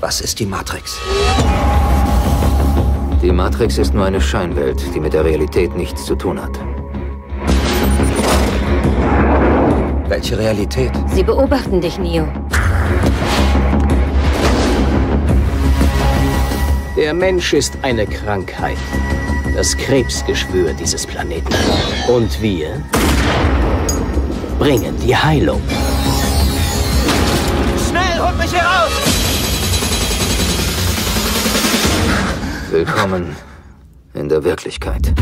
[0.00, 0.98] Was ist die Matrix?
[3.20, 6.58] Die Matrix ist nur eine Scheinwelt, die mit der Realität nichts zu tun hat.
[10.08, 10.90] Welche Realität?
[11.06, 12.26] Sie beobachten dich, Neo.
[16.96, 18.78] Der Mensch ist eine Krankheit.
[19.54, 21.54] Das Krebsgeschwür dieses Planeten.
[22.08, 22.82] Und wir
[24.58, 25.60] bringen die Heilung.
[27.86, 29.09] Schnell, holt mich hier raus!
[32.70, 33.34] Willkommen
[34.14, 35.12] in der Wirklichkeit.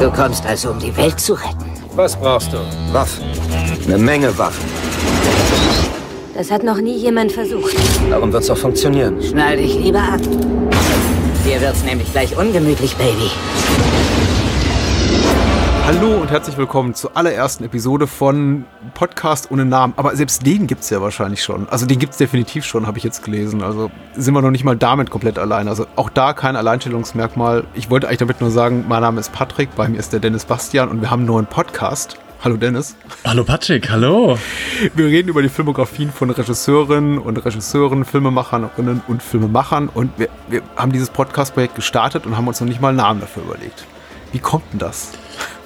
[0.00, 1.66] Du kommst also, um die Welt zu retten.
[1.96, 2.56] Was brauchst du?
[2.92, 3.24] Waffen.
[3.86, 4.64] Eine Menge Waffen.
[6.34, 7.76] Das hat noch nie jemand versucht.
[8.08, 9.22] Darum wird's auch funktionieren.
[9.22, 10.20] Schnall dich lieber ab.
[11.44, 13.30] Dir wird's nämlich gleich ungemütlich, Baby.
[16.00, 19.94] Hallo und herzlich willkommen zur allerersten Episode von Podcast ohne Namen.
[19.96, 21.68] Aber selbst den gibt's ja wahrscheinlich schon.
[21.70, 23.64] Also den gibt's definitiv schon, habe ich jetzt gelesen.
[23.64, 25.66] Also sind wir noch nicht mal damit komplett allein.
[25.66, 27.64] Also auch da kein Alleinstellungsmerkmal.
[27.74, 30.44] Ich wollte eigentlich damit nur sagen, mein Name ist Patrick, bei mir ist der Dennis
[30.44, 32.16] Bastian und wir haben einen neuen Podcast.
[32.44, 32.94] Hallo Dennis.
[33.24, 34.38] Hallo Patrick, hallo.
[34.94, 40.62] Wir reden über die Filmografien von Regisseurinnen und Regisseuren, Filmemacherinnen und Filmemachern und wir, wir
[40.76, 43.84] haben dieses Podcast-Projekt gestartet und haben uns noch nicht mal einen Namen dafür überlegt.
[44.30, 45.10] Wie kommt denn das?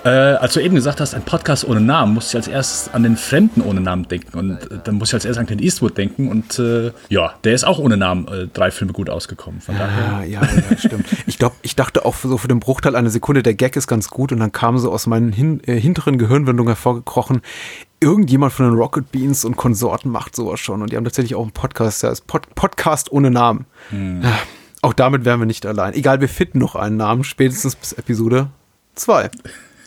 [0.04, 3.04] Äh, als du eben gesagt hast, ein Podcast ohne Namen, musste ich als erstes an
[3.04, 4.36] den Fremden ohne Namen denken.
[4.36, 6.28] Und äh, dann musste ich als erstes an Clint Eastwood denken.
[6.28, 9.60] Und äh, ja, der ist auch ohne Namen äh, drei Filme gut ausgekommen.
[9.60, 10.24] Von daher.
[10.26, 11.06] Ja, ja, ja stimmt.
[11.26, 14.08] ich glaube, ich dachte auch so für den Bruchteil einer Sekunde, der Gag ist ganz
[14.08, 14.32] gut.
[14.32, 17.40] Und dann kam so aus meinen hin, äh, hinteren Gehirnwindungen hervorgekrochen,
[18.00, 20.82] irgendjemand von den Rocket Beans und Konsorten macht sowas schon.
[20.82, 23.66] Und die haben tatsächlich auch einen Podcast, der ist Pod Podcast ohne Namen.
[23.90, 24.22] Hm.
[24.82, 25.94] Auch damit wären wir nicht allein.
[25.94, 28.48] Egal, wir finden noch einen Namen, spätestens bis Episode
[28.96, 29.30] 2.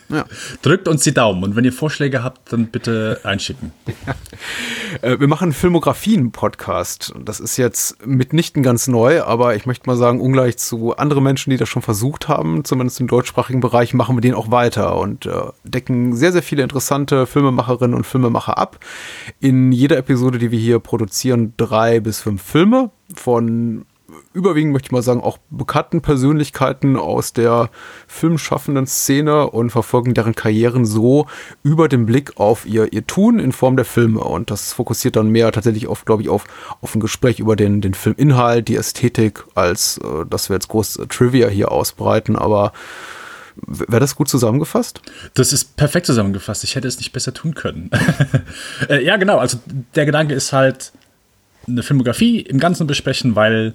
[0.10, 0.26] Ja.
[0.62, 3.72] Drückt uns die Daumen und wenn ihr Vorschläge habt, dann bitte einschicken.
[5.02, 7.14] Äh, Wir machen einen Filmografien-Podcast.
[7.24, 11.50] Das ist jetzt mitnichten ganz neu, aber ich möchte mal sagen, ungleich zu anderen Menschen,
[11.50, 15.26] die das schon versucht haben, zumindest im deutschsprachigen Bereich, machen wir den auch weiter und
[15.26, 15.32] äh,
[15.64, 18.80] decken sehr, sehr viele interessante Filmemacherinnen und Filmemacher ab.
[19.40, 23.86] In jeder Episode, die wir hier produzieren, drei bis fünf Filme von
[24.34, 27.70] überwiegend, möchte ich mal sagen, auch bekannten Persönlichkeiten aus der
[28.08, 31.28] filmschaffenden Szene und verfolgen deren Karrieren so
[31.64, 34.20] über den Blick auf ihr, ihr Tun in Form der Filme.
[34.22, 36.46] Und das fokussiert dann mehr tatsächlich auf, glaube ich, auf,
[36.82, 40.98] auf ein Gespräch über den, den Filminhalt, die Ästhetik, als äh, dass wir jetzt groß
[40.98, 42.36] äh, Trivia hier ausbreiten.
[42.36, 42.74] Aber
[43.68, 45.00] Wäre das gut zusammengefasst?
[45.34, 46.66] Das ist perfekt zusammengefasst.
[46.66, 47.90] Ich hätte es nicht besser tun können.
[48.90, 49.38] äh, ja, genau.
[49.38, 49.60] Also
[49.96, 50.92] der Gedanke ist halt,
[51.68, 53.74] eine Filmografie im Ganzen besprechen, weil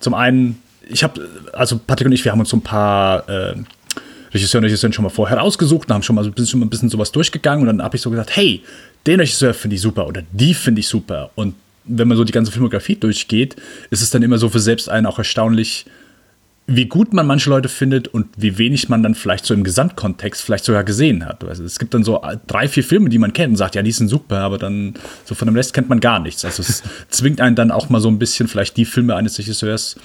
[0.00, 3.54] zum einen, ich habe, also Patrick und ich, wir haben uns so ein paar äh,
[4.32, 6.70] Regisseure und Regisseurinnen schon mal vorher rausgesucht und haben schon mal so ein bisschen, ein
[6.70, 8.62] bisschen sowas durchgegangen und dann habe ich so gesagt, hey,
[9.06, 11.30] den Regisseur finde ich super oder die finde ich super.
[11.34, 13.56] Und wenn man so die ganze Filmografie durchgeht,
[13.90, 15.86] ist es dann immer so für selbst einen auch erstaunlich,
[16.72, 20.40] wie gut man manche Leute findet und wie wenig man dann vielleicht so im Gesamtkontext
[20.40, 21.42] vielleicht sogar gesehen hat.
[21.42, 23.90] Also es gibt dann so drei, vier Filme, die man kennt und sagt, ja, die
[23.90, 24.94] sind super, aber dann
[25.24, 26.44] so von dem Rest kennt man gar nichts.
[26.44, 29.96] Also es zwingt einen dann auch mal so ein bisschen vielleicht die Filme eines Regisseurs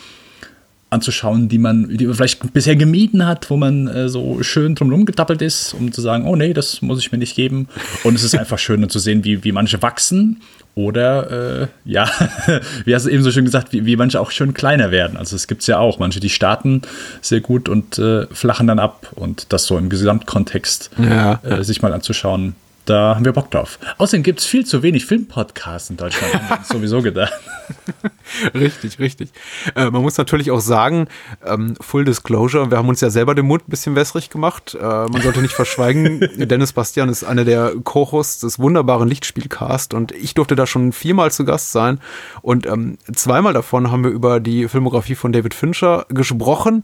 [0.95, 5.05] anzuschauen, die man, die man vielleicht bisher gemieden hat, wo man äh, so schön drumherum
[5.05, 7.67] getappelt ist, um zu sagen, oh nee, das muss ich mir nicht geben.
[8.03, 10.41] Und es ist einfach schön zu sehen, wie, wie manche wachsen
[10.73, 12.09] oder äh, ja,
[12.85, 15.15] wie hast du eben so schön gesagt, wie, wie manche auch schön kleiner werden.
[15.17, 15.99] Also es gibt es ja auch.
[15.99, 16.81] Manche, die starten
[17.21, 19.11] sehr gut und äh, flachen dann ab.
[19.15, 21.39] Und das so im Gesamtkontext Ja.
[21.43, 23.79] äh, sich mal anzuschauen, da haben wir Bock drauf.
[23.97, 26.33] Außerdem gibt es viel zu wenig Filmpodcasts in Deutschland.
[26.33, 27.33] haben wir sowieso gedacht.
[28.53, 29.29] Richtig, richtig.
[29.75, 31.07] Äh, man muss natürlich auch sagen,
[31.45, 34.75] ähm, Full Disclosure, wir haben uns ja selber den Mund ein bisschen wässrig gemacht.
[34.79, 40.11] Äh, man sollte nicht verschweigen, Dennis Bastian ist einer der Co-Hosts des wunderbaren Lichtspielcast und
[40.11, 41.99] ich durfte da schon viermal zu Gast sein.
[42.41, 46.83] Und ähm, zweimal davon haben wir über die Filmografie von David Fincher gesprochen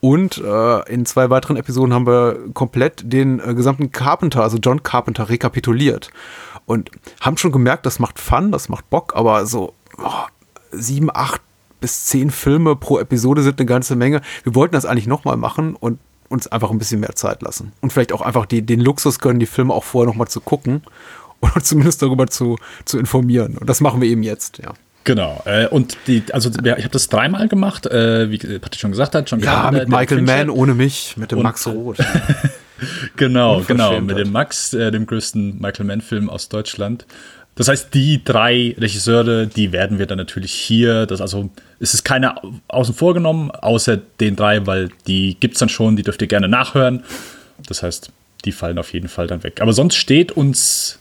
[0.00, 4.82] und äh, in zwei weiteren Episoden haben wir komplett den äh, gesamten Carpenter, also John
[4.82, 6.10] Carpenter, rekapituliert.
[6.66, 6.90] Und
[7.20, 10.10] haben schon gemerkt, das macht Fun, das macht Bock, aber so oh,
[10.72, 11.42] sieben, acht
[11.80, 14.22] bis zehn Filme pro Episode sind eine ganze Menge.
[14.44, 15.98] Wir wollten das eigentlich nochmal machen und
[16.30, 17.72] uns einfach ein bisschen mehr Zeit lassen.
[17.82, 20.82] Und vielleicht auch einfach die, den Luxus gönnen, die Filme auch vorher nochmal zu gucken
[21.40, 22.56] oder zumindest darüber zu,
[22.86, 23.58] zu informieren.
[23.58, 24.72] Und das machen wir eben jetzt, ja.
[25.04, 25.42] Genau.
[25.44, 29.14] Äh, und die, also ja, ich habe das dreimal gemacht, äh, wie Patrick schon gesagt
[29.14, 29.30] hat.
[29.30, 30.22] John Ja, mit Michael.
[30.22, 31.98] Mann ohne mich, mit dem Und- Max Roth.
[33.16, 37.06] Genau, genau, mit dem Max, äh, dem größten Michael Mann-Film aus Deutschland.
[37.54, 42.02] Das heißt, die drei Regisseure, die werden wir dann natürlich hier, das also, es ist
[42.02, 46.28] keiner außen vor genommen, außer den drei, weil die gibt's dann schon, die dürft ihr
[46.28, 47.04] gerne nachhören.
[47.68, 48.10] Das heißt,
[48.44, 49.60] die fallen auf jeden Fall dann weg.
[49.60, 50.98] Aber sonst steht uns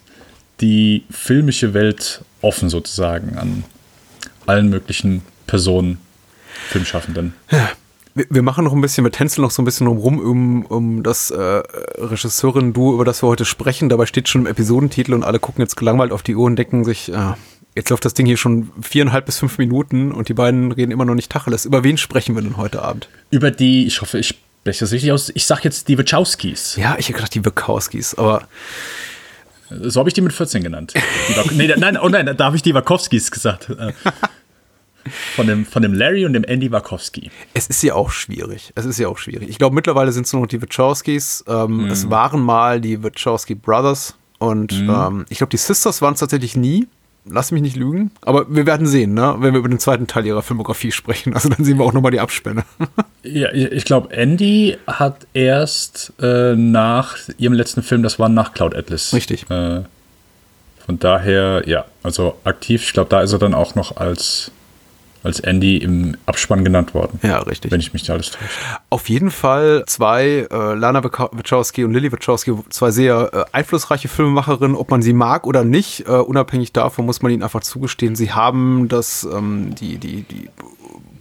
[0.61, 3.63] die filmische Welt offen sozusagen an
[4.45, 5.97] allen möglichen Personen,
[6.69, 7.33] Filmschaffenden.
[8.15, 11.03] Wir, wir machen noch ein bisschen, wir tänzeln noch so ein bisschen rum, um, um
[11.03, 11.35] das äh,
[11.97, 13.89] Regisseurin-Duo, über das wir heute sprechen.
[13.89, 16.83] Dabei steht schon im Episodentitel und alle gucken jetzt gelangweilt auf die Uhr und denken
[16.85, 17.33] sich, äh,
[17.75, 21.05] jetzt läuft das Ding hier schon viereinhalb bis fünf Minuten und die beiden reden immer
[21.05, 21.65] noch nicht Tacheles.
[21.65, 23.09] Über wen sprechen wir denn heute Abend?
[23.31, 26.75] Über die, ich hoffe, ich spreche das richtig aus, ich sag jetzt die Wachowskis.
[26.75, 28.47] Ja, ich hätte gedacht die Wachowskis, aber
[29.81, 30.93] So habe ich die mit 14 genannt.
[31.51, 33.71] Nee, nein, oh nein, da habe ich die Wachowskis gesagt.
[35.35, 37.29] Von dem, von dem Larry und dem Andy Wachowski.
[37.53, 38.71] Es ist ja auch schwierig.
[38.75, 39.49] Es ist ja auch schwierig.
[39.49, 41.43] Ich glaube, mittlerweile sind es nur noch die Wachowskis.
[41.47, 44.15] Ähm, Es waren mal die Wachowski Brothers.
[44.39, 46.87] Und ähm, ich glaube, die Sisters waren es tatsächlich nie.
[47.25, 48.11] Lass mich nicht lügen.
[48.21, 49.35] Aber wir werden sehen, ne?
[49.39, 51.33] wenn wir über den zweiten Teil ihrer Filmografie sprechen.
[51.33, 52.63] Also dann sehen wir auch nochmal die Abspänne.
[53.25, 58.75] Ja, ich glaube, Andy hat erst äh, nach ihrem letzten Film, das war nach Cloud
[58.75, 59.13] Atlas.
[59.13, 59.49] Richtig.
[59.49, 59.83] Äh,
[60.85, 62.83] von daher, ja, also aktiv.
[62.83, 64.51] Ich glaube, da ist er dann auch noch als,
[65.23, 67.19] als Andy im Abspann genannt worden.
[67.23, 67.71] ja, richtig.
[67.71, 68.45] Wenn ich mich nicht alles täusche.
[68.89, 74.07] Auf jeden Fall zwei, äh, Lana Wach- Wachowski und Lily Wachowski, zwei sehr äh, einflussreiche
[74.07, 78.15] Filmemacherinnen, ob man sie mag oder nicht, äh, unabhängig davon muss man ihnen einfach zugestehen,
[78.15, 80.49] sie haben das, ähm, die, die, die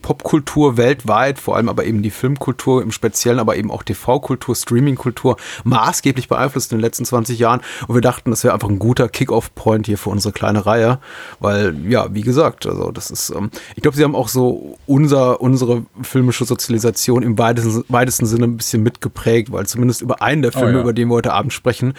[0.03, 5.37] Popkultur weltweit, vor allem aber eben die Filmkultur im Speziellen, aber eben auch TV-Kultur, Streaming-Kultur
[5.65, 7.61] maßgeblich beeinflusst in den letzten 20 Jahren.
[7.87, 10.99] Und wir dachten, das wäre einfach ein guter Kick-Off-Point hier für unsere kleine Reihe,
[11.41, 15.41] weil, ja, wie gesagt, also das ist, ähm, ich glaube, sie haben auch so unser,
[15.41, 20.53] unsere filmische Sozialisation im weitesten, weitesten Sinne ein bisschen mitgeprägt, weil zumindest über einen der
[20.53, 20.81] Filme, ja.
[20.81, 21.95] über den wir heute Abend sprechen,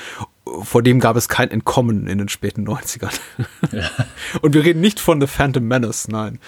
[0.45, 3.13] vor dem gab es kein Entkommen in den späten 90ern.
[4.41, 6.39] Und wir reden nicht von The Phantom Menace, nein.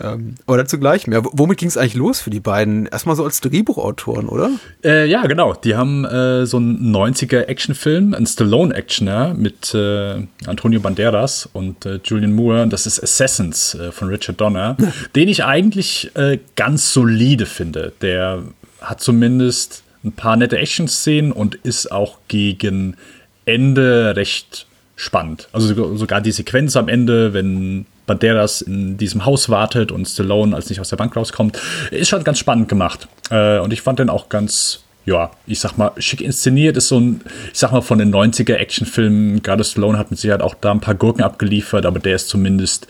[0.00, 1.24] Ähm, aber dazu gleich mehr.
[1.24, 2.86] W- Womit ging es eigentlich los für die beiden?
[2.86, 4.50] Erstmal so als Drehbuchautoren, oder?
[4.84, 5.54] Äh, ja, genau.
[5.54, 12.00] Die haben äh, so einen 90er Actionfilm, einen Stallone-Actioner mit äh, Antonio Banderas und äh,
[12.04, 12.66] Julian Moore.
[12.68, 14.76] Das ist Assassins äh, von Richard Donner,
[15.16, 17.92] den ich eigentlich äh, ganz solide finde.
[18.02, 18.42] Der
[18.80, 22.96] hat zumindest ein paar nette Action-Szenen und ist auch gegen
[23.44, 24.66] Ende recht
[24.96, 25.48] spannend.
[25.52, 30.68] Also sogar die Sequenz am Ende, wenn Banderas in diesem Haus wartet und Stallone als
[30.68, 31.58] nicht aus der Bank rauskommt,
[31.90, 33.08] ist schon ganz spannend gemacht.
[33.30, 36.76] Äh, und ich fand den auch ganz, ja, ich sag mal, schick inszeniert.
[36.76, 37.20] Ist so ein,
[37.52, 39.42] ich sag mal, von den 90er Actionfilmen.
[39.42, 42.86] Gerade Stallone hat mit Sicherheit auch da ein paar Gurken abgeliefert, aber der ist zumindest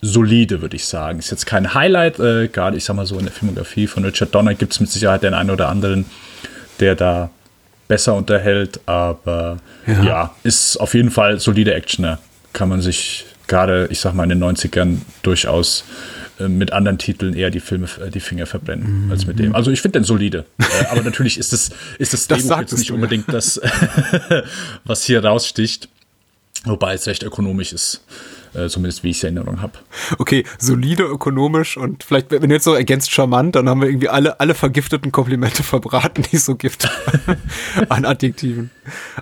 [0.00, 1.18] solide, würde ich sagen.
[1.18, 4.34] Ist jetzt kein Highlight, äh, gerade ich sag mal so in der Filmografie von Richard
[4.34, 6.04] Donner gibt es mit Sicherheit den einen oder anderen,
[6.80, 7.30] der da
[7.88, 12.18] besser unterhält, aber ja, ist auf jeden Fall solide Actioner.
[12.52, 15.84] Kann man sich gerade, ich sag mal, in den 90ern durchaus
[16.38, 19.54] äh, mit anderen Titeln eher die Filme, äh, die Finger verbrennen als mit dem.
[19.54, 20.46] Also ich finde den solide.
[20.58, 22.94] äh, aber natürlich ist es ist das, Das Drehbuch jetzt nicht ja.
[22.94, 23.60] unbedingt das,
[24.84, 25.88] was hier raussticht.
[26.64, 28.02] Wobei es recht ökonomisch ist,
[28.54, 29.72] äh, zumindest wie ich es in Erinnerung habe.
[30.18, 34.08] Okay, solide, ökonomisch und vielleicht, wenn du jetzt so ergänzt charmant, dann haben wir irgendwie
[34.08, 36.88] alle, alle vergifteten Komplimente verbraten, die so gibt
[37.88, 38.70] an Adjektiven.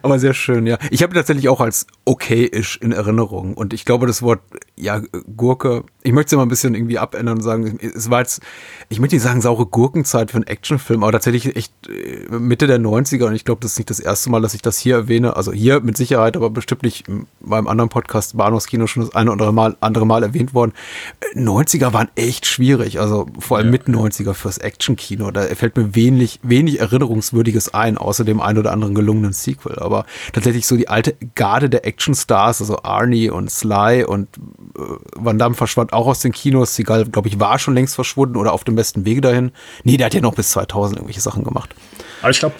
[0.03, 0.79] Aber sehr schön, ja.
[0.91, 4.41] Ich habe tatsächlich auch als okay-ish in Erinnerung und ich glaube, das Wort,
[4.77, 5.01] ja,
[5.37, 8.41] Gurke, ich möchte es ja mal ein bisschen irgendwie abändern und sagen, es war jetzt,
[8.89, 12.79] ich möchte nicht sagen saure Gurkenzeit für einen Actionfilm, aber tatsächlich echt äh, Mitte der
[12.79, 15.37] 90er und ich glaube, das ist nicht das erste Mal, dass ich das hier erwähne,
[15.37, 17.07] also hier mit Sicherheit, aber bestimmt nicht
[17.41, 20.73] meinem anderen Podcast Bahnhofskino schon das eine oder Mal, andere Mal erwähnt worden.
[21.21, 25.31] Äh, 90er waren echt schwierig, also vor allem mit 90er fürs Actionkino.
[25.31, 29.79] Da fällt mir wenig, wenig Erinnerungswürdiges ein, außer dem ein oder anderen gelungenen Sequel.
[29.79, 34.29] Aber tatsächlich so die alte Garde der Actionstars, also Arnie und Sly und
[34.77, 34.81] äh,
[35.17, 36.75] Van Damme verschwand auch aus den Kinos.
[36.75, 39.53] Seagal, glaube ich, war schon längst verschwunden oder auf dem besten Wege dahin.
[39.85, 41.75] Nee, der hat ja noch bis 2000 irgendwelche Sachen gemacht.
[42.21, 42.55] Aber ich glaube,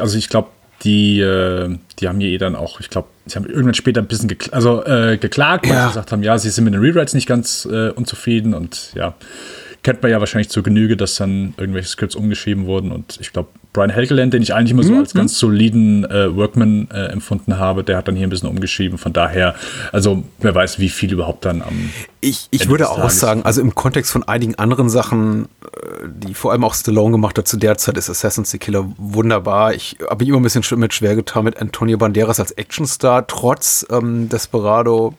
[0.00, 0.48] also ich glaube,
[0.84, 4.06] die, äh, die haben hier eh dann auch, ich glaube, sie haben irgendwann später ein
[4.06, 5.82] bisschen gekl also, äh, geklagt, weil Ja.
[5.82, 9.14] sie gesagt haben, ja, sie sind mit den Rewrites nicht ganz äh, unzufrieden und ja,
[9.82, 13.48] kennt man ja wahrscheinlich zur Genüge, dass dann irgendwelche Scripts umgeschrieben wurden und ich glaube,
[13.74, 17.84] Brian Helgeland, den ich eigentlich immer so als ganz soliden äh, Workman äh, empfunden habe,
[17.84, 18.96] der hat dann hier ein bisschen umgeschrieben.
[18.98, 19.54] Von daher,
[19.92, 23.60] also wer weiß, wie viel überhaupt dann am Ich, ich Ende würde auch sagen, also
[23.60, 27.56] im Kontext von einigen anderen Sachen, äh, die vor allem auch Stallone gemacht hat, zu
[27.58, 29.74] der Zeit ist Assassin's the Killer wunderbar.
[29.74, 33.26] Ich habe mich immer ein bisschen sch- mit schwer getan mit Antonio Banderas als Actionstar,
[33.26, 35.14] trotz ähm, Desperado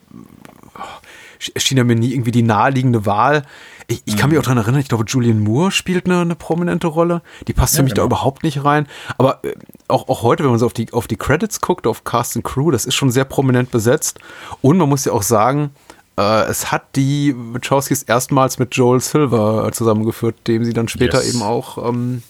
[1.40, 3.44] sch- schien er mir nie irgendwie die naheliegende Wahl.
[3.90, 6.86] Ich, ich kann mich auch daran erinnern, ich glaube, Julian Moore spielt eine, eine prominente
[6.86, 7.24] Rolle.
[7.48, 8.16] Die passt für mich da genau.
[8.16, 8.88] überhaupt nicht rein.
[9.18, 9.56] Aber äh,
[9.88, 12.46] auch, auch heute, wenn man so auf die, auf die Credits guckt, auf Cast and
[12.46, 14.20] Crew, das ist schon sehr prominent besetzt.
[14.62, 15.72] Und man muss ja auch sagen,
[16.20, 21.24] äh, es hat die Wachowskis erstmals mit Joel Silver äh, zusammengeführt, dem sie dann später
[21.24, 21.34] Yes.
[21.34, 22.22] eben auch ähm,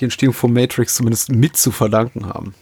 [0.00, 2.54] die Entstehung von Matrix zumindest mit zu verdanken haben.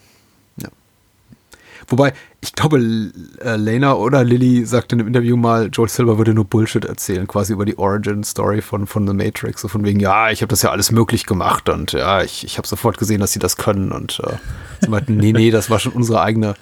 [1.88, 6.34] Wobei, ich glaube, äh, Lena oder Lilly sagte in einem Interview mal, Joel Silver würde
[6.34, 9.62] nur Bullshit erzählen, quasi über die Origin-Story von, von The Matrix.
[9.62, 12.58] So von wegen, ja, ich habe das ja alles möglich gemacht und ja, ich, ich
[12.58, 13.92] habe sofort gesehen, dass sie das können.
[13.92, 14.34] Und äh,
[14.80, 16.54] sie meinten, nee, nee, das war schon unsere eigene,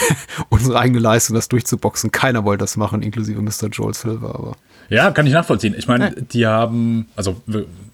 [0.48, 2.10] unsere eigene Leistung, das durchzuboxen.
[2.10, 3.68] Keiner wollte das machen, inklusive Mr.
[3.70, 4.56] Joel Silver, aber.
[4.88, 5.74] Ja, kann ich nachvollziehen.
[5.76, 7.40] Ich meine, die haben, also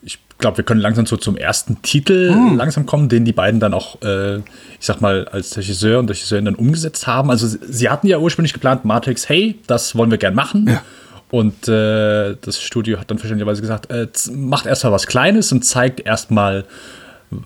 [0.03, 2.57] ich glaube, wir können langsam so zum ersten Titel mm.
[2.57, 4.43] langsam kommen, den die beiden dann auch, äh, ich
[4.81, 7.31] sag mal, als Regisseur und Regisseurin dann umgesetzt haben.
[7.31, 10.67] Also sie hatten ja ursprünglich geplant, Matrix, hey, das wollen wir gern machen.
[10.69, 10.83] Ja.
[11.31, 16.01] Und äh, das Studio hat dann verständlicherweise gesagt, äh, macht erstmal was Kleines und zeigt
[16.01, 16.65] erstmal,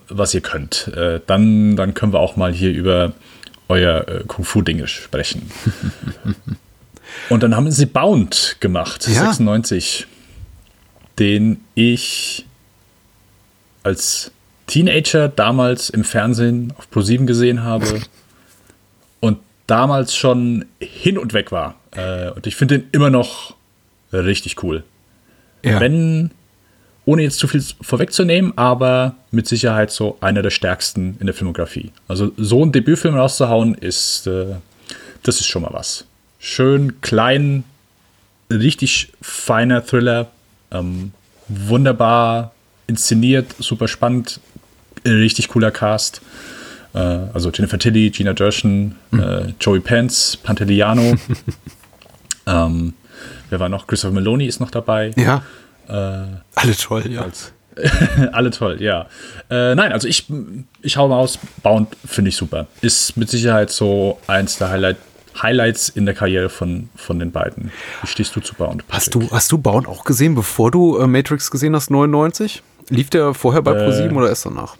[0.07, 0.89] was ihr könnt.
[0.95, 3.11] Äh, dann, dann können wir auch mal hier über
[3.73, 5.51] euer äh, Kung-Fu-Dinge sprechen.
[7.29, 9.25] Und dann haben sie Bound gemacht, ja.
[9.25, 10.07] 96,
[11.19, 12.45] den ich
[13.83, 14.31] als
[14.67, 18.01] Teenager damals im Fernsehen auf Pro7 gesehen habe
[19.19, 21.75] und damals schon hin und weg war.
[21.91, 23.55] Äh, und ich finde den immer noch
[24.11, 24.83] richtig cool.
[25.63, 25.79] Ja.
[25.79, 26.31] Wenn,
[27.05, 31.91] ohne jetzt zu viel vorwegzunehmen, aber mit Sicherheit so einer der stärksten in der Filmografie.
[32.07, 34.55] Also so ein Debütfilm rauszuhauen, ist, äh,
[35.23, 36.05] das ist schon mal was
[36.43, 37.63] schön, klein,
[38.51, 40.27] richtig feiner Thriller.
[40.71, 41.13] Ähm,
[41.47, 42.51] wunderbar
[42.87, 44.39] inszeniert, super spannend,
[45.05, 46.21] richtig cooler Cast.
[46.93, 49.19] Äh, also Jennifer Tilly, Gina Gershon, mhm.
[49.19, 51.15] äh, Joey Pence, Panteliano.
[52.45, 52.93] ähm,
[53.49, 53.87] wer war noch?
[53.87, 55.11] Christopher Meloni ist noch dabei.
[55.15, 55.43] Ja.
[55.87, 57.21] Äh, alle toll, ja.
[57.21, 57.53] Als,
[58.31, 59.07] alle toll, ja.
[59.49, 60.27] Äh, nein, also ich,
[60.81, 62.67] ich hau mal aus, Bound finde ich super.
[62.81, 64.97] Ist mit Sicherheit so eins der Highlight,
[65.41, 67.71] Highlights in der Karriere von, von den beiden.
[68.01, 68.83] Wie stehst du zu Bound?
[68.89, 72.61] Hast du, hast du Bound auch gesehen, bevor du äh, Matrix gesehen hast, 99?
[72.89, 74.75] Lief der vorher bei äh, ProSieben oder erst danach?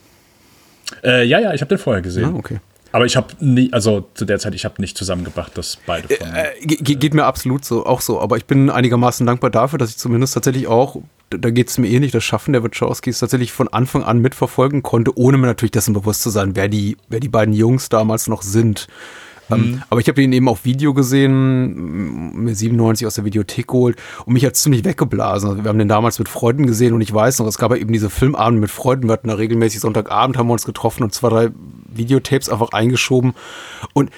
[1.04, 2.26] Äh, ja, ja, ich habe den vorher gesehen.
[2.26, 2.60] Ah, okay.
[2.94, 6.28] Aber ich habe nie, also zu der Zeit, ich habe nicht zusammengebracht, dass beide von.
[6.28, 8.22] Äh, geht, geht mir absolut so, auch so.
[8.22, 10.98] Aber ich bin einigermaßen dankbar dafür, dass ich zumindest tatsächlich auch,
[11.32, 15.18] da geht es mir ähnlich, das Schaffen der Wachowskis tatsächlich von Anfang an mitverfolgen konnte,
[15.18, 18.44] ohne mir natürlich dessen bewusst zu sein, wer die, wer die beiden Jungs damals noch
[18.44, 18.88] sind.
[19.50, 19.84] Mhm.
[19.90, 24.34] aber ich habe ihn eben auf Video gesehen, mir 97 aus der Videothek geholt und
[24.34, 25.50] mich hat ziemlich weggeblasen.
[25.50, 27.78] Also wir haben den damals mit Freunden gesehen und ich weiß noch, es gab ja
[27.78, 29.08] eben diese Filmabende mit Freunden.
[29.08, 31.50] Wir hatten da regelmäßig Sonntagabend, haben wir uns getroffen und zwei, drei
[31.94, 33.34] Videotapes einfach eingeschoben.
[33.94, 34.10] Und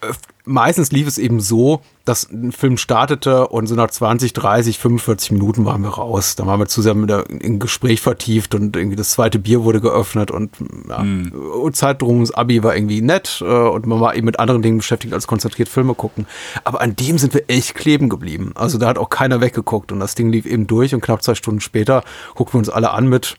[0.00, 0.12] äh,
[0.44, 5.32] meistens lief es eben so, dass ein Film startete und so nach 20, 30, 45
[5.32, 6.36] Minuten waren wir raus.
[6.36, 10.50] Da waren wir zusammen in Gespräch vertieft und irgendwie das zweite Bier wurde geöffnet und
[10.88, 11.72] ja, mhm.
[11.72, 14.78] Zeit drum, das Abi war irgendwie nett äh, und man war eben mit anderen Dingen
[14.78, 16.26] beschäftigt als konzentriert Filme gucken.
[16.64, 18.52] Aber an dem sind wir echt kleben geblieben.
[18.54, 21.34] Also da hat auch keiner weggeguckt und das Ding lief eben durch und knapp zwei
[21.34, 23.36] Stunden später guckten wir uns alle an mit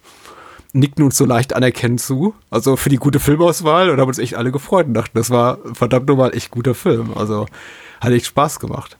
[0.75, 2.35] nickten uns so leicht anerkennend zu.
[2.51, 5.57] Also für die gute Filmauswahl und haben uns echt alle gefreut und dachten, das war
[5.73, 7.11] verdammt nochmal echt guter Film.
[7.15, 7.47] Also
[8.01, 8.97] hat echt Spaß gemacht.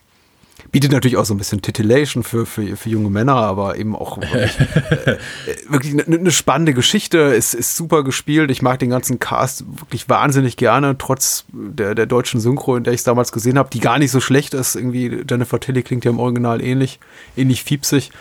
[0.72, 4.18] Bietet natürlich auch so ein bisschen Titillation für, für, für junge Männer, aber eben auch
[4.22, 5.18] wirklich, äh,
[5.70, 7.36] wirklich eine, eine, spannende Geschichte.
[7.36, 8.50] Es ist super gespielt.
[8.50, 12.94] Ich mag den ganzen Cast wirklich wahnsinnig gerne, trotz der, der deutschen Synchro, in der
[12.94, 14.76] ich es damals gesehen habe, die gar nicht so schlecht ist.
[14.76, 17.00] Irgendwie Jennifer Tilly klingt ja im Original ähnlich,
[17.38, 18.12] ähnlich fiepsig.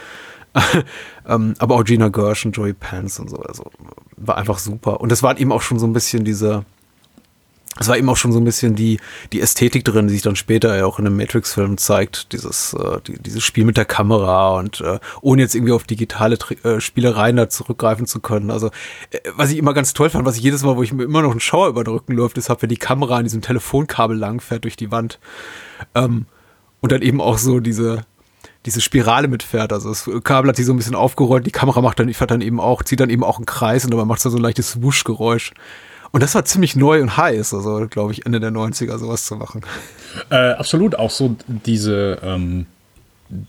[1.28, 3.36] ähm, aber auch Gina Gershon, Joey Pants und so.
[3.38, 3.70] Also
[4.16, 5.00] war einfach super.
[5.00, 6.64] Und es war eben auch schon so ein bisschen diese,
[7.80, 9.00] es war eben auch schon so ein bisschen die,
[9.32, 12.32] die Ästhetik drin, die sich dann später ja auch in einem Matrix-Film zeigt.
[12.32, 16.38] Dieses, äh, die, dieses Spiel mit der Kamera und äh, ohne jetzt irgendwie auf digitale
[16.62, 18.52] äh, Spielereien da zurückgreifen zu können.
[18.52, 18.68] Also,
[19.10, 21.22] äh, was ich immer ganz toll fand, was ich jedes Mal, wo ich mir immer
[21.22, 24.62] noch einen Schauer über den Rücken läuft, ist, wenn die Kamera an diesem Telefonkabel langfährt
[24.62, 25.18] durch die Wand.
[25.96, 26.26] Ähm,
[26.80, 28.04] und dann eben auch so diese,
[28.66, 29.72] diese Spirale mitfährt.
[29.72, 32.40] Also das Kabel hat sich so ein bisschen aufgerollt, die Kamera macht dann, fährt dann
[32.40, 34.42] eben auch, zieht dann eben auch einen Kreis und dabei macht es dann so ein
[34.42, 35.52] leichtes Wuschgeräusch.
[36.12, 39.34] Und das war ziemlich neu und heiß, also glaube ich, Ende der 90er sowas zu
[39.36, 39.62] machen.
[40.30, 42.66] Äh, absolut, auch so diese, ähm,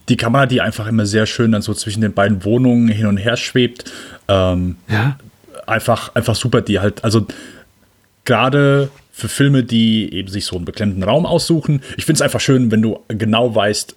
[0.10, 3.18] die Kamera, die einfach immer sehr schön dann so zwischen den beiden Wohnungen hin und
[3.18, 3.92] her schwebt.
[4.28, 5.18] Ähm, ja.
[5.68, 7.28] Einfach, einfach super, die halt, also
[8.26, 11.82] gerade für Filme, die eben sich so einen beklemmten Raum aussuchen.
[11.98, 13.96] Ich finde es einfach schön, wenn du genau weißt,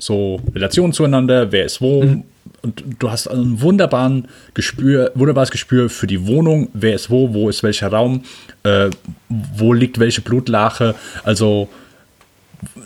[0.00, 2.02] so Relationen zueinander, wer ist wo.
[2.02, 2.24] Mhm.
[2.62, 7.48] Und du hast ein wunderbaren Gespür, wunderbares Gespür für die Wohnung, wer ist wo, wo
[7.48, 8.22] ist welcher Raum,
[8.64, 8.90] äh,
[9.28, 10.94] wo liegt welche Blutlache.
[11.22, 11.68] Also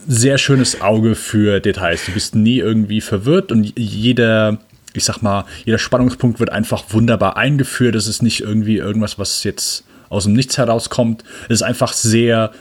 [0.06, 2.06] sehr schönes Auge für Details.
[2.06, 4.58] Du bist nie irgendwie verwirrt und jeder,
[4.92, 7.96] ich sag mal, jeder Spannungspunkt wird einfach wunderbar eingeführt.
[7.96, 11.24] Es ist nicht irgendwie irgendwas, was jetzt aus dem Nichts herauskommt.
[11.44, 12.52] Es ist einfach sehr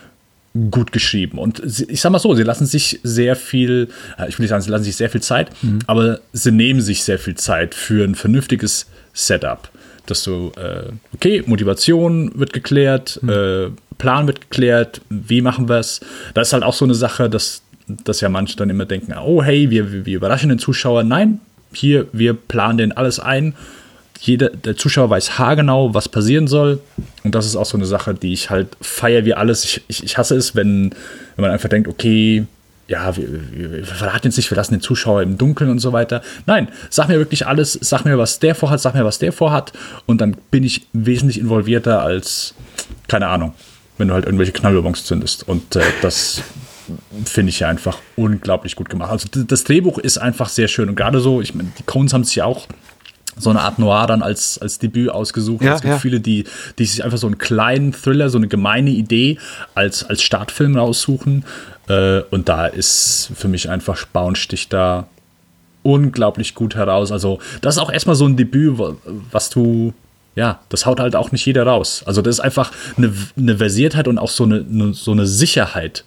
[0.69, 1.39] gut geschrieben.
[1.39, 4.61] Und ich sag mal so, sie lassen sich sehr viel, äh, ich will nicht sagen,
[4.61, 5.79] sie lassen sich sehr viel Zeit, mhm.
[5.87, 9.69] aber sie nehmen sich sehr viel Zeit für ein vernünftiges Setup.
[10.05, 13.29] Dass du, äh, okay, Motivation wird geklärt, mhm.
[13.29, 16.01] äh, Plan wird geklärt, wie machen wir es.
[16.33, 19.41] Da ist halt auch so eine Sache, dass, dass ja manche dann immer denken, oh
[19.41, 21.03] hey, wir, wir überraschen den Zuschauer.
[21.03, 21.39] Nein,
[21.73, 23.55] hier, wir planen den alles ein.
[24.25, 26.79] Jeder, der Zuschauer weiß haargenau, was passieren soll.
[27.25, 29.65] Und das ist auch so eine Sache, die ich halt feiere wie alles.
[29.65, 30.91] Ich, ich, ich hasse es, wenn,
[31.35, 32.45] wenn man einfach denkt, okay,
[32.87, 35.91] ja, wir, wir, wir verraten jetzt nicht, wir lassen den Zuschauer im Dunkeln und so
[35.91, 36.21] weiter.
[36.45, 39.73] Nein, sag mir wirklich alles, sag mir, was der vorhat, sag mir, was der vorhat.
[40.05, 42.53] Und dann bin ich wesentlich involvierter als,
[43.09, 43.53] keine Ahnung,
[43.97, 45.45] wenn du halt irgendwelche Knallbonbons zündest.
[45.49, 46.41] Und äh, das
[47.25, 49.11] finde ich ja einfach unglaublich gut gemacht.
[49.11, 50.87] Also das Drehbuch ist einfach sehr schön.
[50.87, 52.67] Und gerade so, ich meine, die Coens haben sich ja auch
[53.37, 55.63] so eine Art Noir dann als, als Debüt ausgesucht.
[55.63, 55.99] Ja, es gibt ja.
[55.99, 56.45] viele, die,
[56.77, 59.37] die sich einfach so einen kleinen Thriller, so eine gemeine Idee
[59.75, 61.45] als, als Startfilm raussuchen.
[61.87, 65.07] Äh, und da ist für mich einfach Spaunstich da
[65.81, 67.11] unglaublich gut heraus.
[67.11, 68.95] Also, das ist auch erstmal so ein Debüt, wa-
[69.31, 69.93] was du,
[70.35, 72.03] ja, das haut halt auch nicht jeder raus.
[72.05, 76.05] Also, das ist einfach eine, eine Versiertheit und auch so eine, eine, so eine Sicherheit.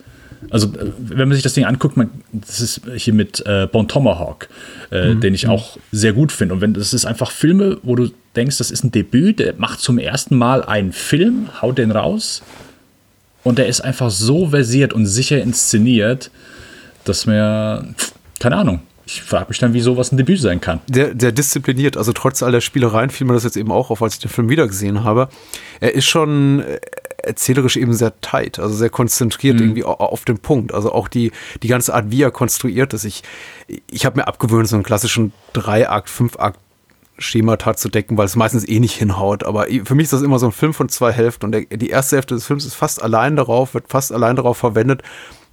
[0.50, 3.88] Also, äh, wenn man sich das Ding anguckt, man, das ist hier mit äh, Bon
[3.88, 4.49] Tomahawk,
[4.90, 6.55] äh, den ich auch sehr gut finde.
[6.55, 9.81] Und wenn das ist einfach Filme, wo du denkst, das ist ein Debüt, der macht
[9.81, 12.43] zum ersten Mal einen Film, haut den raus
[13.43, 16.31] und der ist einfach so versiert und sicher inszeniert,
[17.05, 17.87] dass mir,
[18.40, 20.81] keine Ahnung, ich frage mich dann, wie sowas ein Debüt sein kann.
[20.93, 21.97] sehr, sehr diszipliniert.
[21.97, 24.31] Also trotz all der Spielereien fiel mir das jetzt eben auch auf, als ich den
[24.31, 25.28] Film wiedergesehen habe.
[25.78, 26.64] Er ist schon
[27.26, 30.73] erzählerisch eben sehr tight, also sehr konzentriert irgendwie au- auf den Punkt.
[30.73, 33.04] Also auch die, die ganze Art, wie er konstruiert ist.
[33.04, 33.23] Ich,
[33.90, 36.61] ich habe mir abgewöhnt, so einen klassischen Drei-Akt, Fünf-Akt
[37.18, 39.45] Schemata zu decken, weil es meistens eh nicht hinhaut.
[39.45, 41.88] Aber für mich ist das immer so ein Film von zwei Hälften und der, die
[41.88, 45.02] erste Hälfte des Films ist fast allein darauf, wird fast allein darauf verwendet,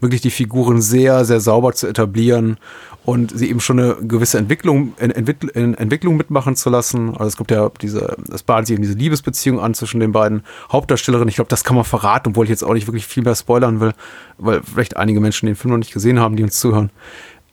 [0.02, 2.58] wirklich die Figuren sehr, sehr sauber zu etablieren
[3.06, 7.10] und sie eben schon eine gewisse Entwicklung, Entwickl- Entwicklung mitmachen zu lassen.
[7.10, 10.44] Also es gibt ja diese, es bahnt sich eben diese Liebesbeziehung an zwischen den beiden
[10.72, 11.30] Hauptdarstellerinnen.
[11.30, 13.80] Ich glaube, das kann man verraten, obwohl ich jetzt auch nicht wirklich viel mehr spoilern
[13.82, 13.94] will,
[14.38, 16.92] weil vielleicht einige Menschen den Film noch nicht gesehen haben, die uns zuhören.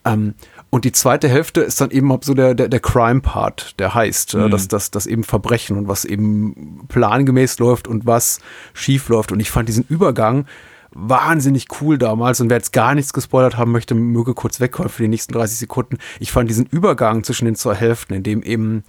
[0.05, 0.35] Ähm,
[0.71, 4.49] und die zweite Hälfte ist dann eben so der, der, der Crime-Part, der heißt, äh,
[4.49, 8.39] dass das, das eben Verbrechen und was eben plangemäß läuft und was
[8.73, 9.33] schief läuft.
[9.33, 10.47] Und ich fand diesen Übergang
[10.93, 12.41] wahnsinnig cool damals.
[12.41, 15.59] Und wer jetzt gar nichts gespoilert haben möchte, möge kurz wegkommen für die nächsten 30
[15.59, 15.99] Sekunden.
[16.19, 18.85] Ich fand diesen Übergang zwischen den zwei Hälften, in dem eben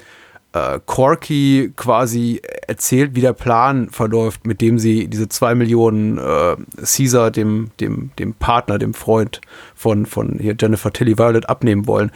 [0.53, 6.57] äh, Corky quasi erzählt, wie der Plan verläuft, mit dem sie diese zwei Millionen äh,
[6.83, 9.41] Caesar, dem, dem, dem Partner, dem Freund
[9.75, 12.11] von, von hier Jennifer Tilly Violet abnehmen wollen,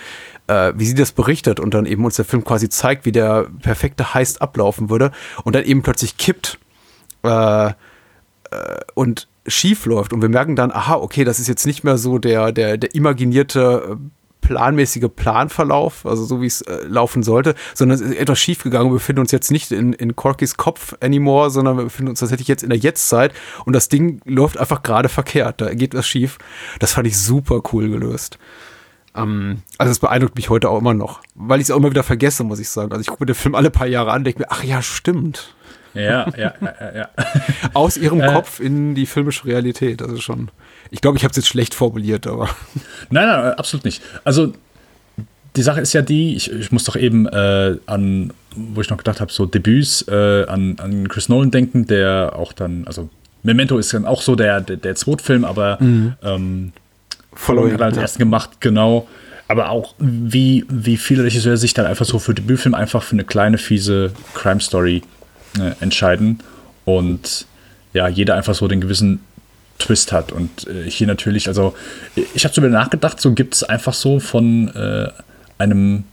[0.48, 3.48] äh, wie sie das berichtet und dann eben uns der Film quasi zeigt, wie der
[3.62, 5.12] perfekte Heist ablaufen würde
[5.44, 6.60] und dann eben plötzlich kippt
[7.24, 7.74] äh, äh,
[8.96, 12.18] und schief läuft und wir merken dann, aha, okay, das ist jetzt nicht mehr so
[12.18, 13.96] der, der, der imaginierte äh,
[14.42, 18.90] planmäßige Planverlauf, also so wie es äh, laufen sollte, sondern es ist etwas schief gegangen.
[18.92, 22.48] Wir befinden uns jetzt nicht in, in Corkys Kopf anymore, sondern wir befinden uns tatsächlich
[22.48, 23.34] jetzt in der Jetztzeit
[23.66, 25.62] und das Ding läuft einfach gerade verkehrt.
[25.62, 26.38] Da geht was schief.
[26.80, 28.38] Das fand ich super cool gelöst.
[29.16, 32.04] Ähm, also es beeindruckt mich heute auch immer noch, weil ich es auch immer wieder
[32.04, 32.92] vergesse, muss ich sagen.
[32.92, 35.56] Also ich gucke mir den Film alle paar Jahre an, denke mir, ach ja, stimmt.
[35.96, 37.10] Ja, ja, ja, ja.
[37.74, 38.34] Aus ihrem Äh.
[38.34, 40.02] Kopf in die filmische Realität.
[40.02, 40.50] Ist schon.
[40.92, 42.50] Ich glaube, ich habe es jetzt schlecht formuliert, aber.
[43.10, 44.02] Nein, nein, absolut nicht.
[44.24, 44.54] Also
[45.56, 48.98] die Sache ist ja die, ich, ich muss doch eben äh, an, wo ich noch
[48.98, 53.10] gedacht habe, so Debüts äh, an, an Chris Nolan denken, der auch dann, also
[53.44, 56.74] Memento ist dann auch so der, der, der Zweitfilm, aber ähm,
[57.34, 58.02] Following hat er als ja.
[58.02, 59.08] ersten gemacht, genau.
[59.48, 63.24] Aber auch, wie, wie viele Regisseure sich dann einfach so für Debütfilm einfach für eine
[63.24, 65.04] kleine, fiese Crime-Story
[65.60, 66.40] äh, entscheiden.
[66.86, 67.46] Und
[67.94, 69.22] ja, jeder einfach so den gewissen
[69.80, 70.32] Twist hat.
[70.32, 71.76] Und äh, hier natürlich, also
[72.34, 75.10] ich habe so über nachgedacht, so gibt es einfach so von äh,
[75.58, 76.04] einem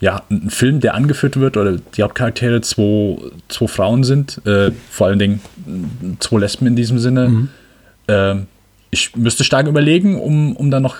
[0.00, 5.08] ja, ein Film, der angeführt wird, oder die Hauptcharaktere zwei, zwei Frauen sind, äh, vor
[5.08, 5.40] allen Dingen
[6.20, 7.48] zwei Lesben in diesem Sinne.
[8.08, 8.46] Ähm,
[8.90, 10.96] ich müsste stark überlegen, um, um dann noch,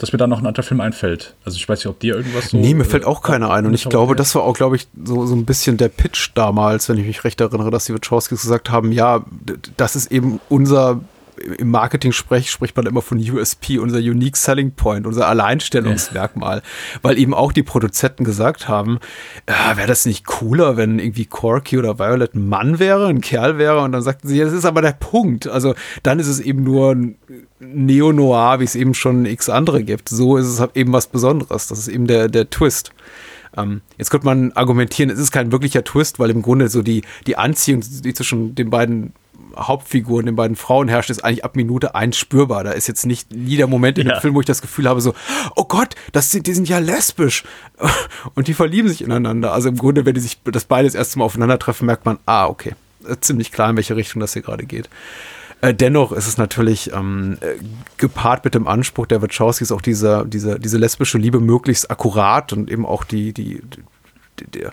[0.00, 1.34] dass mir da noch ein anderer Film einfällt.
[1.44, 2.56] Also ich weiß nicht, ob dir irgendwas so.
[2.56, 3.66] nee, mir fällt äh, auch keiner ein.
[3.66, 6.88] Und ich glaube, das war auch, glaube ich, so, so ein bisschen der Pitch damals,
[6.88, 9.24] wenn ich mich recht erinnere, dass die Wachowskis gesagt haben, ja,
[9.76, 11.00] das ist eben unser,
[11.58, 16.62] im Marketing-Sprech spricht man immer von USP, unser Unique Selling Point, unser Alleinstellungsmerkmal.
[17.02, 19.00] Weil eben auch die Produzenten gesagt haben,
[19.44, 23.58] äh, wäre das nicht cooler, wenn irgendwie Corky oder Violet ein Mann wäre, ein Kerl
[23.58, 23.80] wäre?
[23.82, 25.46] Und dann sagten sie, ja, das ist aber der Punkt.
[25.46, 27.16] Also dann ist es eben nur ein
[27.60, 30.08] Neo-Noir, wie es eben schon x andere gibt.
[30.08, 31.68] So ist es halt eben was Besonderes.
[31.68, 32.92] Das ist eben der, der Twist.
[33.56, 37.02] Ähm, jetzt könnte man argumentieren, es ist kein wirklicher Twist, weil im Grunde so die,
[37.26, 39.12] die Anziehung, die zwischen den beiden
[39.56, 42.62] Hauptfiguren, den beiden Frauen herrscht, ist eigentlich ab Minute eins spürbar.
[42.62, 44.14] Da ist jetzt nicht nie der Moment in Ja.
[44.14, 45.12] dem Film, wo ich das Gefühl habe, so,
[45.56, 47.42] oh Gott, das sind, die sind ja lesbisch.
[48.34, 49.52] Und die verlieben sich ineinander.
[49.52, 52.74] Also im Grunde, wenn die sich das beides erste Mal aufeinandertreffen, merkt man, ah, okay.
[53.08, 54.88] äh, ziemlich klar, in welche Richtung das hier gerade geht.
[55.60, 57.56] Äh, dennoch ist es natürlich ähm, äh,
[57.98, 62.70] gepaart mit dem Anspruch der Wachowskis auch diese, diese, diese lesbische Liebe möglichst akkurat und
[62.70, 63.82] eben auch die, die, die
[64.46, 64.72] der,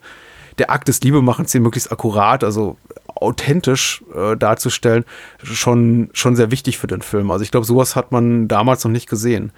[0.58, 5.04] der Akt des Liebemachens hier möglichst akkurat, also authentisch äh, darzustellen,
[5.44, 7.32] schon, schon sehr wichtig für den Film.
[7.32, 9.52] Also ich glaube, sowas hat man damals noch nicht gesehen.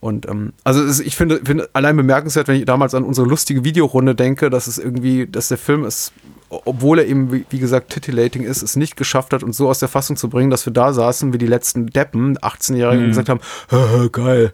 [0.00, 3.64] Und ähm, also es, ich finde, finde allein bemerkenswert, wenn ich damals an unsere lustige
[3.64, 6.12] Videorunde denke, dass es irgendwie, dass der Film es,
[6.50, 9.80] obwohl er eben, wie, wie gesagt, titillating ist, es nicht geschafft hat, uns so aus
[9.80, 13.04] der Fassung zu bringen, dass wir da saßen wie die letzten Deppen, 18-Jährigen, Mhm.
[13.10, 14.52] und gesagt haben, geil.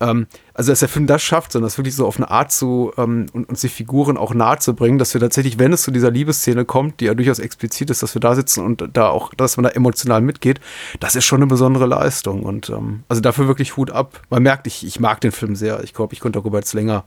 [0.00, 2.92] Ähm, also, dass der Film das schafft, sondern das wirklich so auf eine Art zu
[2.96, 5.90] ähm, und uns die Figuren auch nahe zu bringen, dass wir tatsächlich, wenn es zu
[5.90, 9.32] dieser Liebesszene kommt, die ja durchaus explizit ist, dass wir da sitzen und da auch,
[9.34, 10.60] dass man da emotional mitgeht,
[11.00, 12.42] das ist schon eine besondere Leistung.
[12.42, 14.20] Und ähm, also dafür wirklich Hut ab.
[14.30, 15.82] Man merkt, ich, ich mag den Film sehr.
[15.84, 17.04] Ich glaube, ich konnte darüber jetzt länger,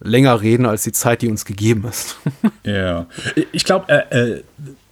[0.00, 2.16] länger reden als die Zeit, die uns gegeben ist.
[2.64, 3.06] Ja.
[3.50, 4.44] Ich glaube, äh, äh,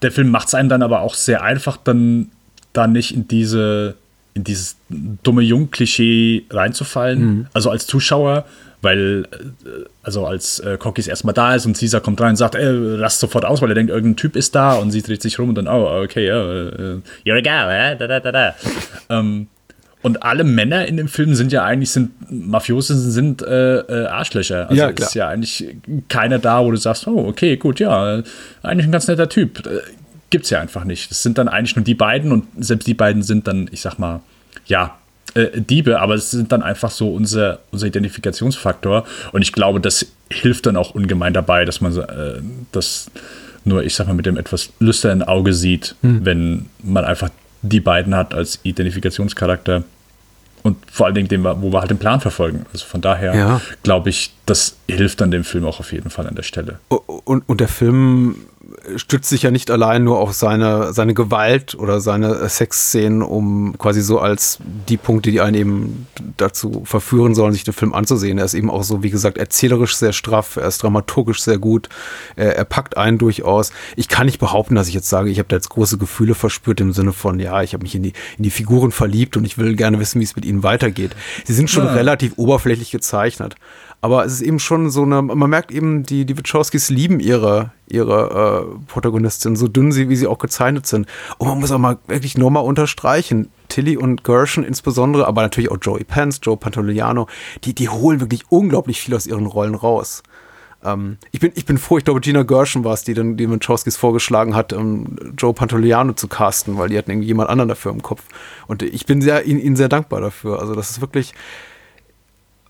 [0.03, 2.33] der Film macht es einem dann aber auch sehr einfach, dann
[2.73, 3.95] da nicht in diese
[4.35, 7.49] in dieses dumme Jung-Klischee reinzufallen.
[7.53, 8.45] Also als Zuschauer,
[8.83, 9.69] weil äh,
[10.03, 13.21] also als äh, Cockys erstmal da ist und Caesar kommt rein und sagt, ey, rast
[13.21, 15.55] sofort aus, weil er denkt, irgendein Typ ist da und sie dreht sich rum und
[15.57, 17.97] dann, oh, okay, ja, äh, you're a girl, eh?
[17.97, 18.55] da, da, da, da.
[19.11, 19.49] ähm,
[20.03, 24.71] und alle Männer in dem Film sind ja eigentlich sind Mafiosen sind äh, äh, Arschlöcher.
[24.71, 25.09] Also Ja, klar.
[25.09, 25.77] ist ja eigentlich
[26.09, 28.23] keiner da, wo du sagst, oh, okay, gut, ja, äh,
[28.63, 29.63] eigentlich ein ganz netter Typ.
[30.31, 31.11] Äh, Gibt's ja einfach nicht.
[31.11, 33.99] Das sind dann eigentlich nur die beiden und selbst die beiden sind dann, ich sag
[33.99, 34.21] mal,
[34.67, 34.97] ja,
[35.35, 39.05] äh, Diebe, aber es sind dann einfach so unser, unser Identifikationsfaktor.
[39.33, 42.41] Und ich glaube, das hilft dann auch ungemein dabei, dass man äh,
[42.73, 43.11] das
[43.65, 47.29] nur, ich sag mal, mit dem etwas lüsternen Auge sieht, wenn man einfach
[47.61, 49.85] die beiden hat als Identifikationscharakter.
[50.63, 52.65] Und vor allen Dingen, dem, wo wir halt den Plan verfolgen.
[52.73, 53.61] Also von daher Ja.
[53.83, 56.79] glaube ich, das hilft dann dem Film auch auf jeden Fall an der Stelle.
[56.89, 58.37] Und, und der Film
[58.97, 64.01] stützt sich ja nicht allein nur auf seine, seine Gewalt oder seine Sexszenen, um quasi
[64.01, 66.07] so als die Punkte, die einen eben
[66.37, 68.39] dazu verführen sollen, sich den Film anzusehen.
[68.39, 71.89] Er ist eben auch so, wie gesagt, erzählerisch sehr straff, er ist dramaturgisch sehr gut,
[72.37, 73.73] er, er packt einen durchaus.
[73.97, 76.81] Ich kann nicht behaupten, dass ich jetzt sage, ich habe da jetzt große Gefühle verspürt
[76.81, 79.59] im Sinne von, ja, ich habe mich in die, in die Figuren verliebt und ich
[79.59, 81.17] will gerne wissen, wie es mit ihnen weitergeht.
[81.45, 81.93] Sie sind schon Ja.
[81.93, 83.57] relativ oberflächlich gezeichnet.
[84.03, 87.73] Aber es ist eben schon so eine, man merkt eben, die, die Wachowskis lieben ihre,
[87.87, 91.07] ihre äh, Protagonistin, so dünn sie, wie sie auch gezeichnet sind.
[91.37, 95.71] Und man muss auch mal wirklich nur mal unterstreichen, Tilly und Gershon insbesondere, aber natürlich
[95.71, 97.27] auch Joey Pence, Joe Pantoliano,
[97.65, 100.23] die, die holen wirklich unglaublich viel aus ihren Rollen raus.
[100.83, 103.51] Ähm, ich, bin, ich bin froh, ich glaube, Gina Gershon war es, die dann die
[103.51, 107.93] Wachowskis vorgeschlagen hat, um Joe Pantoliano zu casten, weil die hatten irgendwie jemand anderen dafür
[107.93, 108.23] im Kopf.
[108.67, 110.59] Und ich bin sehr, ihnen, ihnen sehr dankbar dafür.
[110.59, 111.35] Also das ist wirklich,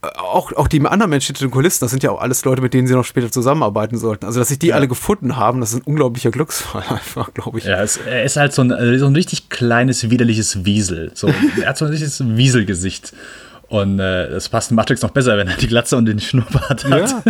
[0.02, 2.72] auch, auch die anderen Menschen hinter den Kulissen, das sind ja auch alles Leute, mit
[2.72, 4.24] denen sie noch später zusammenarbeiten sollten.
[4.24, 7.64] Also, dass sich die alle gefunden haben, das ist ein unglaublicher Glücksfall einfach, glaube ich.
[7.64, 11.12] Ja, es, er ist halt so ein, äh, so ein richtig kleines, widerliches Wiesel.
[11.14, 11.28] So,
[11.60, 13.12] er hat so ein richtiges Wieselgesicht.
[13.70, 17.22] Und äh, das passt Matrix noch besser, wenn er die Glatze und den Schnurrbart hat.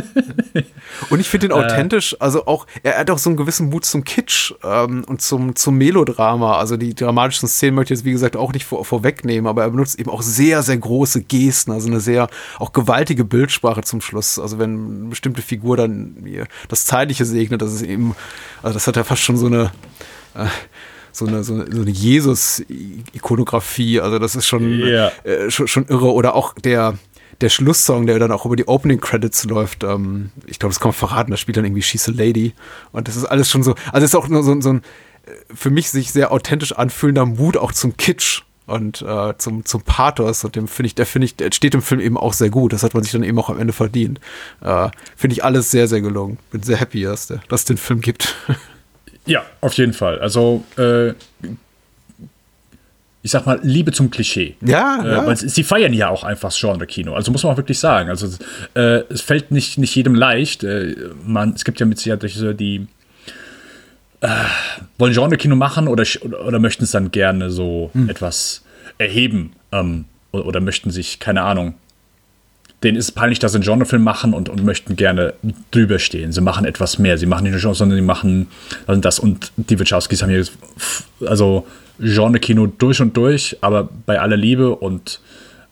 [0.54, 0.62] Ja.
[1.10, 4.04] Und ich finde ihn authentisch, also auch, er hat auch so einen gewissen Mut zum
[4.04, 6.56] Kitsch ähm, und zum, zum Melodrama.
[6.56, 9.70] Also die dramatischen Szenen möchte ich jetzt, wie gesagt, auch nicht vor, vorwegnehmen, aber er
[9.70, 14.38] benutzt eben auch sehr, sehr große Gesten, also eine sehr auch gewaltige Bildsprache zum Schluss.
[14.38, 16.26] Also wenn eine bestimmte Figur dann
[16.68, 18.16] das Zeitliche segnet, das ist eben,
[18.62, 19.72] also das hat ja fast schon so eine.
[21.12, 25.10] So eine, so eine, so eine Jesus-Ikonografie, also das ist schon, Ja.
[25.24, 26.12] äh, schon, schon irre.
[26.12, 26.98] Oder auch der,
[27.40, 30.88] der Schlusssong, der dann auch über die Opening Credits läuft, ähm, ich glaube, das kann
[30.90, 32.54] man verraten, da spielt dann irgendwie She's a Lady.
[32.92, 34.82] Und das ist alles schon so, also es ist auch nur so, so ein
[35.26, 39.82] äh, für mich sich sehr authentisch anfühlender Mut auch zum Kitsch und äh, zum, zum
[39.82, 40.44] Pathos.
[40.44, 42.72] Und dem finde ich, der finde ich, der steht im Film eben auch sehr gut.
[42.72, 44.20] Das hat man sich dann eben auch am Ende verdient.
[44.60, 46.38] Äh, finde ich alles sehr, sehr gelungen.
[46.52, 48.36] Bin sehr happy, dass, der, dass es den Film gibt.
[49.26, 50.18] Ja, auf jeden Fall.
[50.20, 51.10] Also, äh,
[53.22, 54.56] ich sag mal, Liebe zum Klischee.
[54.64, 55.26] Ja, Äh, ja.
[55.26, 57.14] weil sie feiern ja auch einfach das Genre-Kino.
[57.14, 58.08] Also muss man auch wirklich sagen.
[58.08, 58.28] Also
[58.74, 60.64] äh, es fällt nicht, nicht jedem leicht.
[60.64, 60.94] Äh,
[61.26, 62.86] man, es gibt ja mit Sicherheit solche, die
[64.22, 64.28] äh,
[64.96, 68.08] wollen Genre-Kino machen oder, oder, oder möchten es dann gerne so Hm.
[68.08, 68.62] etwas
[68.96, 69.52] erheben.
[69.70, 71.74] Ähm, oder, oder möchten sich, keine Ahnung,
[72.82, 75.34] denen ist peinlich, dass sie einen Genrefilm machen und, und möchten gerne
[75.70, 76.32] drüber stehen.
[76.32, 77.18] Sie machen etwas mehr.
[77.18, 78.48] Sie machen nicht nur Genre, sondern sie machen
[78.86, 79.18] also das.
[79.18, 80.44] Und die Wachowskis haben hier
[81.26, 81.66] also
[81.98, 84.74] Genre-Kino durch und durch, aber bei aller Liebe.
[84.74, 85.20] Und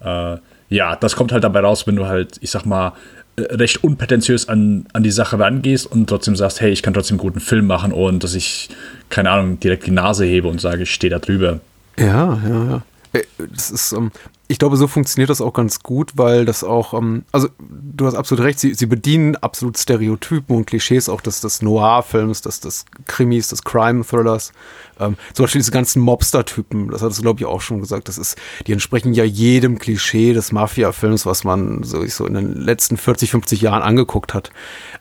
[0.01, 0.37] äh,
[0.69, 2.93] ja, das kommt halt dabei raus, wenn du halt, ich sag mal,
[3.37, 7.17] äh, recht unprätentiös an, an die Sache rangehst und trotzdem sagst, hey, ich kann trotzdem
[7.17, 8.69] guten Film machen und dass ich,
[9.09, 11.61] keine Ahnung, direkt die Nase hebe und sage, ich stehe da drüber.
[11.99, 12.83] Ja, ja, ja.
[13.15, 13.23] Äh,
[13.55, 14.11] Das ist, ähm,
[14.51, 18.15] ich glaube, so funktioniert das auch ganz gut, weil das auch, ähm, also du hast
[18.15, 22.87] absolut recht, sie, sie bedienen absolut Stereotypen und Klischees auch des, des Noir-Films, des, des
[23.07, 24.53] Krimis, des Crime-Thrillers.
[24.99, 28.17] Ähm, zum Beispiel diese ganzen Mobster-Typen, das hattest du, glaube ich, auch schon gesagt, das
[28.17, 32.97] ist, die entsprechen ja jedem Klischee des Mafia-Films, was man so, so in den letzten
[32.97, 34.51] 40, 50 Jahren angeguckt hat.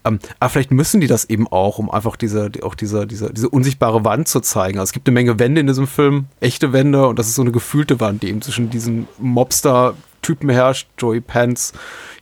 [0.03, 3.49] Ähm, aber vielleicht müssen die das eben auch, um einfach diese, auch diese, diese, diese
[3.49, 4.77] unsichtbare Wand zu zeigen.
[4.77, 7.41] Also es gibt eine Menge Wände in diesem Film, echte Wände, und das ist so
[7.43, 9.07] eine gefühlte Wand, die eben zwischen diesen
[9.37, 11.73] Mobster Typen herrscht, Joey Pants,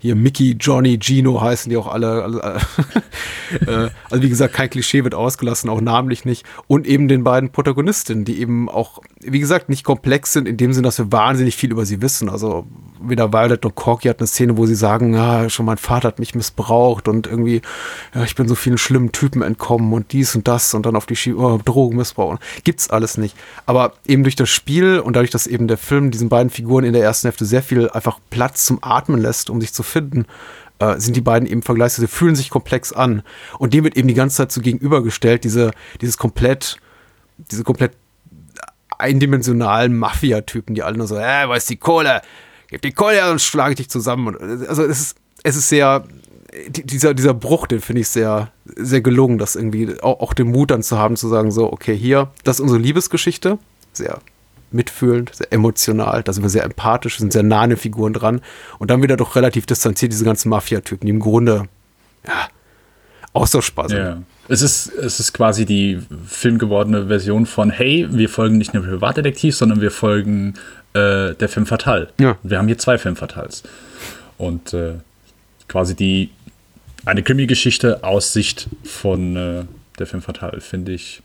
[0.01, 2.23] hier Mickey, Johnny, Gino heißen die auch alle.
[2.23, 2.61] alle
[3.65, 6.45] äh, also wie gesagt, kein Klischee wird ausgelassen, auch namentlich nicht.
[6.67, 10.73] Und eben den beiden Protagonistinnen, die eben auch, wie gesagt, nicht komplex sind, in dem
[10.73, 12.27] Sinne, dass wir wahnsinnig viel über sie wissen.
[12.27, 12.67] Also
[13.09, 16.19] weder Violet noch Corky hat eine Szene, wo sie sagen, ja, schon mein Vater hat
[16.19, 17.61] mich missbraucht und irgendwie,
[18.13, 21.05] ja, ich bin so vielen schlimmen Typen entkommen und dies und das und dann auf
[21.05, 22.37] die Schiene, oh, Drogenmissbrauch.
[22.63, 23.35] Gibt's alles nicht.
[23.65, 26.93] Aber eben durch das Spiel und dadurch, dass eben der Film diesen beiden Figuren in
[26.93, 30.25] der ersten Hälfte sehr viel einfach Platz zum Atmen lässt, um sich zu finden,
[30.79, 33.23] äh, sind die beiden eben vergleichsweise, fühlen sich komplex an.
[33.59, 36.77] Und dem wird eben die ganze Zeit so gegenübergestellt, diese, dieses komplett,
[37.51, 37.93] diese komplett
[38.97, 42.21] eindimensionalen Mafia-Typen, die alle nur so, äh, wo ist die Kohle?
[42.69, 44.35] Gib die Kohle her, sonst schlage ich dich zusammen.
[44.67, 46.03] Also es ist, es ist sehr,
[46.67, 50.71] dieser, dieser Bruch, den finde ich sehr, sehr gelungen, das irgendwie auch, auch den Mut
[50.71, 53.59] dann zu haben, zu sagen, so, okay, hier, das ist unsere Liebesgeschichte,
[53.93, 54.19] sehr
[54.71, 58.41] mitfühlend, sehr emotional, da sind wir sehr empathisch, sind sehr nah an den Figuren dran
[58.79, 61.67] und dann wieder doch relativ distanziert diese ganzen Mafia-Typen, die im Grunde,
[62.27, 62.47] ja,
[63.33, 63.97] austauschbar sind.
[63.97, 64.21] Ja.
[64.47, 69.55] Es ist, es ist quasi die filmgewordene Version von, hey, wir folgen nicht einem Privatdetektiv,
[69.55, 70.53] sondern wir folgen
[70.95, 72.09] äh, der Film Fatal.
[72.19, 72.37] Ja.
[72.43, 73.63] Wir haben hier zwei Film Fatals.
[74.37, 74.93] Und äh,
[75.67, 76.29] quasi die
[77.05, 79.63] eine Krimi-Geschichte aus Sicht von äh,
[79.99, 81.21] der Film Fatal, finde ich.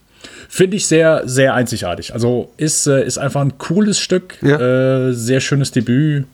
[0.48, 2.12] Finde ich sehr, sehr einzigartig.
[2.12, 5.08] Also ist, äh, ist einfach ein cooles Stück, Ja.
[5.08, 6.26] äh, sehr schönes Debüt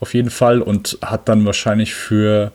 [0.00, 2.50] auf jeden Fall und hat dann wahrscheinlich für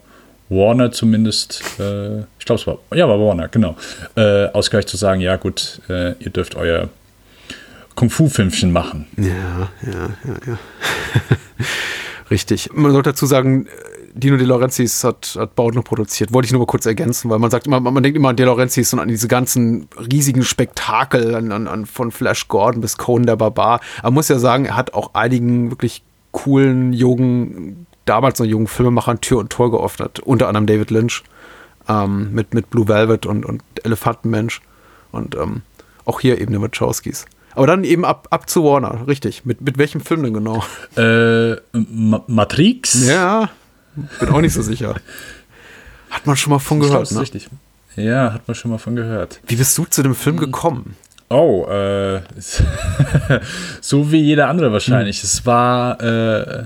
[0.49, 3.75] Warner zumindest, äh, ich glaube es war, ja, war Warner, genau,
[4.15, 6.89] äh, ausgereicht zu sagen, ja gut, äh, ihr dürft euer
[7.95, 9.07] Kung-Fu-Filmchen machen.
[9.17, 10.57] Ja, ja, ja, ja.
[12.31, 12.69] Richtig.
[12.73, 13.67] Man sollte dazu sagen,
[14.15, 16.33] Dino De Laurentiis hat, hat Bauten produziert.
[16.33, 18.45] Wollte ich nur mal kurz ergänzen, weil man sagt immer, man denkt immer an De
[18.45, 23.25] Laurentiis und an diese ganzen riesigen Spektakel, an, an, an von Flash Gordon bis Conan
[23.25, 23.81] der Barbar.
[24.03, 29.21] Man muss ja sagen, er hat auch einigen wirklich coolen, jungen, damals noch jungen Filmemachern
[29.21, 30.19] Tür und Tor geöffnet.
[30.19, 31.23] Unter anderem David Lynch
[31.89, 34.61] ähm, mit, mit Blue Velvet und, und Elefantenmensch.
[35.11, 35.63] Und ähm,
[36.05, 37.25] auch hier eben die Wachowskis.
[37.55, 39.45] Aber dann eben ab, ab zu Warner, richtig.
[39.45, 40.63] Mit, mit welchem Film denn genau?
[40.97, 43.07] Äh, Ma Matrix?
[43.07, 43.49] Ja,
[44.19, 44.95] bin auch nicht so sicher.
[46.09, 47.21] Hat man schon mal von Ich glaub, gehört, das ist ne?
[47.21, 47.49] richtig.
[47.95, 49.39] Ja, hat man schon mal von gehört.
[49.47, 50.95] Wie bist du zu dem Film gekommen?
[51.29, 52.21] Oh, äh,
[53.81, 55.23] so wie jeder andere wahrscheinlich.
[55.23, 56.65] Es war äh,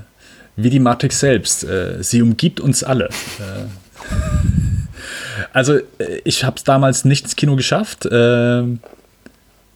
[0.56, 1.64] wie die Matrix selbst.
[1.64, 3.06] Äh, sie umgibt uns alle.
[3.06, 3.66] Äh,
[5.54, 8.64] also äh, ich habe es damals nicht ins Kino geschafft, äh,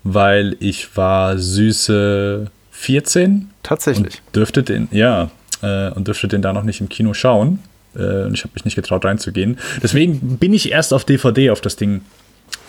[0.03, 4.21] weil ich war süße 14 Tatsächlich.
[4.25, 5.29] und dürfte den, ja,
[5.61, 7.59] äh, und dürfte den da noch nicht im Kino schauen.
[7.95, 9.57] Äh, und ich habe mich nicht getraut reinzugehen.
[9.83, 12.01] Deswegen bin ich erst auf DVD auf das Ding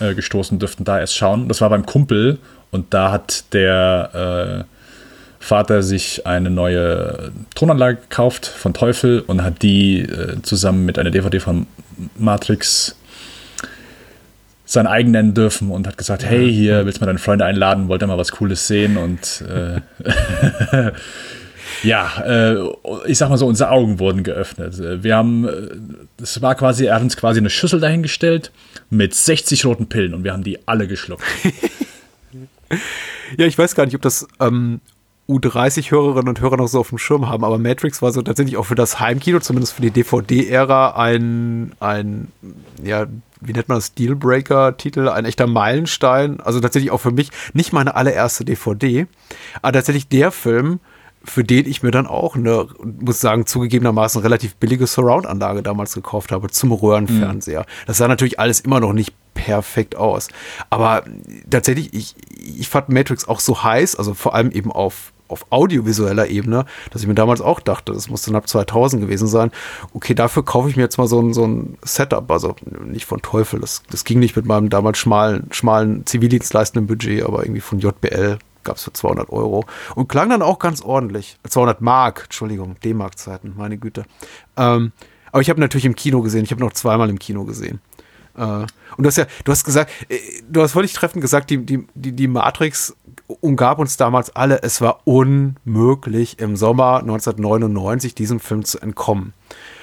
[0.00, 1.48] äh, gestoßen, dürften da erst schauen.
[1.48, 2.38] Das war beim Kumpel
[2.70, 4.72] und da hat der äh,
[5.38, 11.10] Vater sich eine neue Tonanlage gekauft von Teufel und hat die äh, zusammen mit einer
[11.10, 11.66] DVD von
[12.16, 12.96] Matrix
[14.72, 17.88] sein eigen nennen dürfen und hat gesagt, hey, hier willst du mal deine Freunde einladen,
[17.88, 19.80] wollt ihr mal was Cooles sehen und äh,
[21.82, 22.56] ja, äh,
[23.06, 25.02] ich sag mal so, unsere Augen wurden geöffnet.
[25.02, 28.50] Wir haben, es war quasi, er hat uns quasi eine Schüssel dahingestellt
[28.90, 31.24] mit 60 roten Pillen und wir haben die alle geschluckt.
[33.38, 34.80] Ja, ich weiß gar nicht, ob das ähm,
[35.28, 38.64] U30-Hörerinnen und Hörer noch so auf dem Schirm haben, aber Matrix war so tatsächlich auch
[38.64, 42.28] für das Heimkino, zumindest für die DVD-Ära, ein, ein,
[42.82, 43.06] ja,
[43.40, 46.40] wie nennt man das, Dealbreaker-Titel, ein echter Meilenstein.
[46.40, 49.06] Also tatsächlich auch für mich nicht meine allererste DVD,
[49.62, 50.80] aber tatsächlich der Film,
[51.24, 56.32] für den ich mir dann auch eine, muss sagen, zugegebenermaßen relativ billige Surround-Anlage damals gekauft
[56.32, 57.64] habe zum Röhrenfernseher.
[57.86, 60.28] Das sah natürlich alles immer noch nicht perfekt aus.
[60.70, 61.04] Aber
[61.48, 66.28] tatsächlich, ich, ich fand Matrix auch so heiß, also vor allem eben auf, auf audiovisueller
[66.28, 69.50] Ebene, dass ich mir damals auch dachte, das muss dann ab 2000 gewesen sein.
[69.94, 72.54] Okay, dafür kaufe ich mir jetzt mal so ein, so ein Setup, also
[72.84, 77.44] nicht von Teufel, das, das ging nicht mit meinem damals schmalen, schmalen zivildienstleistenden Budget, aber
[77.44, 81.38] irgendwie von JBL gab es für 200 Euro und klang dann auch ganz ordentlich.
[81.48, 84.04] 200 Mark, Entschuldigung, D-Mark-Zeiten, meine Güte.
[84.56, 84.92] Ähm,
[85.30, 87.80] aber ich habe natürlich im Kino gesehen, ich habe noch zweimal im Kino gesehen.
[88.36, 91.58] Äh, und du hast ja, du hast gesagt, äh, du hast völlig treffend gesagt, die,
[91.64, 92.94] die, die, die Matrix
[93.40, 99.32] umgab uns damals alle, es war unmöglich, im Sommer 1999 diesem Film zu entkommen.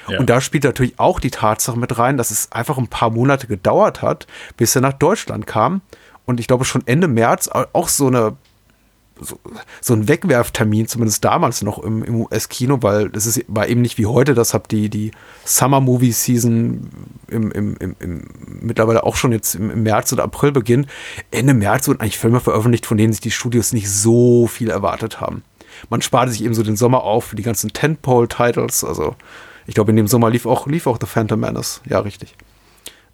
[0.07, 0.19] Ja.
[0.19, 3.47] Und da spielt natürlich auch die Tatsache mit rein, dass es einfach ein paar Monate
[3.47, 5.81] gedauert hat, bis er nach Deutschland kam.
[6.25, 8.35] Und ich glaube schon Ende März auch so eine
[9.19, 9.39] so,
[9.81, 13.97] so ein Wegwerftermin, zumindest damals noch im, im US-Kino, weil das ist, war eben nicht
[13.97, 15.11] wie heute, das habt die, die
[15.45, 16.89] Summer Movie Season
[17.27, 18.23] im, im, im, im,
[18.61, 20.87] mittlerweile auch schon jetzt im, im März oder April beginnt.
[21.31, 25.21] Ende März wurden eigentlich Filme veröffentlicht, von denen sich die Studios nicht so viel erwartet
[25.21, 25.43] haben.
[25.89, 29.15] Man sparte sich eben so den Sommer auf für die ganzen Tentpole-Titles, also
[29.65, 31.81] ich glaube, in dem Sommer lief auch, lief auch The Phantom Menace.
[31.87, 32.35] Ja, richtig.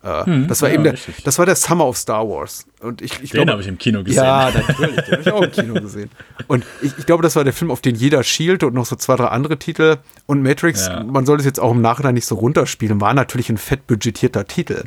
[0.05, 2.67] Äh, hm, das war ja, eben der, das war der Summer of Star Wars.
[2.79, 4.23] Und ich, ich den habe ich im Kino gesehen.
[4.23, 6.11] Ja, natürlich, den habe ich auch im Kino gesehen.
[6.45, 8.95] Und ich, ich, glaube, das war der Film, auf den jeder schielt und noch so
[8.97, 9.97] zwei, drei andere Titel.
[10.27, 11.03] Und Matrix, ja.
[11.03, 14.45] man soll es jetzt auch im Nachhinein nicht so runterspielen, war natürlich ein fett budgetierter
[14.45, 14.83] Titel.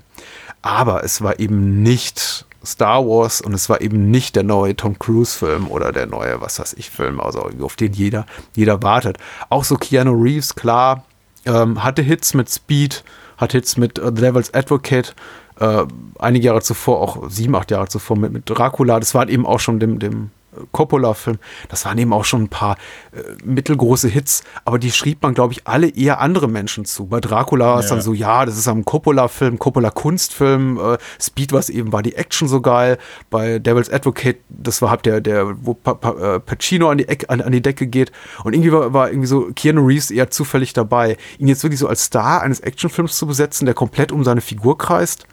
[0.63, 5.01] Aber es war eben nicht Star Wars und es war eben nicht der neue Tom
[5.01, 9.19] Cruise-Film oder der neue, was weiß ich, Film, also auf den jeder, jeder wartet.
[9.49, 11.05] Auch so Keanu Reeves, klar,
[11.45, 13.03] ähm, hatte Hits mit Speed
[13.39, 15.15] hat jetzt mit äh, The Devil's Advocate
[15.59, 15.85] äh,
[16.19, 19.61] einige Jahre zuvor, auch sieben, acht Jahre zuvor mit, mit Dracula, das war eben auch
[19.61, 20.31] schon dem, dem
[20.73, 22.77] Coppola-Film, das waren eben auch schon ein paar
[23.13, 27.07] äh, mittelgroße Hits, aber die schrieb man, glaube ich, alle eher andere Menschen zu.
[27.07, 31.71] Bei Dracula war es dann so, ja, das ist ein Coppola-Film, Coppola-Kunstfilm, äh, Speed was
[31.71, 32.99] eben, war die Action so geil.
[33.31, 37.09] Bei Devil's Advocate, das war halt der, der wo pa pa äh, Pacino an die,
[37.09, 38.13] Eck, an, an, die Decke geht
[38.45, 41.17] und irgendwie war, war irgendwie so Keanu Reeves eher zufällig dabei.
[41.39, 44.79] Ihn jetzt wirklich so als Star eines Actionfilms zu besetzen, der komplett um seine Figur
[44.79, 45.27] kreist,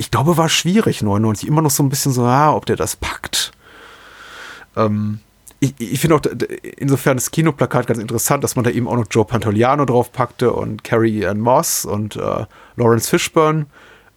[0.00, 1.46] ich glaube, war schwierig, 99.
[1.46, 3.52] Immer noch so ein bisschen so, ja, ob der das packt.
[4.76, 5.20] Ähm,
[5.60, 6.22] ich, ich finde auch
[6.76, 10.84] insofern das Kinoplakat ganz interessant, dass man da eben auch noch Joe Pantoliano draufpackte und
[10.84, 13.66] Carrie Ann Moss und äh, Lawrence Fishburne.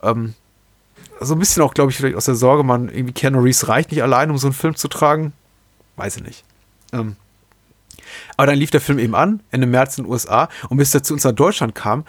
[0.02, 0.34] Ähm,
[1.20, 3.92] so ein bisschen auch, glaube ich, vielleicht aus der Sorge, man irgendwie Keanu Reeves reicht
[3.92, 5.34] nicht allein, um so einen Film zu tragen.
[5.96, 6.44] Weiß ich nicht.
[6.92, 7.18] Ähm,
[8.38, 10.50] aber dann lief der Film eben an, Ende März in den USA.
[10.70, 12.06] Und bis er zu uns nach Deutschland kam,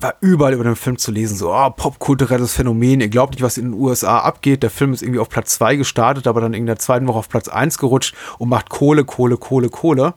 [0.00, 3.58] war überall über den Film zu lesen, so, oh, popkulturelles Phänomen, ihr glaubt nicht, was
[3.58, 4.62] in den USA abgeht.
[4.62, 7.28] Der Film ist irgendwie auf Platz 2 gestartet, aber dann in der zweiten Woche auf
[7.28, 10.14] Platz 1 gerutscht und macht Kohle, Kohle, Kohle, Kohle.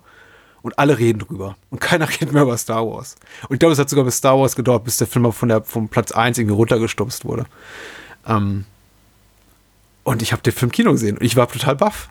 [0.62, 1.56] Und alle reden drüber.
[1.72, 3.16] Und keiner redet mehr über Star Wars.
[3.50, 5.64] Und ich glaube, es hat sogar bis Star Wars gedauert, bis der Film von der,
[5.64, 7.48] vom Platz 1 irgendwie runtergestupst wurde.
[8.28, 8.66] Ähm,
[10.04, 12.10] und ich habe den Film Kino gesehen und ich war total baff.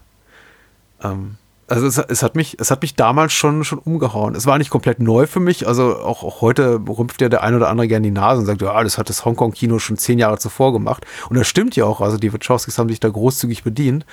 [1.03, 1.37] Ähm,
[1.71, 4.35] also es, es, hat mich, es hat mich damals schon, schon umgehauen.
[4.35, 5.69] Es war nicht komplett neu für mich.
[5.69, 8.61] Also auch, auch heute rümpft ja der ein oder andere gerne die Nase und sagt,
[8.61, 11.07] ja, das hat das Hongkong-Kino schon zehn Jahre zuvor gemacht.
[11.29, 12.01] Und das stimmt ja auch.
[12.01, 14.05] Also die Wachowskis haben sich da großzügig bedient.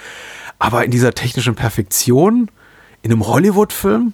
[0.59, 2.51] Aber in dieser technischen Perfektion,
[3.01, 4.13] in einem Hollywood-Film,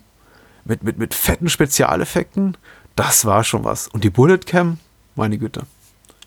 [0.64, 2.56] mit, mit, mit fetten Spezialeffekten,
[2.96, 3.90] das war schon was.
[3.90, 4.78] Und die Bullet Cam,
[5.16, 5.64] meine Güte.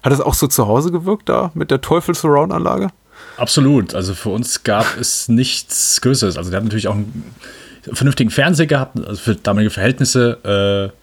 [0.02, 2.88] Hat es auch so zu Hause gewirkt da mit der Teufel-Surround-Anlage?
[3.36, 3.94] Absolut.
[3.94, 6.36] Also für uns gab es nichts Größeres.
[6.36, 7.24] Also wir hatten natürlich auch einen
[7.92, 10.96] vernünftigen Fernseher gehabt, also für damalige Verhältnisse äh,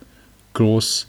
[0.53, 1.07] groß.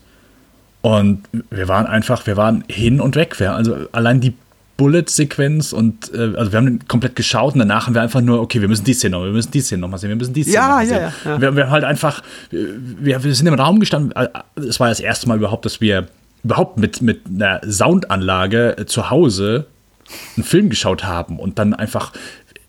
[0.83, 3.41] Und wir waren einfach, wir waren hin und weg.
[3.41, 4.35] Wir, also allein die
[4.77, 8.61] Bullet-Sequenz und äh, also wir haben komplett geschaut und danach haben wir einfach nur, okay,
[8.61, 10.43] wir müssen die Szene noch, wir müssen die Szene noch mal sehen, wir müssen die
[10.43, 10.97] Szene ja, noch mal sehen.
[11.25, 14.81] Ja, ja, Wir, wir haben halt einfach, wir, wir sind im Raum gestanden, äh, es
[14.81, 16.09] war das erste Mal überhaupt, dass wir
[16.43, 19.67] überhaupt mit, mit einer Soundanlage äh, zu Hause
[20.37, 22.13] einen Film geschaut haben und dann einfach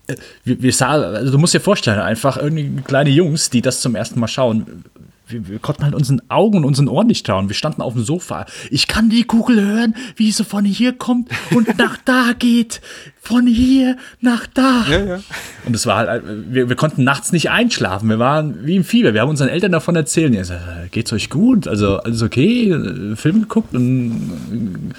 [0.06, 3.80] äh, wir, wir sah, also du musst dir vorstellen, einfach irgendwie kleine Jungs, die das
[3.80, 4.84] zum ersten Mal schauen,
[5.28, 7.48] wir, wir, konnten halt unseren Augen und unseren Ohren nicht trauen.
[7.48, 8.46] Wir standen auf dem Sofa.
[8.70, 12.80] Ich kann die Kugel hören, wie sie von hier kommt und nach da geht.
[13.20, 14.86] Von hier nach da.
[14.88, 15.20] Ja, ja.
[15.64, 18.08] Und es war halt, wir, wir, konnten nachts nicht einschlafen.
[18.08, 19.14] Wir waren wie im Fieber.
[19.14, 20.32] Wir haben unseren Eltern davon erzählt.
[20.32, 20.44] Ja,
[20.92, 21.66] geht's euch gut?
[21.66, 22.70] Also, alles okay?
[23.16, 24.94] Film geguckt und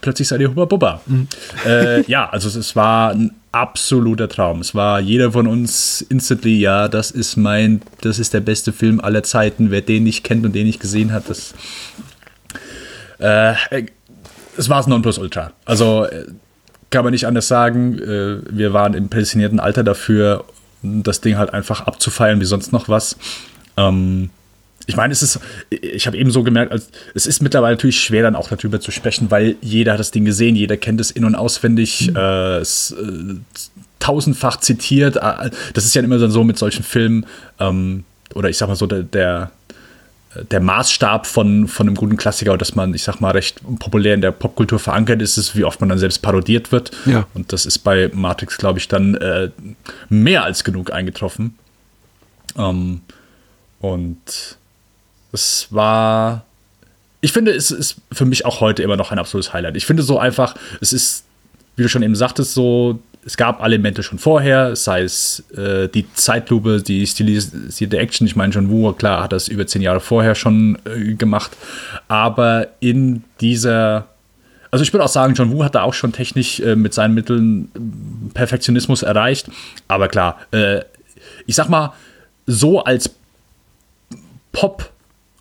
[0.00, 1.00] plötzlich seid ihr Hubba Bubba.
[1.06, 1.28] Mhm.
[1.66, 4.60] Äh, ja, also es war ein absoluter Traum.
[4.60, 9.00] Es war jeder von uns instantly, ja, das ist mein, das ist der beste Film
[9.00, 9.70] aller Zeiten.
[9.70, 11.54] Wer den nicht kennt und den nicht gesehen hat, das
[13.18, 13.54] äh,
[14.56, 15.52] es war es Nonplusultra.
[15.64, 16.26] Also äh,
[16.90, 17.98] kann man nicht anders sagen.
[17.98, 20.44] Äh, wir waren im prädestinierten Alter dafür,
[20.82, 23.16] das Ding halt einfach abzufeiern wie sonst noch was.
[23.76, 24.30] Ähm,
[24.86, 28.22] ich meine, es ist, ich habe eben so gemerkt, also, es ist mittlerweile natürlich schwer,
[28.22, 31.24] dann auch darüber zu sprechen, weil jeder hat das Ding gesehen, jeder kennt es in-
[31.24, 32.16] und auswendig, mhm.
[32.16, 33.34] äh, es, äh,
[33.98, 35.16] tausendfach zitiert.
[35.16, 37.26] Äh, das ist ja immer so mit solchen Filmen,
[37.58, 38.04] ähm,
[38.34, 39.50] oder ich sag mal so, der, der,
[40.50, 44.20] der Maßstab von, von einem guten Klassiker, dass man, ich sag mal, recht populär in
[44.20, 46.90] der Popkultur verankert ist, ist, wie oft man dann selbst parodiert wird.
[47.06, 47.26] Ja.
[47.34, 49.50] Und das ist bei Matrix, glaube ich, dann äh,
[50.08, 51.56] mehr als genug eingetroffen.
[52.58, 53.00] Ähm,
[53.80, 54.58] und
[55.34, 56.44] es war.
[57.20, 59.76] Ich finde, es ist für mich auch heute immer noch ein absolutes Highlight.
[59.76, 61.24] Ich finde so einfach, es ist,
[61.76, 66.06] wie du schon eben sagtest, so, es gab Elemente schon vorher, sei es äh, die
[66.12, 68.26] Zeitlupe, die stilisierte Action.
[68.26, 71.56] Ich meine, John Woo, klar, hat das über zehn Jahre vorher schon äh, gemacht.
[72.08, 74.06] Aber in dieser,
[74.70, 77.14] also ich würde auch sagen, John Woo hat da auch schon technisch äh, mit seinen
[77.14, 79.48] Mitteln äh, Perfektionismus erreicht.
[79.88, 80.80] Aber klar, äh,
[81.46, 81.94] ich sag mal,
[82.46, 83.10] so als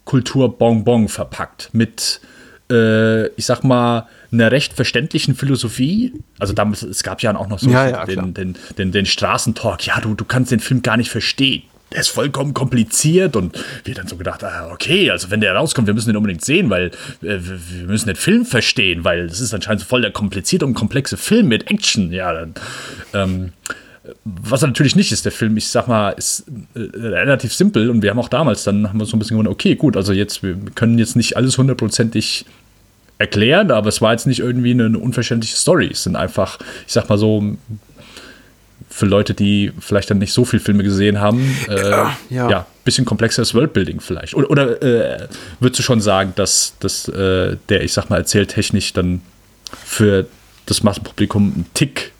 [0.05, 2.21] Pop-Kultur-Bonbon verpackt mit
[2.71, 6.13] äh, ich sag mal, einer recht verständlichen Philosophie.
[6.39, 9.85] Also damals, es gab ja auch noch so ja, ja, den, den, den, den Straßentalk,
[9.85, 11.63] ja, du, du kannst den Film gar nicht verstehen.
[11.91, 15.85] Der ist vollkommen kompliziert und wir dann so gedacht, ah, okay, also wenn der rauskommt,
[15.85, 16.87] wir müssen den unbedingt sehen, weil
[17.21, 21.17] äh, wir müssen den Film verstehen, weil das ist anscheinend voll der komplizierte und komplexe
[21.17, 22.11] Film mit Action.
[22.11, 22.53] Ja, dann,
[23.13, 23.53] ähm,
[24.25, 26.45] was er natürlich nicht ist, der Film, ich sag mal, ist
[26.75, 29.53] äh, relativ simpel und wir haben auch damals, dann haben wir so ein bisschen gewundert,
[29.53, 32.45] okay, gut, also jetzt, wir können jetzt nicht alles hundertprozentig
[33.17, 35.89] erklären, aber es war jetzt nicht irgendwie eine, eine unverständliche Story.
[35.91, 37.55] Es sind einfach, ich sag mal so,
[38.89, 42.49] für Leute, die vielleicht dann nicht so viele Filme gesehen haben, äh, ja, ja.
[42.49, 44.35] ja, bisschen komplexeres Worldbuilding vielleicht.
[44.35, 45.27] Oder, oder äh,
[45.59, 49.21] würdest du schon sagen, dass, dass äh, der, ich sag mal, erzähltechnisch dann
[49.83, 50.27] für
[50.65, 52.12] das Massenpublikum ein Tick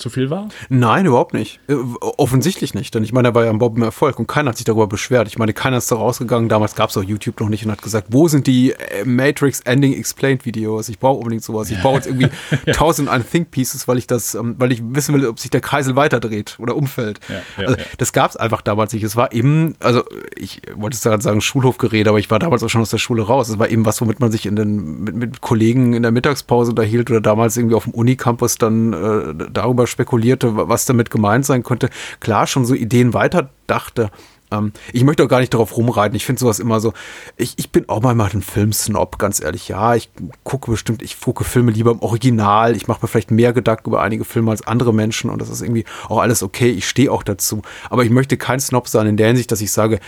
[0.00, 0.48] zu viel war?
[0.68, 1.60] Nein, überhaupt nicht.
[1.68, 4.50] Äh, offensichtlich nicht, denn ich meine, er war ja ein Bob im Erfolg und keiner
[4.50, 5.28] hat sich darüber beschwert.
[5.28, 7.82] Ich meine, keiner ist da rausgegangen, damals gab es auch YouTube noch nicht und hat
[7.82, 10.88] gesagt, wo sind die äh, Matrix Ending Explained Videos?
[10.88, 11.70] Ich brauche unbedingt sowas.
[11.70, 12.28] Ich brauche jetzt irgendwie
[12.72, 13.18] tausend ja.
[13.20, 16.56] Think Pieces, weil ich das, ähm, weil ich wissen will, ob sich der Kreisel weiterdreht
[16.58, 17.20] oder umfällt.
[17.28, 19.02] Ja, ja, also, das gab es einfach damals nicht.
[19.02, 20.02] Es war eben, also
[20.36, 23.22] ich wollte es gerade sagen, Schulhofgerede, aber ich war damals auch schon aus der Schule
[23.22, 23.48] raus.
[23.48, 26.70] Es war eben was, womit man sich in den, mit, mit Kollegen in der Mittagspause
[26.70, 31.62] unterhielt oder damals irgendwie auf dem Unicampus dann äh, darüber spekulierte, was damit gemeint sein
[31.62, 34.10] könnte, klar schon so Ideen weiter dachte.
[34.50, 36.16] Ähm, ich möchte auch gar nicht darauf rumreiten.
[36.16, 36.92] Ich finde sowas immer so.
[37.36, 39.68] Ich, ich bin auch mal ein Filmsnob, ganz ehrlich.
[39.68, 40.10] Ja, ich
[40.44, 42.76] gucke bestimmt, ich gucke Filme lieber im Original.
[42.76, 45.62] Ich mache mir vielleicht mehr Gedanken über einige Filme als andere Menschen und das ist
[45.62, 46.70] irgendwie auch alles okay.
[46.70, 47.62] Ich stehe auch dazu.
[47.88, 50.00] Aber ich möchte kein Snob sein in der Hinsicht, dass ich sage,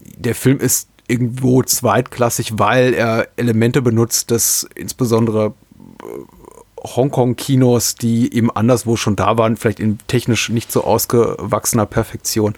[0.00, 5.54] der Film ist irgendwo zweitklassig, weil er Elemente benutzt, das insbesondere
[6.02, 6.43] äh,
[6.84, 12.54] Hongkong-Kinos, die eben anderswo schon da waren, vielleicht in technisch nicht so ausgewachsener Perfektion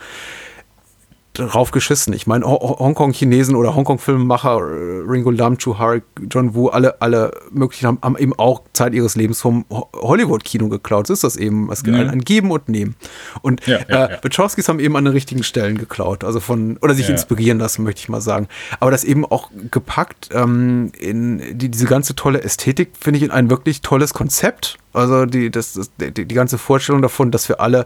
[1.38, 2.12] drauf geschissen.
[2.12, 7.86] Ich meine, Hongkong-Chinesen oder Hongkong-Filmemacher, äh, Ringo Lam, Chu Harik, John Woo, alle, alle möglichen
[7.86, 11.06] haben, haben, eben auch Zeit ihres Lebens vom Hollywood-Kino geklaut.
[11.06, 11.70] So ist das eben.
[11.70, 12.08] Es gibt mhm.
[12.08, 12.96] ein Geben und Nehmen.
[13.42, 16.24] Und ja, ja, äh, Wachowskis haben eben an den richtigen Stellen geklaut.
[16.24, 17.12] Also von, oder sich ja.
[17.12, 18.48] inspirieren lassen, möchte ich mal sagen.
[18.80, 23.30] Aber das eben auch gepackt ähm, in die, diese ganze tolle Ästhetik, finde ich, in
[23.30, 24.78] ein wirklich tolles Konzept.
[24.92, 27.84] Also die, das, das die, die ganze Vorstellung davon, dass wir alle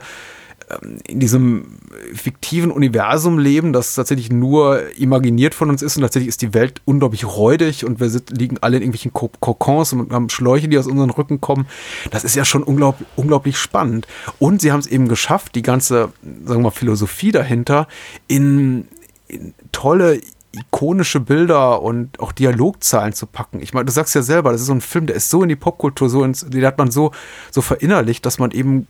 [1.06, 1.78] in diesem
[2.14, 6.80] fiktiven Universum leben, das tatsächlich nur imaginiert von uns ist und tatsächlich ist die Welt
[6.84, 10.86] unglaublich räudig und wir sind, liegen alle in irgendwelchen Kokons und haben Schläuche, die aus
[10.86, 11.66] unseren Rücken kommen.
[12.10, 14.06] Das ist ja schon unglaublich, unglaublich spannend.
[14.38, 16.12] Und sie haben es eben geschafft, die ganze,
[16.44, 17.88] sagen wir mal, Philosophie dahinter
[18.28, 18.86] in,
[19.28, 20.20] in tolle
[20.52, 23.60] ikonische Bilder und auch Dialogzahlen zu packen.
[23.60, 25.48] Ich meine, du sagst ja selber, das ist so ein Film, der ist so in
[25.48, 27.12] die Popkultur, so ins, den hat man so,
[27.50, 28.88] so verinnerlicht, dass man eben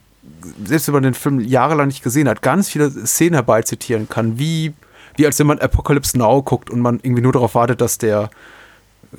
[0.65, 4.73] selbst wenn man den Film jahrelang nicht gesehen hat, ganz viele Szenen herbeizitieren kann, wie,
[5.17, 8.31] wie als wenn man Apocalypse Now guckt und man irgendwie nur darauf wartet, dass der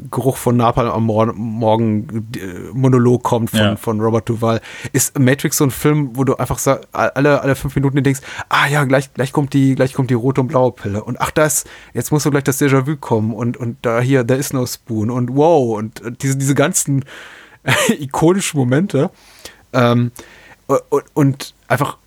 [0.09, 3.75] Geruch von Napalm am Morgen äh, Monolog kommt von, ja.
[3.75, 4.61] von Robert Duval.
[4.93, 8.67] Ist Matrix so ein Film, wo du einfach sag, alle, alle fünf Minuten denkst, ah
[8.67, 11.03] ja, gleich, gleich kommt die, gleich kommt die rote und blaue Pille.
[11.03, 14.39] Und ach, das, jetzt muss so gleich das Déjà-vu kommen und, und da hier, there
[14.39, 17.03] is no spoon und wow und diese, diese ganzen
[17.99, 19.11] ikonischen Momente.
[19.73, 20.11] Ähm,
[20.89, 21.97] und, und einfach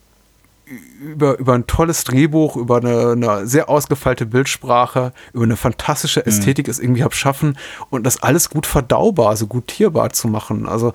[1.00, 6.26] über, über ein tolles Drehbuch, über eine, eine sehr ausgefeilte Bildsprache, über eine fantastische mhm.
[6.26, 6.70] Ästhetik mhm.
[6.70, 7.58] es irgendwie habe schaffen
[7.90, 10.66] und das alles gut verdaubar, also gutierbar zu machen.
[10.66, 10.88] Also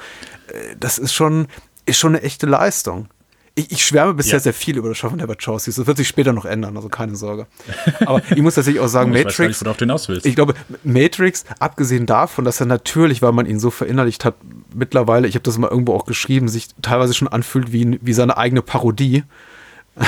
[0.47, 1.47] äh, das ist schon,
[1.86, 3.07] ist schon eine echte Leistung.
[3.55, 4.39] Ich, ich schwärme bisher ja.
[4.39, 5.76] sehr viel über das Schaffen der Wachowskis.
[5.76, 7.47] Das wird sich später noch ändern, also keine Sorge.
[8.05, 9.61] Aber ich muss tatsächlich auch sagen, ich Matrix.
[10.07, 10.53] Nicht, ich glaube,
[10.84, 14.36] Matrix, abgesehen davon, dass er natürlich, weil man ihn so verinnerlicht hat,
[14.74, 18.38] mittlerweile, ich habe das mal irgendwo auch geschrieben, sich teilweise schon anfühlt wie, wie seine
[18.38, 19.24] eigene Parodie.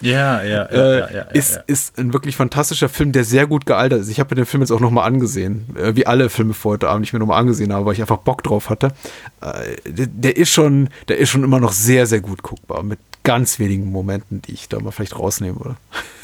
[0.00, 3.66] ja, ja, ja, äh, ja, ja, ist, ist ein wirklich fantastischer Film, der sehr gut
[3.66, 4.08] gealtert ist.
[4.08, 6.88] Ich habe mir den Film jetzt auch nochmal angesehen, äh, wie alle Filme vor heute
[6.88, 8.92] Abend, die ich mir nochmal angesehen habe, weil ich einfach Bock drauf hatte.
[9.40, 13.58] Äh, der, ist schon, der ist schon immer noch sehr, sehr gut guckbar, mit ganz
[13.58, 15.76] wenigen Momenten, die ich da mal vielleicht rausnehmen würde.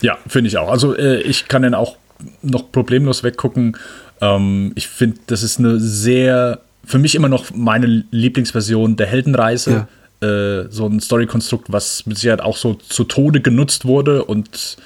[0.03, 0.71] Ja, finde ich auch.
[0.71, 1.97] Also ich kann den auch
[2.43, 3.77] noch problemlos weggucken.
[4.21, 9.71] Ähm, ich finde, das ist eine sehr, für mich immer noch meine Lieblingsversion der Heldenreise.
[9.71, 9.89] Ja
[10.21, 14.77] äh, so ein Story-Konstrukt, was mit Sicherheit auch so zu Tode genutzt wurde und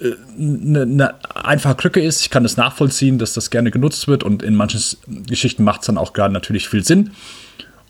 [0.00, 2.22] eine, äh, ne einfache Krücke ist.
[2.22, 4.80] Ich kann das nachvollziehen, dass das gerne genutzt wird und in manchen
[5.26, 7.10] Geschichten macht es dann auch gerade natürlich viel Sinn.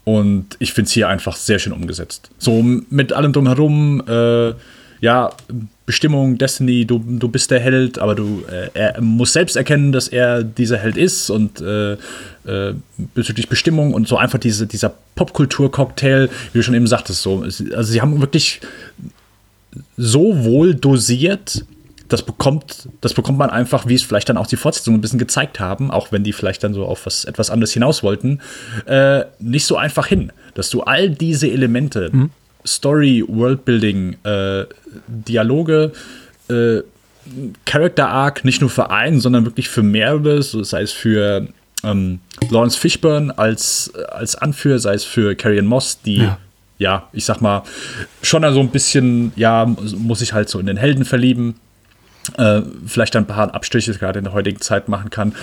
[0.04, 2.30] Und ich finde es hier einfach sehr schön umgesetzt.
[2.38, 4.52] So mit allem drumherum, äh,
[5.00, 5.30] ja,
[5.86, 10.08] Bestimmung, Destiny, du, du bist der Held, aber du, äh, er muss selbst erkennen, dass
[10.08, 11.96] er dieser Held ist und äh,
[12.46, 12.74] äh,
[13.14, 17.42] bezüglich Bestimmung und so einfach diese, dieser Popkultur-Cocktail, wie du schon eben sagtest, so.
[17.42, 18.60] Also sie haben wirklich
[19.96, 21.64] so wohl dosiert,
[22.08, 25.18] das bekommt, das bekommt man einfach, wie es vielleicht dann auch die Fortsetzungen ein bisschen
[25.18, 28.40] gezeigt haben, auch wenn die vielleicht dann so auf was etwas anderes hinaus wollten,
[28.86, 32.30] äh, nicht so einfach hin, dass du all diese Elemente mhm
[32.66, 34.64] Story, Worldbuilding, äh,
[35.06, 35.92] Dialoge,
[36.48, 36.80] äh,
[37.64, 41.48] Character Arc nicht nur für einen, sondern wirklich für mehrere, so sei es für
[41.84, 42.20] ähm,
[42.50, 46.38] Lawrence Fishburne als, als Anführer, sei es für Carrion Moss, die, ja.
[46.78, 47.08] ja.
[47.12, 47.62] ich sag mal,
[48.22, 49.66] schon so ein bisschen, ja,
[49.96, 51.56] muss ich halt so in den Helden verlieben.
[52.38, 55.34] Äh, vielleicht ein paar Abstriche gerade in der heutigen Zeit machen kann.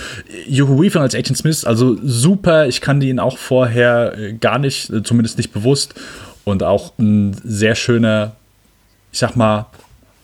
[0.48, 2.66] Juhu Weaver als Agent Smith, also super.
[2.66, 5.94] Ich kannte ihn auch vorher äh, gar nicht, äh, zumindest nicht bewusst
[6.44, 8.34] und auch ein sehr schöner,
[9.12, 9.66] ich sag mal,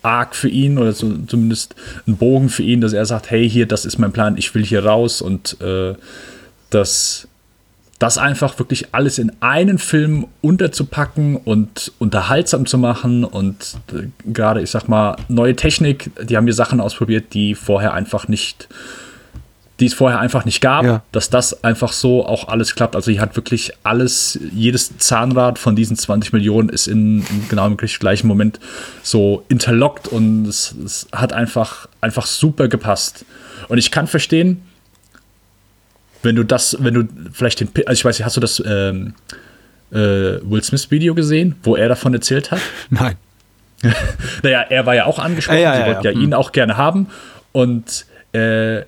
[0.08, 1.74] Arc für ihn oder so, zumindest
[2.06, 4.64] ein Bogen für ihn, dass er sagt, hey, hier, das ist mein Plan, ich will
[4.64, 5.94] hier raus und äh,
[6.70, 7.28] dass
[7.98, 14.62] das einfach wirklich alles in einen Film unterzupacken und unterhaltsam zu machen und äh, gerade,
[14.62, 18.68] ich sag mal, neue Technik, die haben hier Sachen ausprobiert, die vorher einfach nicht
[19.80, 21.02] die es vorher einfach nicht gab, ja.
[21.12, 22.96] dass das einfach so auch alles klappt.
[22.96, 27.66] Also hier hat wirklich alles, jedes Zahnrad von diesen 20 Millionen ist in, in genau
[27.66, 28.58] im gleichen Moment
[29.02, 33.24] so interlockt und es, es, hat einfach, einfach super gepasst.
[33.68, 34.62] Und ich kann verstehen,
[36.24, 39.14] wenn du das, wenn du vielleicht den, also ich weiß nicht, hast du das ähm,
[39.92, 42.60] äh, Will Smith Video gesehen, wo er davon erzählt hat?
[42.90, 43.14] Nein.
[44.42, 46.32] naja, er war ja auch angesprochen, ja, ja, sie wollten ja, ja, ihn hm.
[46.32, 47.06] auch gerne haben
[47.52, 48.82] und äh,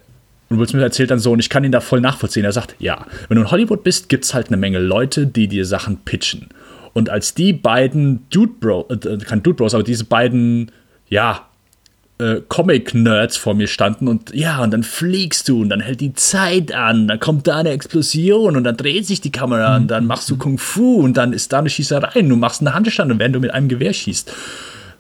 [0.50, 2.44] und Will Smith erzählt dann so, und ich kann ihn da voll nachvollziehen.
[2.44, 5.46] Er sagt, ja, wenn du in Hollywood bist, gibt es halt eine Menge Leute, die
[5.46, 6.48] dir Sachen pitchen.
[6.92, 10.72] Und als die beiden Dude Bros, äh, kein Dude Bros, aber diese beiden,
[11.08, 11.46] ja,
[12.18, 16.14] äh, Comic-Nerds vor mir standen und ja, und dann fliegst du und dann hält die
[16.14, 20.04] Zeit an, dann kommt da eine Explosion und dann dreht sich die Kamera und dann
[20.04, 23.12] machst du Kung Fu und dann ist da eine Schießerei und du machst eine Handstand
[23.12, 24.32] und wenn du mit einem Gewehr schießt,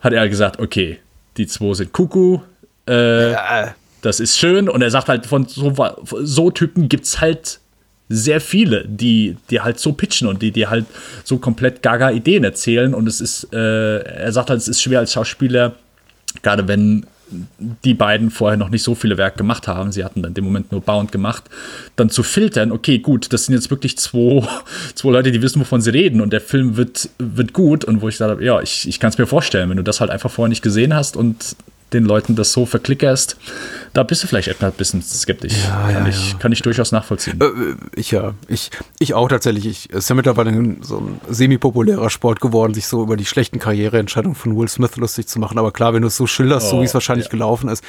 [0.00, 1.00] hat er gesagt, okay,
[1.36, 2.42] die zwei sind Kuckuck,
[2.88, 4.68] äh, ja das ist schön.
[4.68, 5.74] Und er sagt halt, von so,
[6.22, 7.60] so Typen gibt es halt
[8.08, 10.84] sehr viele, die, die halt so pitchen und die, die halt
[11.22, 12.92] so komplett gaga Ideen erzählen.
[12.92, 15.76] Und es ist, äh, er sagt halt, es ist schwer als Schauspieler,
[16.42, 17.06] gerade wenn
[17.84, 20.72] die beiden vorher noch nicht so viele Werke gemacht haben, sie hatten in dem Moment
[20.72, 21.44] nur Bound gemacht,
[21.96, 24.46] dann zu filtern, okay, gut, das sind jetzt wirklich zwei,
[24.94, 28.08] zwei Leute, die wissen, wovon sie reden und der Film wird, wird gut und wo
[28.08, 30.48] ich sage, ja, ich, ich kann es mir vorstellen, wenn du das halt einfach vorher
[30.48, 31.56] nicht gesehen hast und
[31.92, 33.36] den Leuten das so verklickerst,
[33.92, 35.64] da bist du vielleicht etwas ein bisschen skeptisch.
[35.64, 36.38] Ja, kann, ja, ich, ja.
[36.38, 37.40] kann ich durchaus nachvollziehen.
[37.40, 39.66] Äh, ich ja, ich, ich auch tatsächlich.
[39.66, 43.58] Ich, es ist ja mittlerweile so ein semi-populärer Sport geworden, sich so über die schlechten
[43.58, 45.58] Karriereentscheidungen von Will Smith lustig zu machen.
[45.58, 47.82] Aber klar, wenn du es so schilderst, oh, so wie es wahrscheinlich gelaufen ist,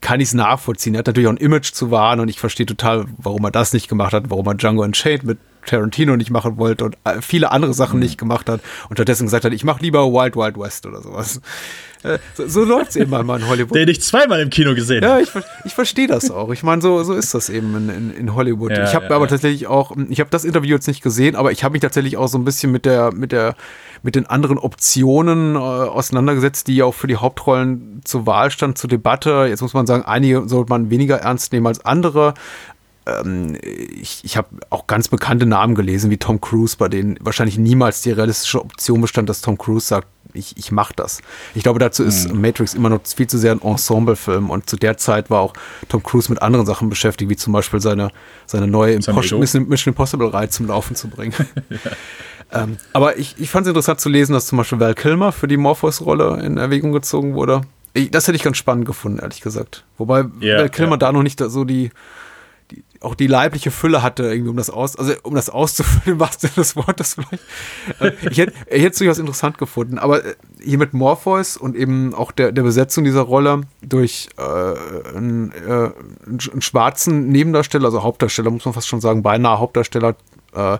[0.00, 0.94] kann ich es nachvollziehen.
[0.94, 3.72] Er hat natürlich auch ein Image zu wahren und ich verstehe total, warum er das
[3.72, 7.52] nicht gemacht hat, warum er Django Unchained mit Tarantino nicht machen wollte und äh, viele
[7.52, 8.04] andere Sachen mhm.
[8.04, 11.40] nicht gemacht hat und stattdessen gesagt hat, ich mache lieber Wild Wild West oder sowas.
[12.02, 13.74] Äh, so, so läuft es eben mal in Hollywood.
[13.74, 15.20] Den ich zweimal im Kino gesehen habe.
[15.20, 15.30] Ja, ich,
[15.64, 16.50] ich verstehe das auch.
[16.50, 18.70] Ich meine, so, so ist das eben in, in, in Hollywood.
[18.70, 19.30] Ja, ich habe ja, aber ja.
[19.30, 22.28] tatsächlich auch, ich habe das Interview jetzt nicht gesehen, aber ich habe mich tatsächlich auch
[22.28, 23.54] so ein bisschen mit der, mit der,
[24.02, 28.78] mit den anderen Optionen äh, auseinandergesetzt, die ja auch für die Hauptrollen zur Wahl stand,
[28.78, 29.46] zur Debatte.
[29.48, 32.34] Jetzt muss man sagen, einige sollte man weniger ernst nehmen als andere
[33.10, 37.58] ähm, ich, ich habe auch ganz bekannte Namen gelesen, wie Tom Cruise, bei denen wahrscheinlich
[37.58, 41.22] niemals die realistische Option bestand, dass Tom Cruise sagt, ich, ich mache das.
[41.54, 42.40] Ich glaube, dazu ist mhm.
[42.40, 45.54] Matrix immer noch viel zu sehr ein Ensemble-Film und zu der Zeit war auch
[45.88, 48.10] Tom Cruise mit anderen Sachen beschäftigt, wie zum Beispiel seine,
[48.46, 51.34] seine neue Mission, Mission Impossible-Reihe zum Laufen zu bringen.
[51.68, 51.78] ja.
[52.52, 55.46] ähm, aber ich, ich fand es interessant zu lesen, dass zum Beispiel Val Kilmer für
[55.48, 57.62] die Morpheus-Rolle in Erwägung gezogen wurde.
[57.92, 59.84] Ich, das hätte ich ganz spannend gefunden, ehrlich gesagt.
[59.98, 60.98] Wobei yeah, Val Kilmer yeah.
[60.98, 61.90] da noch nicht so die
[63.00, 66.50] auch die leibliche Fülle hatte, irgendwie, um das aus, also um das auszufüllen, was denn
[66.54, 67.42] das Wort das vielleicht.
[67.98, 72.30] Äh, ich hätte, es durchaus interessant gefunden, aber äh, hier mit Morpheus und eben auch
[72.30, 74.42] der, der Besetzung dieser Rolle durch äh,
[75.16, 75.90] einen, äh,
[76.26, 80.16] einen schwarzen Nebendarsteller, also Hauptdarsteller, muss man fast schon sagen, beinahe Hauptdarsteller,
[80.54, 80.78] äh,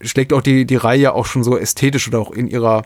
[0.00, 2.82] schlägt auch die, die Reihe auch schon so ästhetisch oder auch in ihrer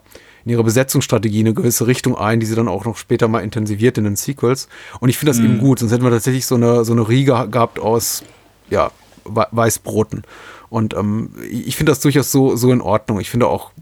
[0.47, 3.99] in ihrer Besetzungsstrategie eine gewisse Richtung ein, die sie dann auch noch später mal intensiviert
[3.99, 4.68] in den Sequels.
[5.01, 5.47] Und ich finde das mhm.
[5.47, 8.22] eben gut, sonst hätten wir tatsächlich so eine, so eine Riege gehabt aus,
[8.70, 8.92] ja,
[9.24, 10.22] Weißbroten.
[10.68, 13.18] Und ähm, ich finde das durchaus so, so in Ordnung.
[13.18, 13.72] Ich finde auch,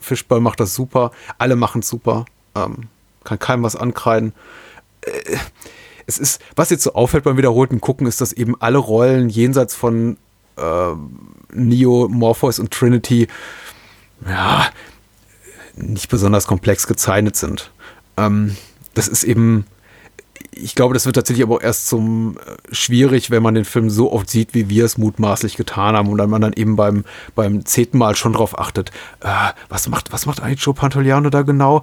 [0.00, 2.24] Fischball macht das super, alle machen es super,
[2.54, 2.88] ähm,
[3.22, 4.32] kann keinem was ankreiden.
[5.02, 5.36] Äh,
[6.06, 9.74] es ist, was jetzt so auffällt beim wiederholten Gucken, ist, dass eben alle Rollen jenseits
[9.74, 10.16] von
[10.56, 10.92] äh,
[11.52, 13.28] Neo, Morpheus und Trinity
[14.26, 14.66] ja,
[15.76, 17.70] nicht besonders komplex gezeichnet sind.
[18.16, 18.56] Ähm,
[18.94, 19.66] das ist eben,
[20.52, 23.90] ich glaube, das wird tatsächlich aber auch erst zum äh, schwierig, wenn man den Film
[23.90, 27.04] so oft sieht, wie wir es mutmaßlich getan haben und dann man dann eben beim,
[27.34, 29.28] beim zehnten Mal schon drauf achtet, äh,
[29.68, 31.82] was macht, was macht eigentlich Joe Pantoliano da genau?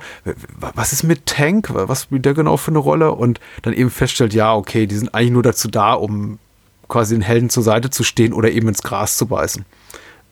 [0.60, 1.70] Was ist mit Tank?
[1.72, 3.12] Was spielt der genau für eine Rolle?
[3.12, 6.40] Und dann eben feststellt, ja, okay, die sind eigentlich nur dazu da, um
[6.88, 9.66] quasi den Helden zur Seite zu stehen oder eben ins Gras zu beißen.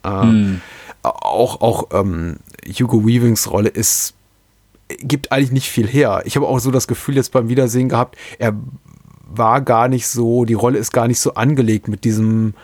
[0.04, 0.62] Äh, hm.
[1.04, 2.38] Auch, auch ähm,
[2.68, 4.14] Hugo Weavings Rolle ist
[5.02, 6.24] gibt eigentlich nicht viel her.
[6.26, 8.56] Ich habe auch so das Gefühl jetzt beim Wiedersehen gehabt, er
[9.28, 12.56] war gar nicht so, die Rolle ist gar nicht so angelegt mit diesem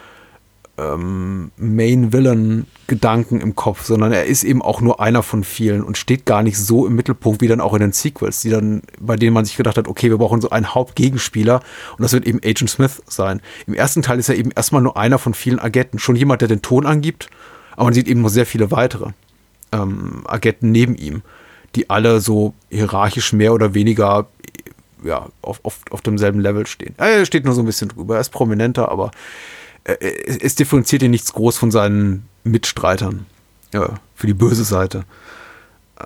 [0.78, 5.84] ähm, Main Villain Gedanken im Kopf, sondern er ist eben auch nur einer von vielen
[5.84, 8.82] und steht gar nicht so im Mittelpunkt wie dann auch in den Sequels, die dann,
[9.00, 11.62] bei denen man sich gedacht hat, okay, wir brauchen so einen Hauptgegenspieler
[11.98, 13.42] und das wird eben Agent Smith sein.
[13.68, 16.48] Im ersten Teil ist er eben erstmal nur einer von vielen Agenten, schon jemand, der
[16.48, 17.30] den Ton angibt,
[17.76, 19.12] aber man sieht eben noch sehr viele weitere
[19.72, 21.22] ähm, Agenten neben ihm
[21.76, 24.28] die alle so hierarchisch mehr oder weniger
[25.04, 26.96] ja, auf, auf, auf demselben Level stehen.
[26.98, 29.12] Er steht nur so ein bisschen drüber, er ist prominenter, aber
[29.84, 33.26] es differenziert ihn nichts groß von seinen Mitstreitern
[33.72, 35.04] ja, für die böse Seite.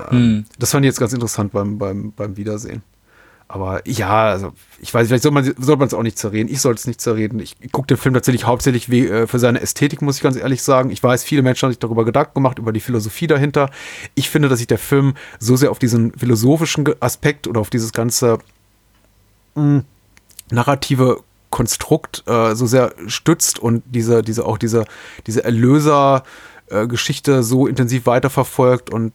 [0.09, 0.45] Hm.
[0.57, 2.83] Das fand ich jetzt ganz interessant beim, beim, beim Wiedersehen.
[3.51, 6.49] Aber ja, also ich weiß, vielleicht soll man es auch nicht zerreden.
[6.49, 7.39] Ich soll es nicht zerreden.
[7.39, 10.61] Ich gucke den Film tatsächlich hauptsächlich wie, äh, für seine Ästhetik, muss ich ganz ehrlich
[10.61, 10.91] sagen.
[10.91, 13.71] Ich weiß, viele Menschen haben sich darüber Gedanken gemacht, über die Philosophie dahinter.
[14.13, 17.91] Ich finde, dass sich der Film so sehr auf diesen philosophischen Aspekt oder auf dieses
[17.91, 18.37] ganze
[19.55, 19.83] mh, hm,
[20.51, 24.85] narrative Konstrukt äh, so sehr stützt und diese, diese auch diese,
[25.25, 29.11] diese Erlöser-Geschichte äh, so intensiv weiterverfolgt und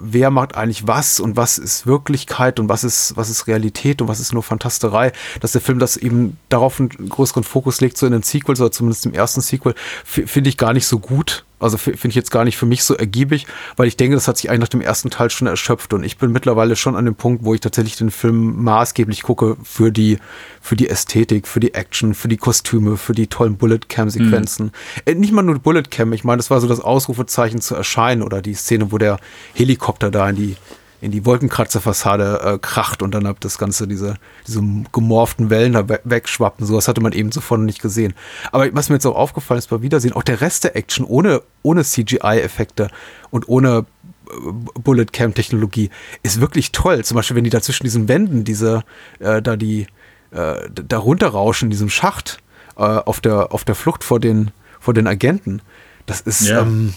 [0.00, 4.08] wer macht eigentlich was und was ist Wirklichkeit und was ist, was ist Realität und
[4.08, 8.06] was ist nur Fantasterei, dass der Film das eben darauf einen größeren Fokus legt, so
[8.06, 9.74] in den Sequels oder zumindest im ersten Sequel,
[10.04, 11.44] finde ich gar nicht so gut.
[11.64, 13.46] Also finde ich jetzt gar nicht für mich so ergiebig,
[13.76, 16.18] weil ich denke, das hat sich eigentlich nach dem ersten Teil schon erschöpft und ich
[16.18, 20.18] bin mittlerweile schon an dem Punkt, wo ich tatsächlich den Film maßgeblich gucke für die,
[20.60, 24.66] für die Ästhetik, für die Action, für die Kostüme, für die tollen Bullet Cam Sequenzen.
[24.66, 24.70] Mhm.
[25.06, 28.22] Äh, nicht mal nur Bullet Cam, ich meine, das war so das Ausrufezeichen zu erscheinen
[28.22, 29.18] oder die Szene, wo der
[29.54, 30.56] Helikopter da in die
[31.04, 35.86] in die Wolkenkratzerfassade äh, kracht und dann ab das Ganze diese, diese gemorften Wellen da
[36.04, 36.66] wegschwappen.
[36.66, 38.14] Sowas hatte man eben zuvor noch nicht gesehen.
[38.52, 41.42] Aber was mir jetzt auch aufgefallen ist bei Wiedersehen, auch der Rest der Action ohne,
[41.62, 42.88] ohne CGI-Effekte
[43.30, 43.84] und ohne
[44.30, 44.34] äh,
[44.80, 45.90] Bullet Cam Technologie
[46.22, 47.04] ist wirklich toll.
[47.04, 48.82] Zum Beispiel, wenn die da zwischen diesen Wänden diese,
[49.18, 49.86] äh, da die,
[50.30, 52.38] äh, da runterrauschen in diesem Schacht
[52.76, 55.60] äh, auf der, auf der Flucht vor den, vor den Agenten.
[56.06, 56.62] Das ist, ja.
[56.62, 56.94] ähm,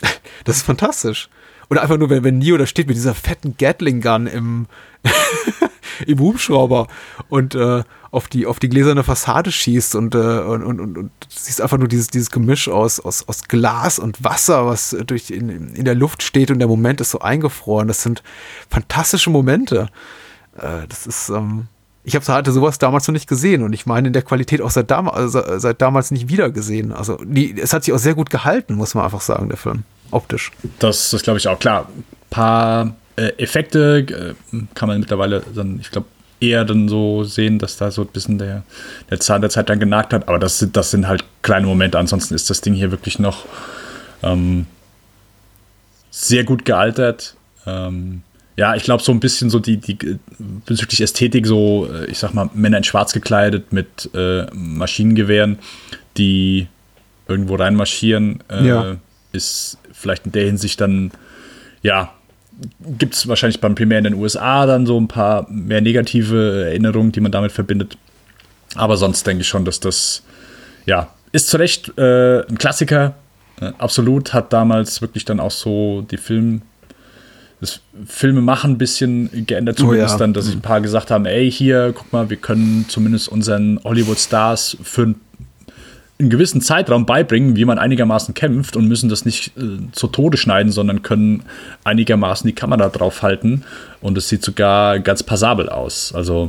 [0.44, 1.28] das ist fantastisch.
[1.70, 4.66] Oder einfach nur, wenn, wenn Neo da steht mit dieser fetten Gatling-Gun im,
[6.06, 6.88] im Hubschrauber
[7.28, 11.10] und äh, auf, die, auf die gläserne Fassade schießt und, äh, und, und, und, und
[11.28, 15.74] siehst einfach nur dieses, dieses Gemisch aus, aus, aus Glas und Wasser, was durch in,
[15.74, 17.88] in der Luft steht und der Moment ist so eingefroren.
[17.88, 18.22] Das sind
[18.70, 19.88] fantastische Momente.
[20.56, 21.66] Äh, das ist, ähm,
[22.02, 24.70] ich habe hatte sowas damals noch nicht gesehen und ich meine in der Qualität auch
[24.70, 26.92] seit, dam also seit damals nicht wieder gesehen.
[26.92, 29.84] Also die, es hat sich auch sehr gut gehalten, muss man einfach sagen, der Film
[30.10, 30.50] optisch.
[30.78, 31.88] Das ist, glaube ich, auch klar.
[31.88, 34.06] Ein paar äh, Effekte
[34.52, 36.06] äh, kann man mittlerweile dann, ich glaube,
[36.40, 38.62] eher dann so sehen, dass da so ein bisschen der,
[39.10, 40.28] der Zahn der Zeit dann genagt hat.
[40.28, 41.98] Aber das sind, das sind halt kleine Momente.
[41.98, 43.44] Ansonsten ist das Ding hier wirklich noch
[44.22, 44.66] ähm,
[46.10, 47.34] sehr gut gealtert.
[47.66, 48.22] Ähm,
[48.56, 50.18] ja, ich glaube, so ein bisschen so die, die
[50.66, 55.58] bezüglich Ästhetik, so, äh, ich sag mal, Männer in Schwarz gekleidet mit äh, Maschinengewehren,
[56.16, 56.66] die
[57.28, 58.96] irgendwo reinmarschieren, äh, ja.
[59.32, 61.10] ist vielleicht in der Hinsicht dann,
[61.82, 62.12] ja,
[62.80, 67.12] gibt es wahrscheinlich beim Primär in den USA dann so ein paar mehr negative Erinnerungen,
[67.12, 67.96] die man damit verbindet.
[68.74, 70.22] Aber sonst denke ich schon, dass das,
[70.86, 73.14] ja, ist zu Recht äh, ein Klassiker.
[73.60, 76.62] Äh, absolut hat damals wirklich dann auch so die Film,
[77.60, 80.18] das Filmemachen ein bisschen geändert, zumindest oh ja.
[80.18, 83.80] dann, dass sich ein paar gesagt haben, ey, hier, guck mal, wir können zumindest unseren
[83.82, 85.20] Hollywood-Stars für ein
[86.18, 90.36] einen gewissen Zeitraum beibringen, wie man einigermaßen kämpft und müssen das nicht äh, zu Tode
[90.36, 91.44] schneiden, sondern können
[91.84, 93.64] einigermaßen die Kamera draufhalten
[94.00, 96.12] und es sieht sogar ganz passabel aus.
[96.14, 96.48] Also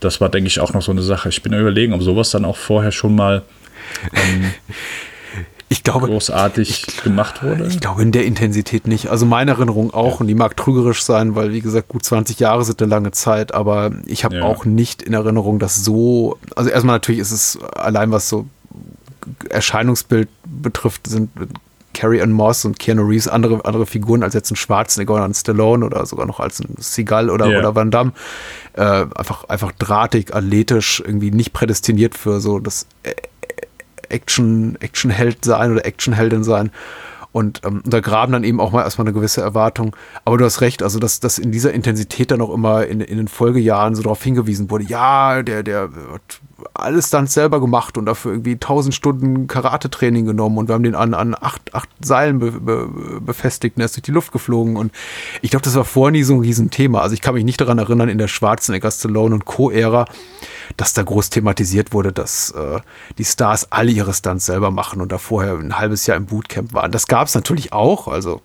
[0.00, 1.28] das war, denke ich, auch noch so eine Sache.
[1.28, 3.42] Ich bin überlegen, ob sowas dann auch vorher schon mal
[4.14, 4.52] ähm,
[5.68, 7.66] ich glaube, großartig ich, gemacht wurde.
[7.66, 9.08] Ich glaube in der Intensität nicht.
[9.08, 10.20] Also meine Erinnerung auch, ja.
[10.20, 13.54] und die mag trügerisch sein, weil wie gesagt, gut 20 Jahre sind eine lange Zeit,
[13.54, 14.42] aber ich habe ja.
[14.42, 18.46] auch nicht in Erinnerung, dass so, also erstmal natürlich ist es allein was so
[19.48, 21.30] Erscheinungsbild betrifft, sind
[21.94, 25.34] Carrie Ann Moss und Keanu Reeves andere, andere Figuren als jetzt ein Schwarzenegger oder ein
[25.34, 27.58] Stallone oder sogar noch als ein Seagal oder, yeah.
[27.58, 28.12] oder Van Damme.
[28.74, 32.86] Äh, einfach, einfach drahtig, athletisch, irgendwie nicht prädestiniert für so das
[34.08, 36.70] Action, Actionheld sein oder Actionheldin sein.
[37.32, 39.94] Und ähm, da graben dann eben auch mal erstmal eine gewisse Erwartung.
[40.24, 43.18] Aber du hast recht, also dass, dass in dieser Intensität dann auch immer in, in
[43.18, 45.90] den Folgejahren so darauf hingewiesen wurde, ja, der, der
[46.74, 50.94] alles dann selber gemacht und dafür irgendwie tausend Stunden Karate-Training genommen und wir haben den
[50.94, 52.88] an, an acht, acht Seilen be, be,
[53.20, 54.92] befestigt und er ist durch die Luft geflogen und
[55.42, 57.00] ich glaube, das war vorher nie so ein Riesenthema.
[57.00, 60.06] Also ich kann mich nicht daran erinnern, in der Schwarzenegger, Stallone und Co-Ära,
[60.76, 62.80] dass da groß thematisiert wurde, dass äh,
[63.18, 66.72] die Stars alle ihre Stunts selber machen und da vorher ein halbes Jahr im Bootcamp
[66.74, 66.92] waren.
[66.92, 68.40] Das gab es natürlich auch, also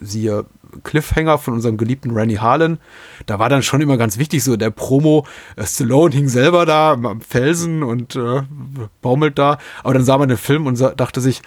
[0.00, 0.44] siehe
[0.82, 2.78] Cliffhanger von unserem geliebten Rennie Harlan.
[3.26, 5.26] Da war dann schon immer ganz wichtig, so der Promo,
[5.56, 8.42] äh, Stallone hing selber da am Felsen und äh,
[9.02, 9.58] baumelt da.
[9.82, 11.42] Aber dann sah man den Film und dachte sich,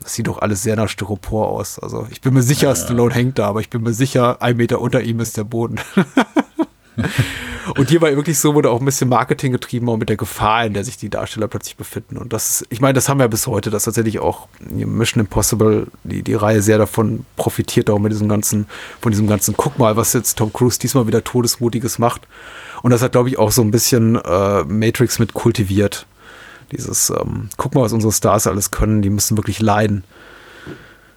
[0.00, 1.78] das sieht doch alles sehr nach Styropor aus.
[1.78, 4.56] Also ich bin mir sicher, ja, Stallone hängt da, aber ich bin mir sicher, ein
[4.56, 5.80] Meter unter ihm ist der Boden.
[7.74, 10.66] Und hier war wirklich so, wurde auch ein bisschen Marketing getrieben, auch mit der Gefahr,
[10.66, 12.16] in der sich die Darsteller plötzlich befinden.
[12.16, 16.22] Und das, ich meine, das haben wir bis heute, dass tatsächlich auch Mission Impossible, die,
[16.22, 18.66] die Reihe sehr davon profitiert, auch mit diesem ganzen,
[19.00, 22.22] von diesem ganzen, guck mal, was jetzt Tom Cruise diesmal wieder Todesmutiges macht.
[22.82, 26.06] Und das hat, glaube ich, auch so ein bisschen äh, Matrix mit kultiviert.
[26.72, 30.04] Dieses, ähm, guck mal, was unsere Stars alles können, die müssen wirklich leiden.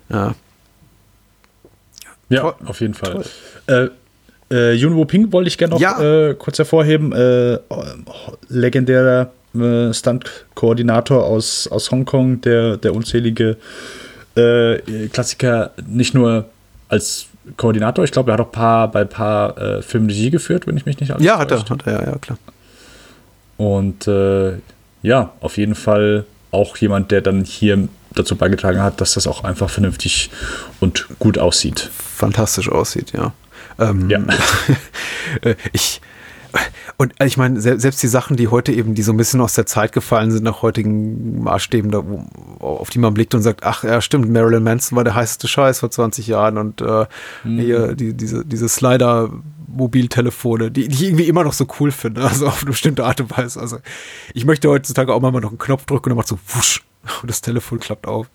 [0.10, 0.36] Ja.
[2.30, 3.26] Ja, auf jeden Fall.
[3.66, 3.90] Äh,
[4.52, 6.30] äh, Yunwo Ping wollte ich gerne noch ja.
[6.30, 7.12] äh, kurz hervorheben.
[7.14, 7.60] Äh,
[8.50, 13.58] legendärer äh, Stunt-Koordinator aus, aus Hongkong, der, der unzählige
[14.36, 16.46] äh, Klassiker nicht nur
[16.88, 17.28] als
[17.58, 20.78] Koordinator, ich glaube, er hat auch paar, bei ein paar äh, Filmen Regie geführt, wenn
[20.78, 22.38] ich mich nicht alles Ja, hat er, hat er, ja, klar.
[23.58, 24.54] Und äh,
[25.02, 29.44] ja, auf jeden Fall auch jemand, der dann hier dazu beigetragen hat, dass das auch
[29.44, 30.30] einfach vernünftig
[30.80, 31.90] und gut aussieht.
[31.94, 33.34] Fantastisch aussieht, ja.
[33.80, 34.20] Ähm, ja.
[35.42, 36.02] Äh, ich,
[36.98, 39.66] und ich meine, selbst die Sachen, die heute eben, die so ein bisschen aus der
[39.66, 42.04] Zeit gefallen sind, nach heutigen Maßstäben, da,
[42.60, 45.80] auf die man blickt und sagt, ach ja, stimmt, Marilyn Manson war der heißeste Scheiß
[45.80, 47.06] vor 20 Jahren und äh,
[47.44, 47.60] mhm.
[47.60, 52.48] hier die, diese, diese Slider-Mobiltelefone, die, die ich irgendwie immer noch so cool finde, also
[52.48, 53.60] auf eine bestimmte Art und Weise.
[53.60, 53.78] Also
[54.34, 56.84] ich möchte heutzutage auch mal noch einen Knopf drücken und dann macht so wusch
[57.22, 58.30] und das Telefon klappt auf.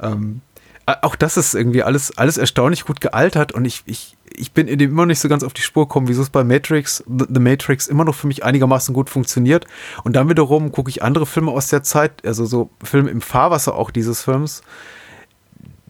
[0.00, 0.40] Ähm,
[0.86, 4.78] auch das ist irgendwie alles, alles erstaunlich gut gealtert und ich, ich, ich bin in
[4.78, 7.86] dem immer nicht so ganz auf die Spur gekommen, wieso es bei Matrix, The Matrix
[7.86, 9.66] immer noch für mich einigermaßen gut funktioniert.
[10.02, 13.74] Und dann wiederum gucke ich andere Filme aus der Zeit, also so Filme im Fahrwasser
[13.74, 14.62] auch dieses Films,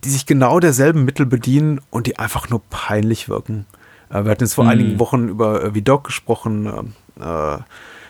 [0.04, 3.66] die sich genau derselben Mittel bedienen und die einfach nur peinlich wirken.
[4.10, 4.70] Äh, wir hatten jetzt vor mhm.
[4.70, 7.58] einigen Wochen über äh, Vidocq gesprochen, äh,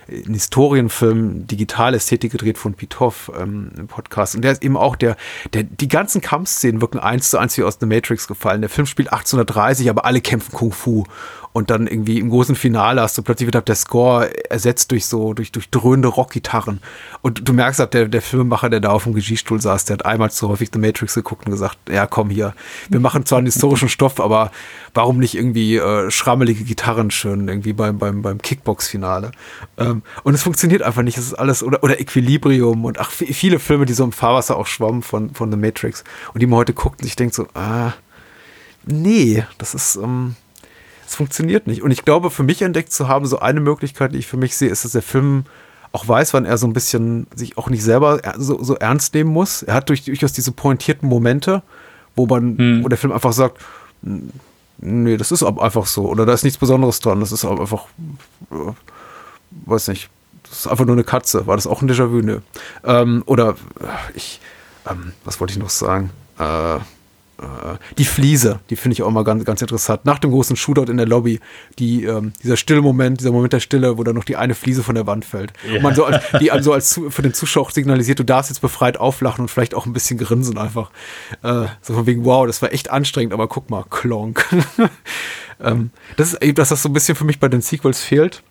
[0.08, 4.34] ein Historienfilm, Digitalästhetik gedreht von Pitoff ähm, im Podcast.
[4.34, 5.16] Und der ist eben auch der,
[5.52, 8.60] der, die ganzen Kampfszenen wirken eins zu eins wie aus The Matrix gefallen.
[8.60, 11.04] Der Film spielt 1830, aber alle kämpfen Kung Fu
[11.54, 15.34] und dann irgendwie im großen Finale hast du plötzlich wieder der Score ersetzt durch so,
[15.34, 16.80] durch, durch dröhnende Rockgitarren.
[17.22, 20.04] Und du merkst halt, der, der Filmemacher, der da auf dem Regiestuhl saß, der hat
[20.04, 22.54] einmal zu häufig The Matrix geguckt und gesagt, ja komm hier,
[22.88, 24.50] wir machen zwar einen historischen Stoff, aber
[24.94, 29.30] warum nicht irgendwie äh, schrammelige Gitarren schön, irgendwie beim, beim, beim Kickbox-Finale.
[29.78, 33.60] Ähm, und es funktioniert einfach nicht, es ist alles, oder, oder Equilibrium und ach, viele
[33.60, 36.02] Filme, die so im Fahrwasser auch schwammen von, von The Matrix
[36.32, 37.92] und die man heute guckt und ich denke so, ah,
[38.86, 40.34] nee, das ist, ähm,
[41.06, 41.82] es funktioniert nicht.
[41.82, 44.56] Und ich glaube, für mich entdeckt zu haben, so eine Möglichkeit, die ich für mich
[44.56, 45.44] sehe, ist, dass der Film
[45.92, 49.30] auch weiß, wann er so ein bisschen sich auch nicht selber so, so ernst nehmen
[49.30, 49.62] muss.
[49.62, 51.62] Er hat durch, durchaus diese pointierten Momente,
[52.16, 52.84] wo man, hm.
[52.84, 53.58] wo der Film einfach sagt,
[54.78, 56.08] nee, das ist einfach so.
[56.08, 57.20] Oder da ist nichts Besonderes dran.
[57.20, 57.86] Das ist einfach,
[58.50, 58.72] äh,
[59.66, 60.10] weiß nicht,
[60.48, 61.46] das ist einfach nur eine Katze.
[61.46, 62.22] War das auch ein Déjà-vu?
[62.22, 62.42] Ne.
[62.82, 63.54] Ähm, oder
[64.14, 64.40] ich,
[64.90, 66.10] ähm, was wollte ich noch sagen?
[66.38, 66.78] Äh,
[67.98, 70.04] die Fliese, die finde ich auch mal ganz, ganz interessant.
[70.04, 71.40] Nach dem großen Shootout in der Lobby,
[71.80, 74.84] die, ähm, dieser stille Moment, dieser Moment der Stille, wo dann noch die eine Fliese
[74.84, 75.52] von der Wand fällt.
[75.66, 75.76] Yeah.
[75.76, 78.98] Und man so als, die also als für den Zuschauer signalisiert, du darfst jetzt befreit
[78.98, 80.90] auflachen und vielleicht auch ein bisschen grinsen einfach.
[81.42, 84.46] Äh, so von wegen, wow, das war echt anstrengend, aber guck mal, klonk.
[85.60, 88.44] ähm, das ist eben, dass das so ein bisschen für mich bei den Sequels fehlt,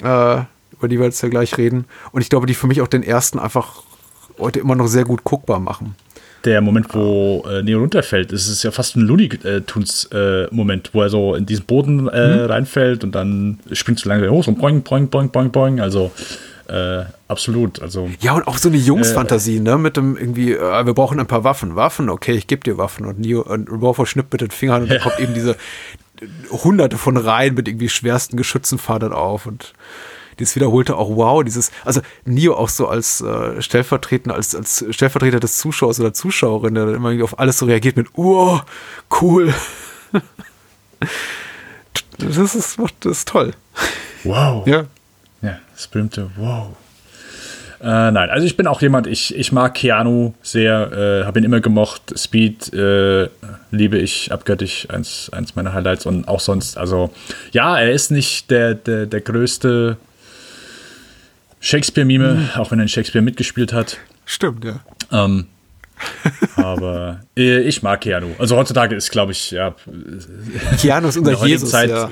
[0.00, 0.04] äh,
[0.72, 1.84] über die wir jetzt ja gleich reden.
[2.10, 3.82] Und ich glaube, die für mich auch den ersten einfach
[4.38, 5.94] heute immer noch sehr gut guckbar machen
[6.44, 9.28] der Moment, wo äh, Neo runterfällt, ist es ja fast ein Looney
[9.66, 12.44] Tunes äh, Moment, wo er so in diesen Boden äh, mhm.
[12.46, 15.80] reinfällt und dann springt so lange hoch, so boing, boing, boing, boing, boing.
[15.80, 16.10] Also
[16.68, 17.82] äh, absolut.
[17.82, 19.76] Also, ja, und auch so eine Jungsfantasie, ne?
[19.76, 21.76] Mit dem irgendwie, äh, wir brauchen ein paar Waffen.
[21.76, 23.04] Waffen, okay, ich gebe dir Waffen.
[23.04, 24.94] Und Neo und Revolver schnippt mit den Fingern und ja.
[24.94, 25.56] dann kommt eben diese
[26.50, 29.74] hunderte von Reihen mit irgendwie schwersten Geschützenfadern auf und
[30.42, 35.40] dieses wiederholte auch wow, dieses, also Neo auch so als äh, stellvertretender, als, als Stellvertreter
[35.40, 38.60] des Zuschauers oder Zuschauerin, der dann immer auf alles so reagiert mit, oh,
[39.20, 39.54] cool.
[42.18, 43.52] das ist, das ist toll.
[44.24, 44.66] Wow.
[44.66, 44.84] Ja.
[45.42, 46.76] Ja, das berühmte Wow.
[47.80, 51.44] Äh, nein, also ich bin auch jemand, ich, ich mag Keanu sehr, äh, habe ihn
[51.44, 52.16] immer gemocht.
[52.16, 53.28] Speed äh,
[53.72, 56.78] liebe ich abgöttisch, eins, eins meiner Highlights und auch sonst.
[56.78, 57.10] Also
[57.50, 59.96] ja, er ist nicht der, der, der größte
[61.62, 62.48] Shakespeare-Mime, mhm.
[62.56, 63.98] auch wenn er in Shakespeare mitgespielt hat.
[64.26, 64.80] Stimmt, ja.
[65.10, 65.46] Ähm,
[66.56, 68.30] aber äh, ich mag Keanu.
[68.36, 69.72] Also heutzutage ist, glaube ich, ja.
[70.80, 71.70] Keanu ist unser Jesus.
[71.70, 72.10] Zeit, ja.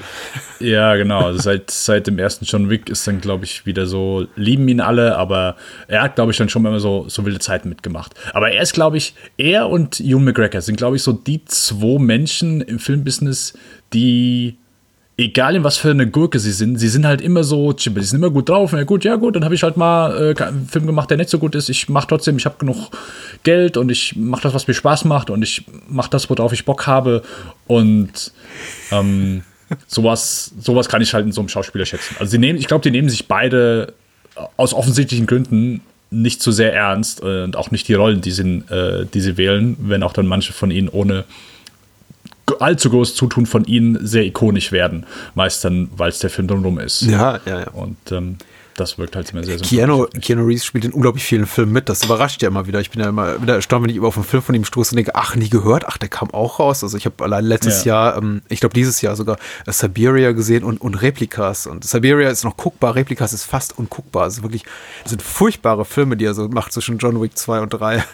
[0.61, 1.27] ja, genau.
[1.27, 4.81] Also seit, seit dem ersten John Wick ist dann, glaube ich, wieder so, lieben ihn
[4.81, 5.57] alle, aber
[5.89, 8.15] er hat, glaube ich, dann schon immer so, so wilde Zeiten mitgemacht.
[8.33, 11.99] Aber er ist, glaube ich, er und Ewan McGregor sind, glaube ich, so die zwei
[11.99, 13.55] Menschen im Filmbusiness,
[13.93, 14.60] die
[15.21, 18.19] egal in was für eine Gurke sie sind, sie sind halt immer so, die sind
[18.19, 18.73] immer gut drauf.
[18.73, 21.29] Ja gut, ja gut, dann habe ich halt mal äh, einen Film gemacht, der nicht
[21.29, 21.69] so gut ist.
[21.69, 22.91] Ich mache trotzdem, ich habe genug
[23.43, 26.65] Geld und ich mache das, was mir Spaß macht und ich mache das, worauf ich
[26.65, 27.23] Bock habe.
[27.67, 28.33] Und
[28.91, 29.43] ähm,
[29.87, 32.17] sowas, sowas kann ich halt in so einem Schauspieler schätzen.
[32.19, 33.93] Also sie nehmen, ich glaube, die nehmen sich beide
[34.57, 38.63] aus offensichtlichen Gründen nicht zu sehr ernst äh, und auch nicht die Rollen, die sie,
[38.71, 41.25] äh, die sie wählen, wenn auch dann manche von ihnen ohne
[42.59, 45.07] allzu großes Zutun von ihnen sehr ikonisch werden.
[45.35, 47.03] Meist dann, weil es der Film drumherum ist.
[47.03, 47.71] Ja, ja, ja.
[47.71, 48.37] Und ähm,
[48.77, 51.89] das wirkt halt immer sehr Keanu, Keanu Reeves spielt in unglaublich vielen Filmen mit.
[51.89, 52.81] Das überrascht ja immer wieder.
[52.81, 54.93] Ich bin ja immer wieder erstaunt, wenn ich über auf einen Film von ihm stoße
[54.93, 55.85] und denke, ach, nie gehört.
[55.87, 56.83] Ach, der kam auch raus.
[56.83, 58.13] Also ich habe allein letztes ja.
[58.13, 61.67] Jahr, ähm, ich glaube dieses Jahr sogar äh, Siberia gesehen und, und Replikas.
[61.67, 64.25] Und Siberia ist noch guckbar, Replikas ist fast unguckbar.
[64.25, 64.65] Also wirklich,
[65.03, 68.05] das sind furchtbare Filme, die er so macht zwischen John Wick 2 und 3.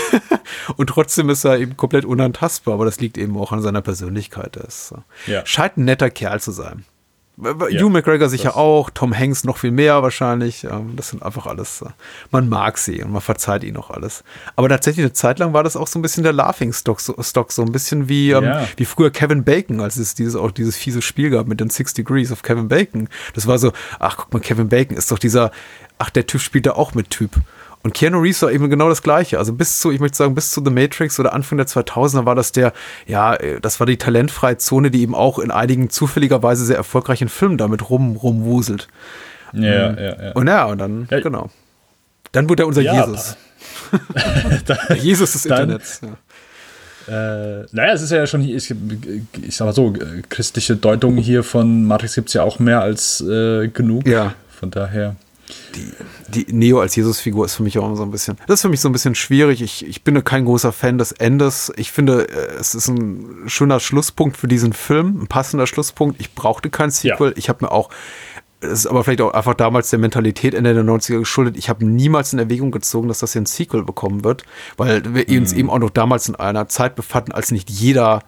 [0.76, 2.74] und trotzdem ist er eben komplett unantastbar.
[2.74, 4.56] Aber das liegt eben auch an seiner Persönlichkeit.
[4.56, 4.94] Er ist,
[5.26, 5.44] ja.
[5.44, 6.84] scheint ein netter Kerl zu sein.
[7.42, 10.64] Ja, Hugh McGregor sicher auch, Tom Hanks noch viel mehr wahrscheinlich.
[10.64, 11.90] Ähm, das sind einfach alles, äh,
[12.30, 14.24] man mag sie und man verzeiht ihnen auch alles.
[14.56, 17.14] Aber tatsächlich eine Zeit lang war das auch so ein bisschen der Laughing Stock, so,
[17.20, 18.68] Stock, so ein bisschen wie, ähm, ja.
[18.76, 21.94] wie früher Kevin Bacon, als es dieses, auch dieses fiese Spiel gab mit den Six
[21.94, 23.08] Degrees of Kevin Bacon.
[23.34, 25.50] Das war so, ach guck mal, Kevin Bacon ist doch dieser,
[25.98, 27.32] ach der Typ spielt da auch mit Typ.
[27.82, 29.38] Und Keanu Reeves war eben genau das Gleiche.
[29.38, 32.34] Also bis zu, ich möchte sagen, bis zu The Matrix oder Anfang der 2000er war
[32.34, 32.74] das der,
[33.06, 37.56] ja, das war die talentfreie Zone, die eben auch in einigen zufälligerweise sehr erfolgreichen Filmen
[37.56, 38.88] damit rum, rumwuselt.
[39.52, 40.32] Ja, ähm, ja, ja.
[40.32, 41.20] Und ja, und dann, ja.
[41.20, 41.50] genau.
[42.32, 43.36] Dann wurde er unser ja, Jesus.
[45.02, 46.00] Jesus des dann, Internets.
[46.02, 46.16] Ja.
[47.08, 48.70] Äh, naja, es ist ja schon, ich,
[49.42, 49.94] ich sag mal so,
[50.28, 54.06] christliche Deutungen hier von Matrix gibt es ja auch mehr als äh, genug.
[54.06, 54.34] Ja.
[54.50, 55.16] Von daher
[55.74, 58.68] die, die Neo als Jesus-Figur ist für mich auch so ein bisschen, das ist für
[58.68, 59.62] mich so ein bisschen schwierig.
[59.62, 61.72] Ich, ich bin kein großer Fan des Endes.
[61.76, 66.20] Ich finde, äh, es ist ein schöner Schlusspunkt für diesen Film, ein passender Schlusspunkt.
[66.20, 67.30] Ich brauchte kein Sequel.
[67.30, 67.36] Ja.
[67.36, 67.90] Ich habe mir auch,
[68.60, 71.56] es ist aber vielleicht auch einfach damals der Mentalität Ende der 90er geschuldet.
[71.56, 74.44] Ich habe niemals in Erwägung gezogen, dass das hier ein Sequel bekommen wird,
[74.76, 75.38] weil wir mhm.
[75.38, 78.20] uns eben auch noch damals in einer Zeit befanden, als nicht jeder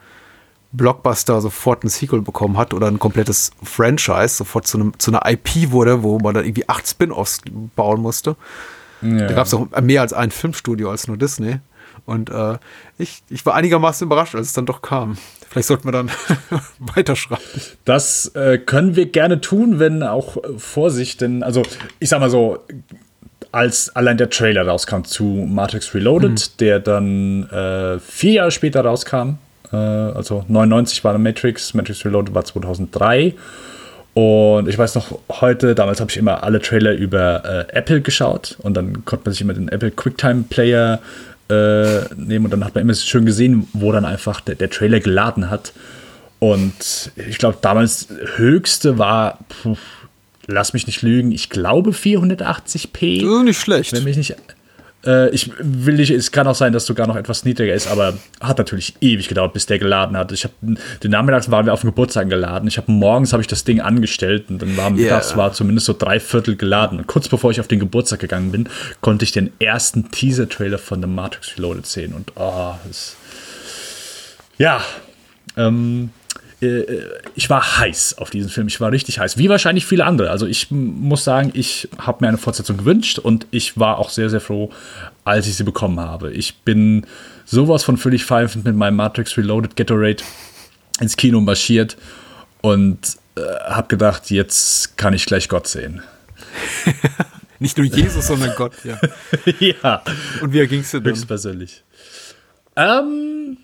[0.72, 5.30] Blockbuster sofort ein Sequel bekommen hat oder ein komplettes Franchise sofort zu, einem, zu einer
[5.30, 7.42] IP wurde, wo man dann irgendwie acht Spin-offs
[7.76, 8.36] bauen musste.
[9.02, 9.26] Ja.
[9.26, 11.58] Da gab es auch mehr als ein Filmstudio als nur Disney.
[12.04, 12.58] Und äh,
[12.98, 15.18] ich, ich war einigermaßen überrascht, als es dann doch kam.
[15.48, 16.10] Vielleicht sollten wir dann
[16.78, 17.44] weiterschreiben.
[17.84, 21.62] Das äh, können wir gerne tun, wenn auch äh, Vorsicht, denn, also
[21.98, 22.58] ich sag mal so,
[23.52, 26.56] als allein der Trailer rauskam zu Matrix Reloaded, mhm.
[26.58, 29.34] der dann äh, vier Jahre später rauskam,
[29.72, 33.34] äh, also 99 war Matrix, Matrix Reloaded war 2003.
[34.14, 38.58] Und ich weiß noch, heute, damals habe ich immer alle Trailer über äh, Apple geschaut
[38.62, 41.00] und dann konnte man sich immer den Apple QuickTime Player
[41.48, 45.00] äh, nehmen und dann hat man immer schön gesehen, wo dann einfach der, der Trailer
[45.00, 45.72] geladen hat.
[46.40, 49.76] Und ich glaube, damals höchste war, puh,
[50.46, 53.22] lass mich nicht lügen, ich glaube 480p.
[53.22, 53.92] Das ist nicht schlecht.
[53.92, 54.36] Wenn mich nicht,
[55.05, 58.14] äh, ich will nicht, es kann auch sein, dass sogar noch etwas niedriger ist, aber
[58.40, 60.32] hat natürlich ewig gedauert, bis der geladen hat.
[60.32, 62.68] Ich habe den Nachmittags waren wir auf dem Geburtstag geladen.
[62.68, 65.38] Ich habe morgens habe ich das Ding angestellt und dann war mittags yeah.
[65.38, 66.98] war zumindest so drei Viertel geladen.
[66.98, 68.68] Und kurz bevor ich auf den Geburtstag gegangen bin,
[69.00, 73.16] konnte ich den ersten Teaser-Trailer von The Matrix Reloaded sehen und oh, das,
[74.59, 74.80] ja,
[75.57, 76.21] ähm, äh,
[77.34, 78.68] ich war heiß auf diesen Film.
[78.68, 80.30] Ich war richtig heiß, wie wahrscheinlich viele andere.
[80.30, 84.30] Also ich muss sagen, ich habe mir eine Fortsetzung gewünscht und ich war auch sehr,
[84.30, 84.70] sehr froh,
[85.24, 86.32] als ich sie bekommen habe.
[86.32, 87.06] Ich bin
[87.44, 90.22] sowas von völlig pfeifend mit meinem Matrix Reloaded Gatorade
[91.00, 91.96] ins Kino marschiert
[92.60, 92.98] und
[93.36, 96.02] äh, habe gedacht, jetzt kann ich gleich Gott sehen.
[97.58, 99.00] Nicht nur Jesus, sondern Gott, ja.
[99.58, 100.02] ja.
[100.40, 101.12] Und wie ging es dir denn?
[101.12, 101.82] Höchstpersönlich.
[102.76, 103.56] Ähm,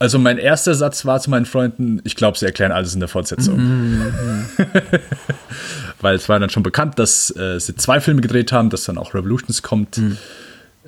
[0.00, 3.08] also mein erster Satz war zu meinen Freunden, ich glaube, sie erklären alles in der
[3.08, 3.58] Fortsetzung.
[3.58, 4.12] Mhm.
[6.00, 8.96] Weil es war dann schon bekannt, dass äh, sie zwei Filme gedreht haben, dass dann
[8.96, 9.98] auch Revolutions kommt.
[9.98, 10.16] Mhm.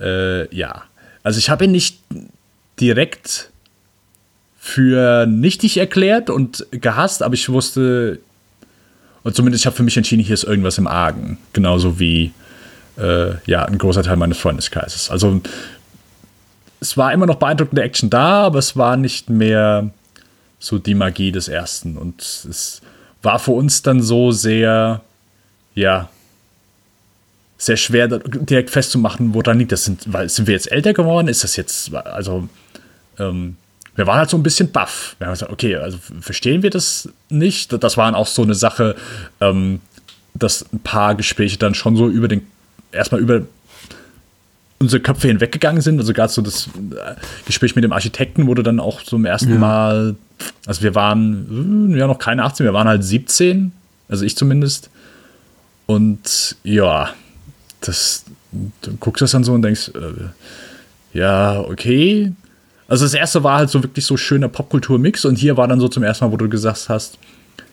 [0.01, 0.85] Äh, ja,
[1.23, 1.99] also ich habe ihn nicht
[2.81, 3.51] direkt
[4.59, 8.19] für nichtig erklärt und gehasst, aber ich wusste,
[9.25, 11.37] Und zumindest ich habe für mich entschieden, hier ist irgendwas im Argen.
[11.53, 12.33] Genauso wie
[12.97, 15.11] äh, ja, ein großer Teil meines Freundeskreises.
[15.11, 15.43] Also
[16.83, 19.91] es war immer noch beeindruckende Action da, aber es war nicht mehr
[20.59, 21.97] so die Magie des ersten.
[21.97, 22.83] Und es
[23.23, 25.01] war für uns dann so sehr,
[25.77, 26.09] ja,
[27.57, 29.85] sehr schwer direkt festzumachen, woran liegt das.
[29.85, 31.29] Sind, weil, sind wir jetzt älter geworden?
[31.29, 32.49] Ist das jetzt, also,
[33.19, 33.57] ähm,
[33.95, 35.15] wir waren halt so ein bisschen baff.
[35.19, 37.73] Wir haben gesagt, okay, also verstehen wir das nicht?
[37.81, 38.97] Das waren auch so eine Sache,
[39.41, 39.81] ähm,
[40.35, 42.45] dass ein paar Gespräche dann schon so über den,
[42.91, 43.43] erstmal über
[44.83, 45.99] unsere Köpfe hinweggegangen sind.
[45.99, 47.15] Also gerade so das äh,
[47.47, 49.59] Gespräch mit dem Architekten wurde dann auch zum ersten ja.
[49.59, 50.17] Mal,
[50.67, 53.73] also wir waren ja noch keine 18, wir waren halt 17,
[54.09, 54.91] also ich zumindest.
[55.87, 57.11] Und ja,
[57.81, 58.25] das,
[58.83, 62.33] du guckst das dann so und denkst, äh, ja, okay.
[62.89, 65.89] Also das erste war halt so wirklich so schöner Popkultur-Mix und hier war dann so
[65.89, 67.19] zum ersten Mal, wo du gesagt hast,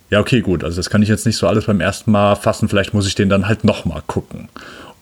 [0.09, 2.67] ja, okay, gut, also das kann ich jetzt nicht so alles beim ersten Mal fassen,
[2.67, 4.49] vielleicht muss ich den dann halt nochmal gucken,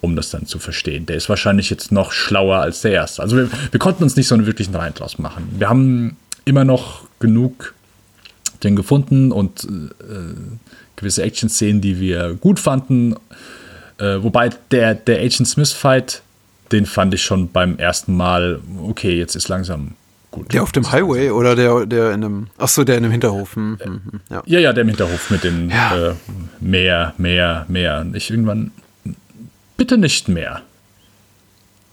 [0.01, 1.05] um das dann zu verstehen.
[1.05, 3.21] Der ist wahrscheinlich jetzt noch schlauer als der erste.
[3.21, 5.47] Also wir, wir konnten uns nicht so einen wirklichen Rein draus machen.
[5.57, 7.73] Wir haben immer noch genug
[8.63, 10.33] den gefunden und äh,
[10.95, 13.15] gewisse Action-Szenen, die wir gut fanden.
[13.99, 16.21] Äh, wobei der, der Agent Smith-Fight,
[16.71, 19.95] den fand ich schon beim ersten Mal, okay, jetzt ist langsam
[20.31, 20.53] gut.
[20.53, 23.55] Der auf dem Highway oder der, der in einem, achso, der in einem Hinterhof.
[23.55, 24.43] Hm, hm, hm, ja.
[24.45, 26.09] ja, ja, der im Hinterhof mit den ja.
[26.09, 26.13] äh,
[26.59, 28.05] mehr, mehr, mehr.
[28.13, 28.71] Ich irgendwann,
[29.78, 30.61] bitte nicht mehr.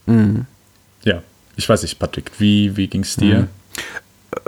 [0.07, 0.47] Mhm.
[1.05, 1.23] Ja,
[1.57, 3.41] ich weiß nicht, Patrick, wie, wie ging es dir?
[3.41, 3.49] Mhm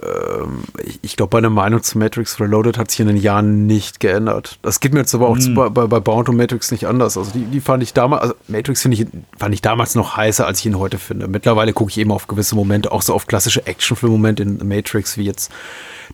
[0.03, 4.01] ähm, ich, ich glaube, meine Meinung zu Matrix Reloaded hat sich in den Jahren nicht
[4.01, 4.59] geändert.
[4.63, 5.55] Das geht mir jetzt aber auch mhm.
[5.55, 7.17] bei, bei, bei Bound und Matrix nicht anders.
[7.17, 9.07] Also die, die fand ich damals, also Matrix finde ich,
[9.39, 11.29] fand ich damals noch heißer, als ich ihn heute finde.
[11.29, 15.25] Mittlerweile gucke ich eben auf gewisse Momente, auch so auf klassische Actionfilm-Momente in Matrix, wie
[15.25, 15.51] jetzt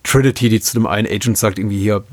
[0.02, 2.04] Trinity, die zu dem einen Agent sagt, irgendwie hier,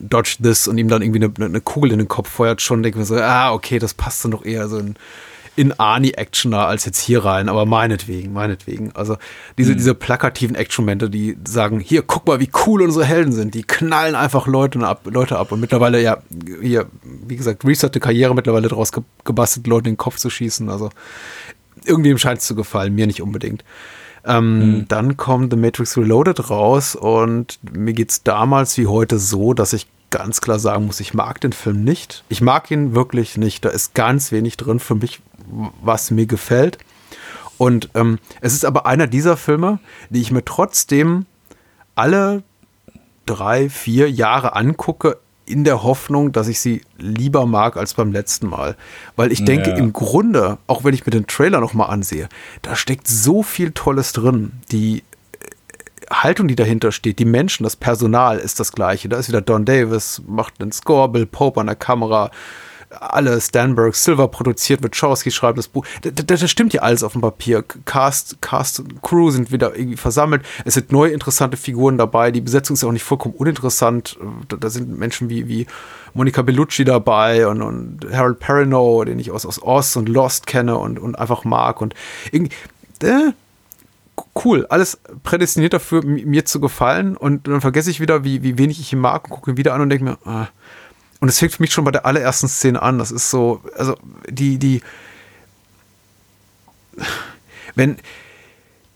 [0.00, 2.98] dodge this und ihm dann irgendwie eine, eine Kugel in den Kopf feuert, schon denke
[2.98, 4.96] ich mir so, ah, okay, das passt dann doch eher so in
[5.54, 8.92] in Arnie-Actioner als jetzt hier rein, aber meinetwegen, meinetwegen.
[8.92, 9.18] Also
[9.58, 9.76] diese, mhm.
[9.76, 14.14] diese plakativen Action-Momente, die sagen, hier, guck mal, wie cool unsere Helden sind, die knallen
[14.14, 16.22] einfach Leute ab, Leute ab und mittlerweile, ja,
[16.62, 20.70] hier, wie gesagt, Reset Karriere mittlerweile daraus ge gebastelt, Leute in den Kopf zu schießen,
[20.70, 20.90] also
[21.84, 23.62] irgendwem scheint es zu gefallen, mir nicht unbedingt.
[24.24, 24.88] Ähm, mhm.
[24.88, 29.72] Dann kommt The Matrix Reloaded raus und mir geht es damals wie heute so, dass
[29.72, 32.22] ich ganz klar sagen muss, ich mag den Film nicht.
[32.28, 33.64] Ich mag ihn wirklich nicht.
[33.64, 35.20] Da ist ganz wenig drin für mich,
[35.82, 36.78] was mir gefällt.
[37.58, 41.26] Und ähm, es ist aber einer dieser Filme, die ich mir trotzdem
[41.94, 42.42] alle
[43.26, 48.48] drei, vier Jahre angucke, in der Hoffnung, dass ich sie lieber mag als beim letzten
[48.48, 48.76] Mal.
[49.16, 49.76] Weil ich denke, ja.
[49.76, 52.28] im Grunde, auch wenn ich mir den Trailer nochmal ansehe,
[52.62, 54.52] da steckt so viel Tolles drin.
[54.70, 59.08] Die äh, Haltung, die dahinter steht, die Menschen, das Personal ist das gleiche.
[59.08, 62.30] Da ist wieder Don Davis, macht den Score, Bill Pope an der Kamera,
[63.00, 65.86] alle Stanberg, Silver produziert, Wachowski schreibt das Buch.
[66.02, 67.64] Das, das, stimmt ja alles auf dem Papier.
[67.84, 70.42] Cast, Cast und Crew sind wieder irgendwie versammelt.
[70.64, 72.30] Es sind neue interessante Figuren dabei.
[72.30, 74.18] Die Besetzung ist auch nicht vollkommen uninteressant.
[74.48, 75.66] Da, da sind Menschen wie, wie
[76.14, 80.76] Monica Bellucci dabei und, und Harold Perrineau, den ich aus, aus Oz und Lost kenne
[80.76, 81.80] und, und einfach mag.
[81.80, 81.94] Und
[82.30, 82.54] irgendwie,
[83.02, 83.32] äh,
[84.44, 87.16] cool, alles prädestiniert dafür, mir zu gefallen.
[87.16, 89.74] Und dann vergesse ich wieder, wie, wie wenig ich ihn mag und gucke ihn wieder
[89.74, 90.48] an und denke mir, ah,
[91.22, 92.98] und es fängt für mich schon bei der allerersten Szene an.
[92.98, 93.96] Das ist so, also
[94.28, 94.82] die, die,
[97.76, 97.96] wenn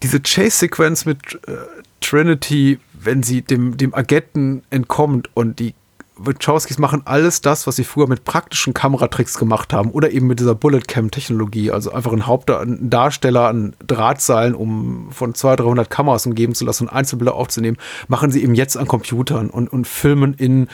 [0.03, 1.53] diese Chase-Sequenz mit äh,
[2.01, 5.75] Trinity, wenn sie dem, dem Agenten entkommt und die
[6.17, 10.41] Wachowskis machen alles das, was sie früher mit praktischen Kameratricks gemacht haben oder eben mit
[10.41, 16.27] dieser Bullet Cam Technologie, also einfach ein Hauptdarsteller an Drahtseilen, um von 200, 300 Kameras
[16.27, 17.77] umgeben zu lassen und Einzelbilder aufzunehmen,
[18.09, 20.67] machen sie eben jetzt an Computern und, und filmen in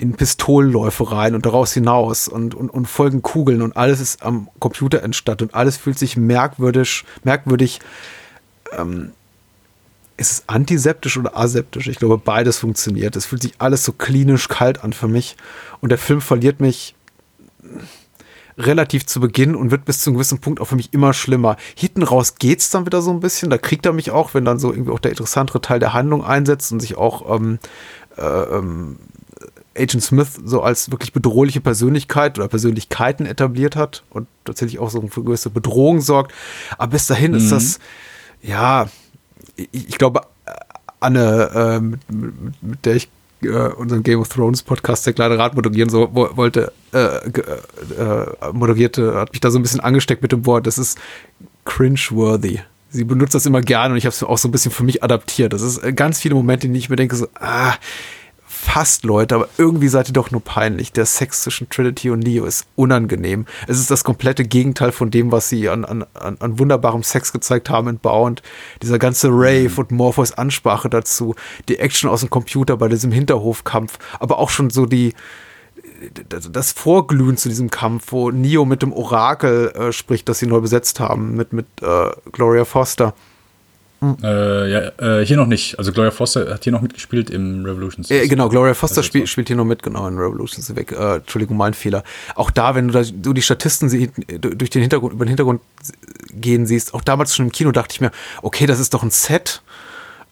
[0.00, 4.48] in Pistolenläufe rein und daraus hinaus und, und, und folgen Kugeln und alles ist am
[4.58, 7.80] Computer entstattet und alles fühlt sich merkwürdig, merkwürdig.
[8.72, 9.12] Ähm,
[10.16, 11.86] ist es antiseptisch oder aseptisch?
[11.86, 13.14] Ich glaube, beides funktioniert.
[13.14, 15.36] Es fühlt sich alles so klinisch kalt an für mich.
[15.80, 16.94] Und der Film verliert mich
[18.56, 21.56] relativ zu Beginn und wird bis zu einem gewissen Punkt auch für mich immer schlimmer.
[21.74, 23.50] Hinten raus geht's dann wieder so ein bisschen.
[23.50, 26.24] Da kriegt er mich auch, wenn dann so irgendwie auch der interessantere Teil der Handlung
[26.24, 27.58] einsetzt und sich auch ähm,
[28.16, 28.96] äh, ähm,
[29.76, 35.00] Agent Smith so als wirklich bedrohliche Persönlichkeit oder Persönlichkeiten etabliert hat und tatsächlich auch so
[35.08, 36.32] für gewisse Bedrohung sorgt.
[36.76, 37.38] Aber bis dahin mhm.
[37.38, 37.78] ist das,
[38.42, 38.88] ja,
[39.56, 40.22] ich, ich glaube,
[41.00, 42.00] Anne, äh, mit,
[42.62, 43.08] mit, der ich
[43.42, 48.52] äh, unseren Game of Thrones Podcast der kleine Rat moderieren so wo, wollte, äh, äh,
[48.52, 50.98] moderierte, hat mich da so ein bisschen angesteckt mit dem Wort, das ist
[51.64, 52.60] cringe-worthy.
[52.90, 55.04] Sie benutzt das immer gerne und ich habe es auch so ein bisschen für mich
[55.04, 55.52] adaptiert.
[55.52, 57.74] Das ist äh, ganz viele Momente, in denen ich mir denke, so, ah,
[58.60, 60.92] fast Leute, aber irgendwie seid ihr doch nur peinlich.
[60.92, 63.46] Der Sex zwischen Trinity und Neo ist unangenehm.
[63.66, 67.70] Es ist das komplette Gegenteil von dem, was sie an, an, an wunderbarem Sex gezeigt
[67.70, 68.42] haben in Bound.
[68.82, 71.34] Dieser ganze Rave und Morpheus Ansprache dazu,
[71.68, 75.14] die Action aus dem Computer bei diesem Hinterhofkampf, aber auch schon so die,
[76.28, 80.60] das Vorglühen zu diesem Kampf, wo Neo mit dem Orakel äh, spricht, das sie neu
[80.60, 83.14] besetzt haben, mit, mit äh, Gloria Foster.
[84.02, 85.78] Äh, ja, äh, hier noch nicht.
[85.78, 88.10] Also Gloria Foster hat hier noch mitgespielt im Revolutions.
[88.10, 90.92] Äh, genau, Gloria Foster spiel, spielt hier noch mit, genau, in Revolutions weg.
[90.92, 92.02] Äh, Entschuldigung, mein Fehler.
[92.34, 95.60] Auch da, wenn du, da, du die Statisten sie, durch den Hintergrund, über den Hintergrund
[96.32, 99.10] gehen siehst, auch damals schon im Kino dachte ich mir, okay, das ist doch ein
[99.10, 99.62] Set.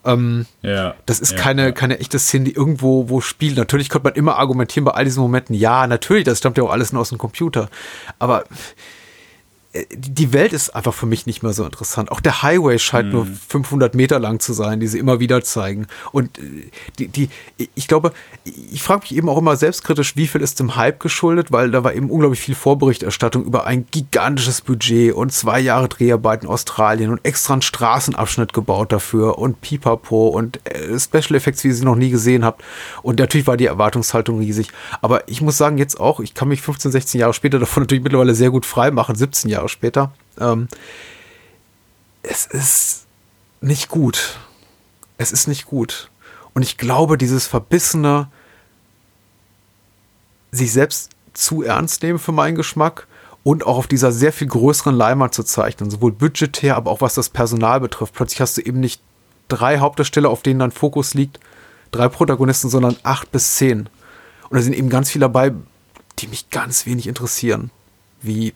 [0.05, 1.73] Ähm, ja, das ist ja, keine, ja.
[1.73, 3.59] keine echte Szene, die irgendwo wo spielt.
[3.59, 6.71] Natürlich könnte man immer argumentieren bei all diesen Momenten, ja, natürlich, das stammt ja auch
[6.71, 7.69] alles nur aus dem Computer.
[8.19, 8.45] Aber
[9.75, 12.11] die Welt ist einfach für mich nicht mehr so interessant.
[12.11, 13.13] Auch der Highway scheint mhm.
[13.13, 15.87] nur 500 Meter lang zu sein, die sie immer wieder zeigen.
[16.11, 17.29] Und äh, die, die
[17.75, 18.13] ich glaube,
[18.45, 21.85] ich frage mich eben auch immer selbstkritisch, wie viel ist dem Hype geschuldet, weil da
[21.85, 27.11] war eben unglaublich viel Vorberichterstattung über ein gigantisches Budget und zwei Jahre Dreharbeiten in Australien
[27.11, 31.85] und extra einen Straßenabschnitt gebaut dafür und Pipapo und äh, Special Effects, wie ihr sie
[31.85, 32.65] noch nie gesehen habt.
[33.03, 34.69] Und natürlich war die Erwartungshaltung riesig.
[35.03, 38.03] Aber ich muss sagen, jetzt auch, ich kann mich 15, 16 Jahre später davon natürlich
[38.03, 40.13] mittlerweile sehr gut frei machen, 17 Jahre Jahre später.
[40.41, 40.69] Ähm,
[42.23, 43.07] es ist
[43.61, 44.39] nicht gut.
[45.17, 46.11] Es ist nicht gut.
[46.55, 48.29] Und ich glaube, dieses verbissene,
[50.51, 53.07] sich selbst zu ernst nehmen für meinen Geschmack
[53.45, 57.15] und auch auf dieser sehr viel größeren Leinwand zu zeichnen, sowohl budgetär, aber auch was
[57.15, 58.15] das Personal betrifft.
[58.15, 59.01] Plötzlich hast du eben nicht
[59.49, 61.39] drei Hauptdarsteller, auf denen dein Fokus liegt,
[61.91, 63.89] drei Protagonisten, sondern acht bis zehn.
[64.51, 65.53] Und da sind eben ganz viele dabei,
[66.19, 67.71] die mich ganz wenig interessieren.
[68.21, 68.55] Wie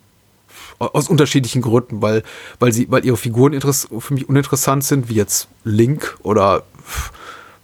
[0.91, 2.23] aus unterschiedlichen Gründen, weil,
[2.59, 6.63] weil, sie, weil ihre Figuren für mich uninteressant sind, wie jetzt Link oder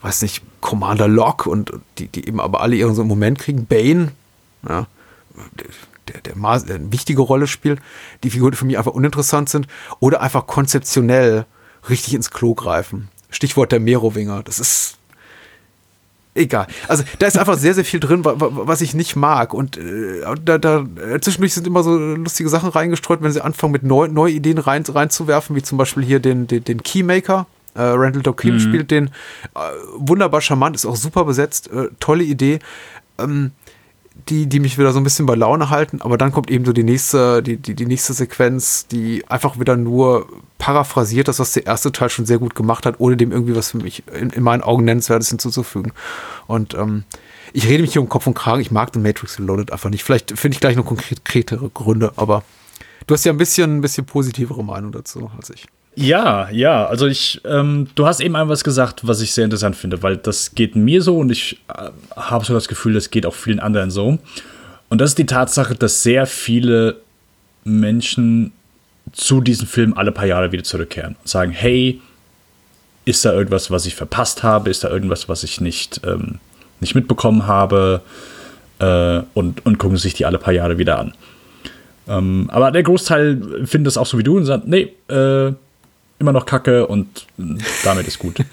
[0.01, 3.65] weiß nicht, Commander Locke und die, die eben aber alle ihren so einen Moment kriegen.
[3.65, 4.11] Bane,
[4.67, 4.87] ja,
[6.07, 7.81] der, der, der eine wichtige Rolle spielt,
[8.23, 9.67] die Figuren für mich einfach uninteressant sind
[9.99, 11.45] oder einfach konzeptionell
[11.89, 13.09] richtig ins Klo greifen.
[13.29, 14.43] Stichwort der Merowinger.
[14.43, 14.98] Das ist
[16.39, 16.67] egal.
[16.87, 19.53] Also da ist einfach sehr, sehr viel drin, was ich nicht mag.
[19.53, 23.73] Und äh, da, da äh, zwischendurch sind immer so lustige Sachen reingestreut, wenn sie anfangen
[23.73, 27.47] mit neu, neue Ideen rein, reinzuwerfen, wie zum Beispiel hier den, den, den Keymaker.
[27.75, 28.59] Äh, Randall Dokim mhm.
[28.59, 29.59] spielt den äh,
[29.95, 32.59] wunderbar charmant, ist auch super besetzt, äh, tolle Idee.
[33.19, 33.51] Ähm,
[34.27, 36.73] die, die mich wieder so ein bisschen bei Laune halten, aber dann kommt eben so
[36.73, 41.65] die nächste, die, die, die nächste Sequenz, die einfach wieder nur paraphrasiert das, was der
[41.65, 44.43] erste Teil schon sehr gut gemacht hat, ohne dem irgendwie was für mich in, in
[44.43, 45.93] meinen Augen nennenswertes hinzuzufügen.
[46.47, 47.05] Und ähm,
[47.53, 50.03] ich rede mich hier um Kopf und Kragen, ich mag den Matrix Reloaded einfach nicht.
[50.03, 52.43] Vielleicht finde ich gleich noch konkretere Gründe, aber
[53.07, 55.67] du hast ja ein bisschen, ein bisschen positivere Meinung dazu als ich.
[55.95, 59.75] Ja, ja, also ich, ähm, du hast eben einmal was gesagt, was ich sehr interessant
[59.75, 63.25] finde, weil das geht mir so und ich äh, habe so das Gefühl, das geht
[63.25, 64.17] auch vielen anderen so.
[64.87, 66.97] Und das ist die Tatsache, dass sehr viele
[67.63, 68.53] Menschen
[69.11, 72.01] zu diesem Film alle paar Jahre wieder zurückkehren und sagen, hey,
[73.05, 74.69] ist da irgendwas, was ich verpasst habe?
[74.69, 76.39] Ist da irgendwas, was ich nicht, ähm,
[76.79, 78.01] nicht mitbekommen habe?
[78.79, 81.13] Äh, und, und gucken sich die alle paar Jahre wieder an.
[82.07, 85.53] Ähm, aber der Großteil findet das auch so wie du und sagt, nee, äh,
[86.19, 87.25] immer noch kacke und
[87.83, 88.43] damit ist gut.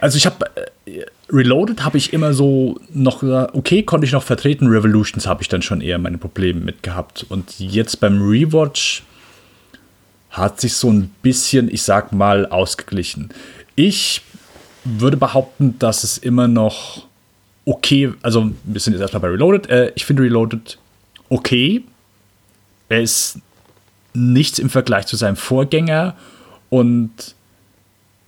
[0.00, 0.46] Also ich habe
[0.86, 4.66] äh, Reloaded habe ich immer so noch okay, konnte ich noch vertreten.
[4.66, 7.24] Revolutions habe ich dann schon eher meine Probleme mit gehabt.
[7.28, 9.04] Und jetzt beim Rewatch
[10.30, 13.30] hat sich so ein bisschen, ich sag mal, ausgeglichen.
[13.76, 14.22] Ich
[14.84, 17.06] würde behaupten, dass es immer noch
[17.64, 19.70] okay, also wir sind jetzt erstmal bei Reloaded.
[19.70, 20.78] Äh, ich finde Reloaded
[21.28, 21.84] okay.
[22.88, 23.38] Er ist
[24.14, 26.16] nichts im Vergleich zu seinem Vorgänger
[26.72, 27.34] und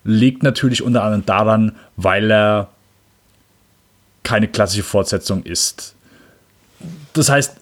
[0.05, 2.69] liegt natürlich unter anderem daran, weil er
[4.23, 5.95] keine klassische Fortsetzung ist.
[7.15, 7.57] Das heißt,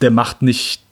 [0.00, 0.82] der macht nicht,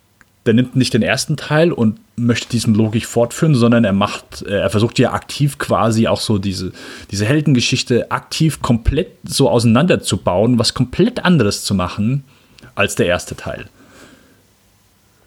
[0.44, 4.59] der nimmt nicht den ersten Teil und möchte diesen Logik fortführen, sondern er macht, äh,
[4.59, 6.73] er versucht ja aktiv quasi auch so diese,
[7.12, 12.24] diese Heldengeschichte aktiv komplett so auseinanderzubauen, was komplett anderes zu machen
[12.74, 13.69] als der erste Teil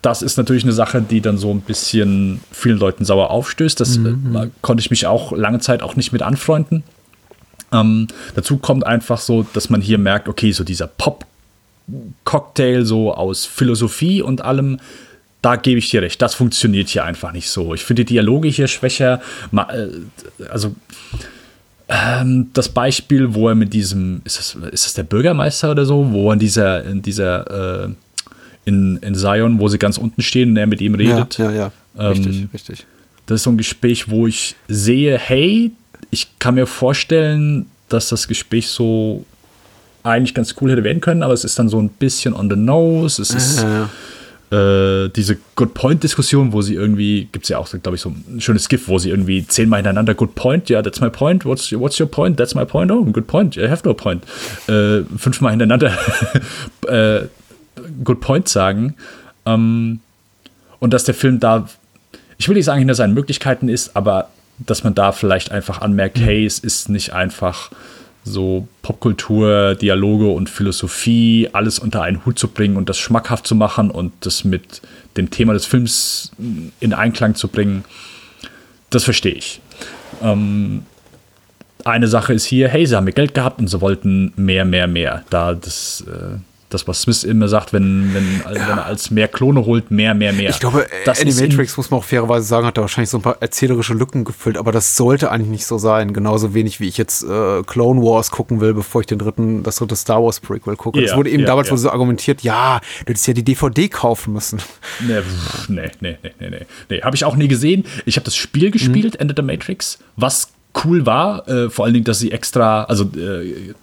[0.02, 3.80] das ist natürlich eine Sache, die dann so ein bisschen vielen Leuten sauer aufstößt.
[3.80, 4.36] Das mhm.
[4.36, 6.84] äh, konnte ich mich auch lange Zeit auch nicht mit anfreunden.
[7.72, 13.46] Ähm, dazu kommt einfach so, dass man hier merkt, okay, so dieser Pop-Cocktail so aus
[13.46, 14.80] Philosophie und allem,
[15.42, 17.74] da gebe ich dir recht, das funktioniert hier einfach nicht so.
[17.74, 19.22] Ich finde die Dialoge hier schwächer.
[19.56, 19.88] Äh,
[20.50, 20.76] also
[21.88, 26.12] ähm, das Beispiel, wo er mit diesem, ist das, ist das der Bürgermeister oder so,
[26.12, 27.90] wo er in dieser, in dieser äh,
[28.66, 31.38] in, in Zion, wo sie ganz unten stehen und er mit ihm redet.
[31.38, 32.10] Ja, ja, ja.
[32.10, 32.86] Richtig, ähm, richtig.
[33.26, 35.72] Das ist so ein Gespräch, wo ich sehe, hey,
[36.10, 39.26] ich kann mir vorstellen, dass das Gespräch so
[40.04, 42.56] eigentlich ganz cool hätte werden können, aber es ist dann so ein bisschen on the
[42.56, 43.22] nose.
[43.22, 43.64] Es ist
[44.52, 48.42] äh, diese Good Point-Diskussion, wo sie irgendwie, gibt es ja auch, glaube ich, so ein
[48.42, 51.72] schönes GIF, wo sie irgendwie zehnmal hintereinander Good Point, ja, yeah, that's my point, what's,
[51.72, 54.24] what's your point, that's my point, oh, good point, I have no point.
[54.68, 55.98] Äh, fünfmal hintereinander
[56.88, 57.28] äh,
[58.04, 58.96] Good Point sagen.
[59.46, 60.00] Ähm,
[60.80, 61.68] und dass der Film da,
[62.38, 66.18] ich will nicht sagen, hinter seinen Möglichkeiten ist, aber dass man da vielleicht einfach anmerkt,
[66.18, 66.24] mhm.
[66.24, 67.72] hey, es ist nicht einfach
[68.24, 73.56] so Popkultur, Dialoge und Philosophie, alles unter einen Hut zu bringen und das schmackhaft zu
[73.56, 74.82] machen und das mit
[75.18, 76.32] dem Thema des Films
[76.80, 77.84] in Einklang zu bringen,
[78.92, 79.60] das verstehe ich.
[80.22, 80.86] Ähm,
[81.84, 84.88] eine Sache ist hier, hey, sie haben mehr Geld gehabt und sie wollten mehr, mehr,
[84.88, 85.24] mehr.
[85.32, 86.38] Da das äh,
[86.74, 88.50] das, was Smith immer sagt, wenn, wenn, ja.
[88.50, 90.50] wenn er als mehr Klone holt, mehr, mehr, mehr.
[90.50, 93.38] Ich glaube, das Animatrix, muss man auch fairerweise sagen, hat da wahrscheinlich so ein paar
[93.42, 96.14] erzählerische Lücken gefüllt, aber das sollte eigentlich nicht so sein.
[96.14, 99.78] Genauso wenig, wie ich jetzt äh, Clone Wars gucken will, bevor ich den dritten, das
[99.78, 101.00] dritte Star Wars Prequel gucke.
[101.00, 101.78] Ja, das wurde eben ja, damals ja.
[101.78, 104.60] So argumentiert, ja, du hättest ja die DVD kaufen müssen.
[105.00, 105.22] Nee,
[105.68, 106.50] nee, nee, nee, nee.
[106.50, 106.66] nee.
[106.90, 107.86] nee Habe ich auch nie gesehen.
[108.06, 109.20] Ich habe das Spiel gespielt, mhm.
[109.20, 110.50] Ende der Matrix, was
[110.86, 113.74] cool war, äh, vor allen Dingen, dass sie extra, also äh, äh,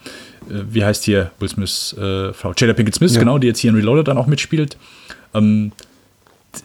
[0.49, 3.21] wie heißt hier Will Smith, äh, Frau Jada Pinkett Smith, ja.
[3.21, 4.77] genau, die jetzt hier in Reloaded dann auch mitspielt.
[5.35, 5.73] Ähm,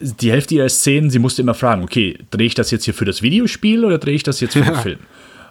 [0.00, 3.04] die Hälfte ihrer Szenen, sie musste immer fragen, okay, drehe ich das jetzt hier für
[3.04, 4.98] das Videospiel oder drehe ich das jetzt für den Film?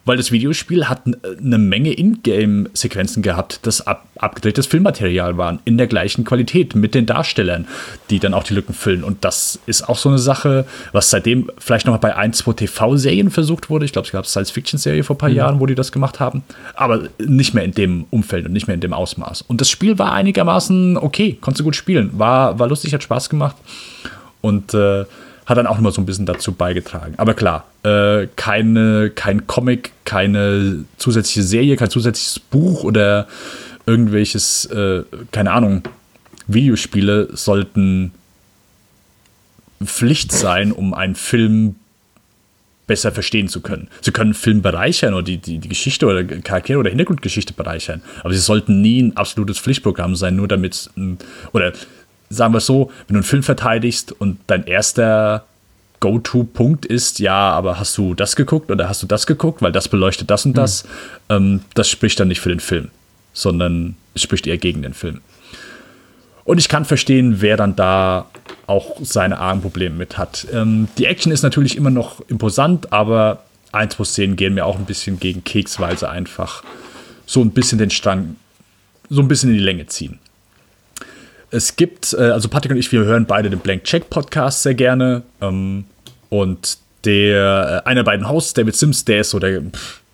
[0.05, 5.87] Weil das Videospiel hat eine Menge Ingame-Sequenzen gehabt, das ab abgedrehtes Filmmaterial waren, in der
[5.87, 7.67] gleichen Qualität mit den Darstellern,
[8.09, 9.03] die dann auch die Lücken füllen.
[9.03, 12.53] Und das ist auch so eine Sache, was seitdem vielleicht noch mal bei ein, zwei
[12.53, 13.85] TV-Serien versucht wurde.
[13.85, 15.35] Ich glaube, es gab eine Science-Fiction-Serie vor ein paar mhm.
[15.35, 16.43] Jahren, wo die das gemacht haben.
[16.75, 19.41] Aber nicht mehr in dem Umfeld und nicht mehr in dem Ausmaß.
[19.41, 22.11] Und das Spiel war einigermaßen okay, konntest du gut spielen.
[22.13, 23.57] War, war lustig, hat Spaß gemacht.
[24.41, 25.05] Und äh,
[25.45, 27.15] hat dann auch immer so ein bisschen dazu beigetragen.
[27.17, 33.27] Aber klar, äh, keine, kein Comic, keine zusätzliche Serie, kein zusätzliches Buch oder
[33.85, 35.83] irgendwelches, äh, keine Ahnung,
[36.47, 38.11] Videospiele sollten
[39.83, 41.75] Pflicht sein, um einen Film
[42.87, 43.87] besser verstehen zu können.
[44.01, 48.33] Sie können Film bereichern oder die, die, die Geschichte oder Charaktere oder Hintergrundgeschichte bereichern, aber
[48.33, 50.89] sie sollten nie ein absolutes Pflichtprogramm sein, nur damit,
[51.53, 51.73] oder
[52.33, 55.45] sagen wir es so, wenn du einen Film verteidigst und dein erster
[55.99, 59.87] Go-To-Punkt ist, ja, aber hast du das geguckt oder hast du das geguckt, weil das
[59.87, 60.89] beleuchtet das und das, mhm.
[61.29, 62.89] ähm, das spricht dann nicht für den Film,
[63.31, 65.21] sondern es spricht eher gegen den Film.
[66.45, 68.25] Und ich kann verstehen, wer dann da
[68.67, 70.45] auch seine argen Probleme mit hat.
[70.51, 74.77] Ähm, die Action ist natürlich immer noch imposant, aber ein, zwei Szenen gehen mir auch
[74.77, 76.63] ein bisschen gegen Keks, weil sie einfach
[77.25, 78.35] so ein bisschen den Strang
[79.09, 80.19] so ein bisschen in die Länge ziehen.
[81.53, 84.73] Es gibt, äh, also Patrick und ich, wir hören beide den Blank Check Podcast sehr
[84.73, 85.21] gerne.
[85.39, 85.85] Ähm,
[86.29, 89.61] und der, äh, einer der beiden Hosts, David Sims, der ist so der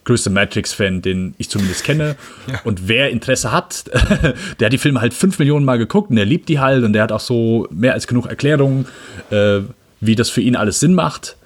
[0.03, 2.17] größte Matrix-Fan, den ich zumindest kenne.
[2.51, 2.59] Ja.
[2.65, 3.85] Und wer Interesse hat,
[4.59, 6.91] der hat die Filme halt fünf Millionen Mal geguckt und der liebt die halt und
[6.91, 8.87] der hat auch so mehr als genug Erklärungen,
[9.29, 9.59] äh,
[10.01, 11.37] wie das für ihn alles Sinn macht.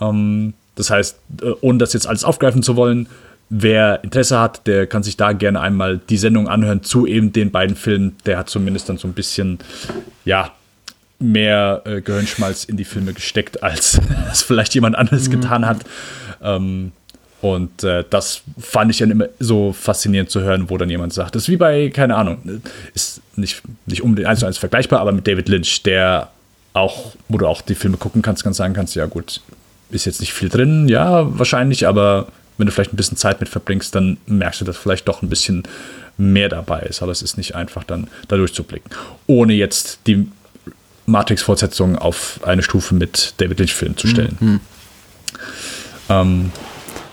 [0.00, 1.18] Ähm, das heißt,
[1.60, 3.08] ohne das jetzt alles aufgreifen zu wollen,
[3.50, 7.50] wer Interesse hat, der kann sich da gerne einmal die Sendung anhören zu eben den
[7.50, 8.16] beiden Filmen.
[8.24, 9.58] Der hat zumindest dann so ein bisschen,
[10.24, 10.52] ja,
[11.18, 14.00] mehr äh, Gehirnschmalz in die Filme gesteckt, als
[14.32, 15.32] es vielleicht jemand anderes mhm.
[15.32, 15.78] getan hat.
[16.42, 16.92] Ähm,
[17.42, 21.34] und äh, das fand ich dann immer so faszinierend zu hören, wo dann jemand sagt,
[21.34, 22.62] das ist wie bei, keine Ahnung,
[22.94, 26.30] ist nicht, nicht unbedingt eins zu eins vergleichbar, aber mit David Lynch, der
[26.74, 29.40] auch, wo du auch die Filme gucken kannst, ganz sagen kannst, ja gut,
[29.90, 32.28] ist jetzt nicht viel drin, ja, wahrscheinlich, aber
[32.60, 35.28] wenn du vielleicht ein bisschen Zeit mit verbringst, dann merkst du, dass vielleicht doch ein
[35.28, 35.64] bisschen
[36.18, 37.02] mehr dabei ist.
[37.02, 38.90] Aber es ist nicht einfach, dann da durchzublicken.
[39.26, 40.28] Ohne jetzt die
[41.06, 44.36] Matrix-Fortsetzung auf eine Stufe mit David Lynch-Filmen zu stellen.
[44.38, 44.60] Mhm.
[46.08, 46.52] Ähm,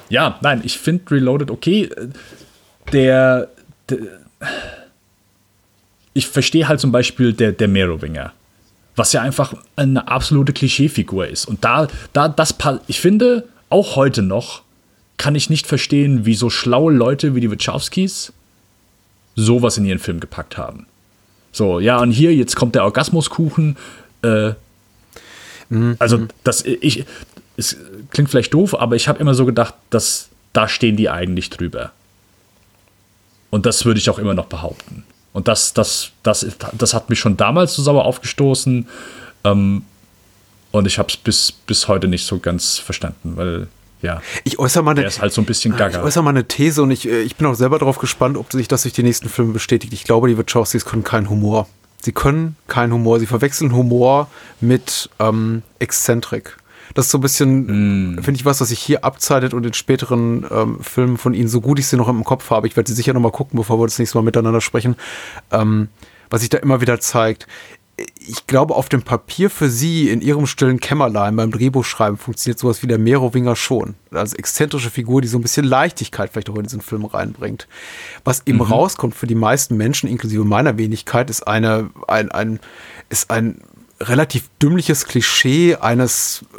[0.09, 1.89] ja, nein, ich finde Reloaded okay.
[2.91, 3.49] Der,
[3.89, 3.99] der
[6.13, 8.33] ich verstehe halt zum Beispiel der, der Merowinger,
[8.95, 11.45] was ja einfach eine absolute Klischeefigur ist.
[11.45, 12.55] Und da, da, das,
[12.87, 14.63] ich finde, auch heute noch
[15.17, 18.33] kann ich nicht verstehen, wie so schlaue Leute wie die Wachowskis
[19.35, 20.87] sowas in ihren Film gepackt haben.
[21.51, 23.77] So, ja, und hier, jetzt kommt der Orgasmuskuchen.
[24.21, 24.51] Äh,
[25.69, 25.95] mhm.
[25.99, 27.05] Also, das, ich,
[27.55, 27.77] es
[28.11, 31.91] klingt vielleicht doof, aber ich habe immer so gedacht, dass da stehen die eigentlich drüber.
[33.49, 35.03] Und das würde ich auch immer noch behaupten.
[35.33, 38.87] Und das, das, das, das hat mich schon damals so sauer aufgestoßen.
[39.43, 39.83] Ähm,
[40.71, 43.67] und ich habe es bis, bis heute nicht so ganz verstanden, weil
[44.01, 44.21] ja.
[44.43, 45.99] Ich äußere mal eine, der ist halt so ein bisschen gaga.
[45.99, 48.51] Ich äußere mal eine These und ich, äh, ich bin auch selber darauf gespannt, ob
[48.51, 49.93] sich das durch die nächsten Filme bestätigt.
[49.93, 51.67] Ich glaube, die Wachowskis können keinen Humor.
[51.99, 53.19] Sie können keinen Humor.
[53.19, 54.27] Sie verwechseln Humor
[54.61, 56.57] mit ähm, Exzentrik.
[56.93, 58.23] Das ist so ein bisschen, mm.
[58.23, 61.59] finde ich, was, was sich hier abzeitet und in späteren ähm, Filmen von ihnen, so
[61.59, 63.79] gut ich sie noch im Kopf habe, ich werde sie sicher noch mal gucken, bevor
[63.79, 64.95] wir das nächste Mal miteinander sprechen,
[65.51, 65.89] ähm,
[66.29, 67.47] was sich da immer wieder zeigt
[68.19, 72.83] ich glaube, auf dem Papier für sie in ihrem stillen Kämmerlein beim Drehbuchschreiben funktioniert sowas
[72.83, 73.95] wie der Merowinger schon.
[74.11, 77.67] Als exzentrische Figur, die so ein bisschen Leichtigkeit vielleicht auch in diesen Film reinbringt.
[78.23, 78.65] Was eben mhm.
[78.65, 82.59] rauskommt für die meisten Menschen, inklusive meiner Wenigkeit, ist eine, ein, ein,
[83.09, 83.61] ist ein
[83.99, 86.57] relativ dümmliches Klischee eines äh,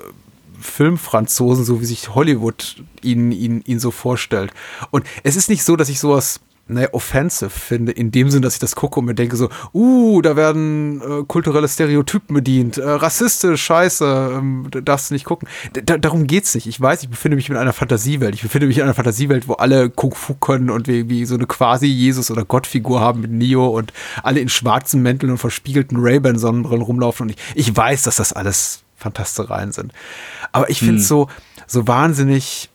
[0.60, 4.52] Filmfranzosen, so wie sich Hollywood ihn, ihn, ihn so vorstellt.
[4.90, 8.55] Und es ist nicht so, dass ich sowas naja, offensive finde, in dem Sinn, dass
[8.55, 12.89] ich das gucke und mir denke so, uh, da werden äh, kulturelle Stereotypen bedient, äh,
[12.89, 15.49] rassistisch, scheiße, ähm, darfst du nicht gucken.
[15.74, 16.66] D darum geht's nicht.
[16.66, 18.35] Ich weiß, ich befinde mich in einer Fantasiewelt.
[18.35, 21.35] Ich befinde mich in einer Fantasiewelt, wo alle Kung Fu können und wie, wie so
[21.35, 23.93] eine quasi Jesus- oder Gottfigur haben mit Neo und
[24.23, 28.82] alle in schwarzen Mänteln und verspiegelten Ray-Ban-Sonnenbrillen rumlaufen und ich, ich weiß, dass das alles
[28.97, 29.93] Fantastereien sind.
[30.53, 31.09] Aber ich finde es hm.
[31.09, 31.28] so,
[31.66, 32.69] so wahnsinnig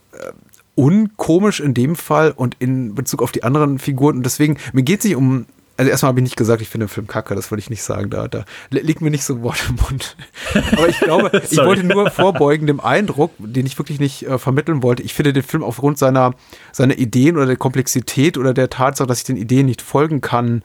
[0.75, 4.17] unkomisch in dem Fall und in Bezug auf die anderen Figuren.
[4.17, 5.45] Und deswegen, mir geht es nicht um.
[5.75, 7.81] Also erstmal habe ich nicht gesagt, ich finde den Film kacke, das wollte ich nicht
[7.81, 8.11] sagen.
[8.11, 10.15] Da, da liegt mir nicht so ein Wort im Mund.
[10.71, 14.83] Aber ich glaube, ich wollte nur vorbeugen dem Eindruck, den ich wirklich nicht äh, vermitteln
[14.83, 15.01] wollte.
[15.01, 16.35] Ich finde den Film aufgrund seiner,
[16.71, 20.61] seiner Ideen oder der Komplexität oder der Tatsache, dass ich den Ideen nicht folgen kann,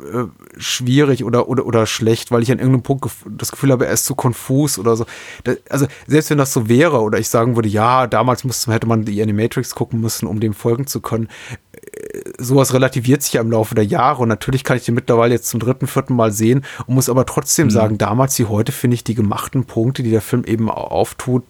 [0.00, 0.26] äh,
[0.58, 4.04] schwierig oder, oder, oder schlecht, weil ich an irgendeinem Punkt das Gefühl habe, er ist
[4.04, 5.06] zu konfus oder so.
[5.44, 8.86] Da, also selbst wenn das so wäre oder ich sagen würde, ja, damals musste, hätte
[8.86, 11.28] man die Animatrix gucken müssen, um dem folgen zu können,
[11.72, 15.34] äh, sowas relativiert sich ja im Laufe der Jahre und natürlich kann ich den mittlerweile
[15.34, 17.72] jetzt zum dritten, vierten Mal sehen und muss aber trotzdem mhm.
[17.72, 21.44] sagen, damals wie heute finde ich die gemachten Punkte, die der Film eben auftut,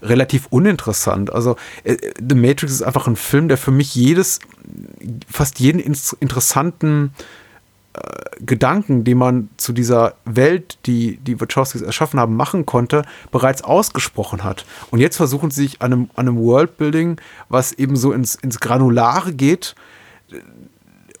[0.00, 1.32] relativ uninteressant.
[1.32, 4.38] Also äh, The Matrix ist einfach ein Film, der für mich jedes,
[5.28, 7.12] fast jeden interessanten
[8.40, 14.42] Gedanken, die man zu dieser Welt, die die Wachowskis erschaffen haben, machen konnte, bereits ausgesprochen
[14.42, 14.64] hat.
[14.90, 18.60] Und jetzt versuchen sie sich an einem, an einem Worldbuilding, was eben so ins, ins
[18.60, 19.74] Granulare geht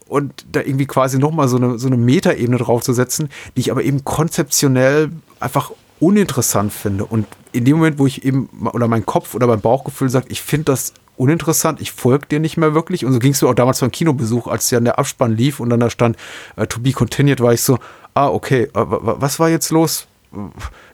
[0.08, 4.04] und da irgendwie quasi nochmal so eine, so eine Metaebene draufzusetzen, die ich aber eben
[4.04, 7.04] konzeptionell einfach uninteressant finde.
[7.04, 10.42] Und in dem Moment, wo ich eben, oder mein Kopf oder mein Bauchgefühl sagt, ich
[10.42, 13.04] finde das uninteressant, ich folge dir nicht mehr wirklich.
[13.04, 15.70] Und so ging es mir auch damals beim Kinobesuch, als ja der Abspann lief und
[15.70, 16.16] dann da stand
[16.58, 17.78] uh, To Be Continued, war ich so,
[18.14, 20.06] ah, okay, uh, was war jetzt los?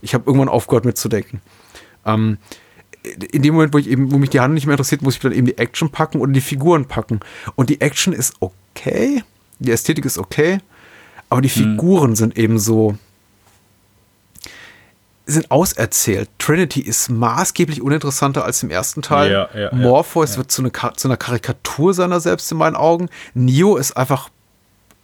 [0.01, 1.41] Ich habe irgendwann aufgehört mitzudenken.
[2.05, 2.39] Ähm,
[3.33, 5.21] in dem Moment, wo, ich eben, wo mich die Hand nicht mehr interessiert, muss ich
[5.21, 7.21] dann eben die Action packen oder die Figuren packen.
[7.55, 9.23] Und die Action ist okay,
[9.59, 10.59] die Ästhetik ist okay,
[11.31, 11.63] aber die hm.
[11.63, 12.17] Figuren hm.
[12.17, 12.97] sind eben so,
[15.29, 16.31] sind auserzählt.
[16.39, 19.31] Trinity ist maßgeblich uninteressanter als im ersten Teil.
[19.31, 23.09] Ja, ja, Morpheus ja, wird zu, eine, zu, einer Karikatur seiner selbst in meinen Augen.
[23.35, 24.31] Neo ist einfach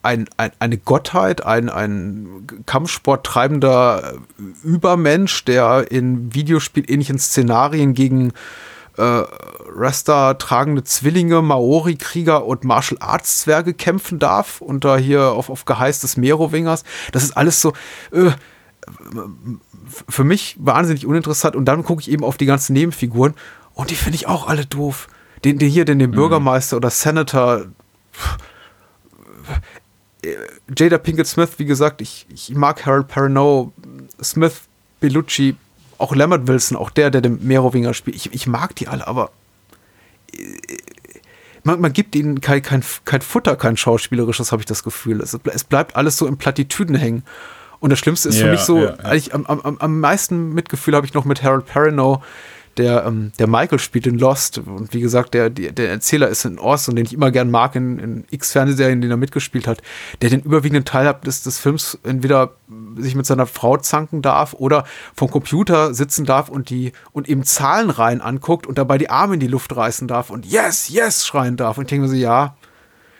[0.03, 4.15] ein, ein, eine Gottheit, ein, ein Kampfsport treibender
[4.63, 8.33] Übermensch, der in Videospielähnlichen Szenarien gegen
[8.97, 9.23] äh,
[9.77, 16.01] Rasta tragende Zwillinge, Maori-Krieger und Martial Arts Zwerge kämpfen darf, unter hier auf, auf Geheiß
[16.01, 16.85] des Merowingers.
[17.13, 17.73] Das ist alles so.
[18.13, 18.31] Äh,
[20.09, 23.35] für mich wahnsinnig uninteressant und dann gucke ich eben auf die ganzen Nebenfiguren
[23.74, 25.09] und die finde ich auch alle doof.
[25.44, 26.15] Den, den hier, den, den mhm.
[26.15, 27.66] Bürgermeister oder Senator.
[30.77, 33.73] Jada Pinkett Smith, wie gesagt, ich, ich mag Harold Perrineau,
[34.23, 34.62] Smith,
[35.01, 35.56] Bellucci,
[35.98, 38.16] auch Lambert Wilson, auch der, der den Merowinger spielt.
[38.16, 39.31] Ich, ich mag die alle, aber
[41.62, 45.20] man, man gibt ihnen kein, kein, kein Futter, kein schauspielerisches, habe ich das Gefühl.
[45.20, 47.24] Es, es bleibt alles so in Plattitüden hängen.
[47.85, 49.35] Und das Schlimmste ist ja, für mich so, ja, ja.
[49.35, 52.23] am, am, am meisten Mitgefühl habe ich noch mit Harold Perrineau,
[52.78, 54.56] der, ähm, der Michael spielt in Lost.
[54.56, 57.74] Und wie gesagt, der, der Erzähler ist in Oz und den ich immer gern mag
[57.74, 59.82] in, in x Fernsehserien, in denen er mitgespielt hat,
[60.23, 62.52] der den überwiegenden Teil des, des Films entweder
[62.97, 67.44] sich mit seiner Frau zanken darf oder vom Computer sitzen darf und die und eben
[67.44, 71.59] Zahlenreihen anguckt und dabei die Arme in die Luft reißen darf und yes, yes schreien
[71.59, 71.77] darf.
[71.77, 72.56] Und ich denke mir so, ja,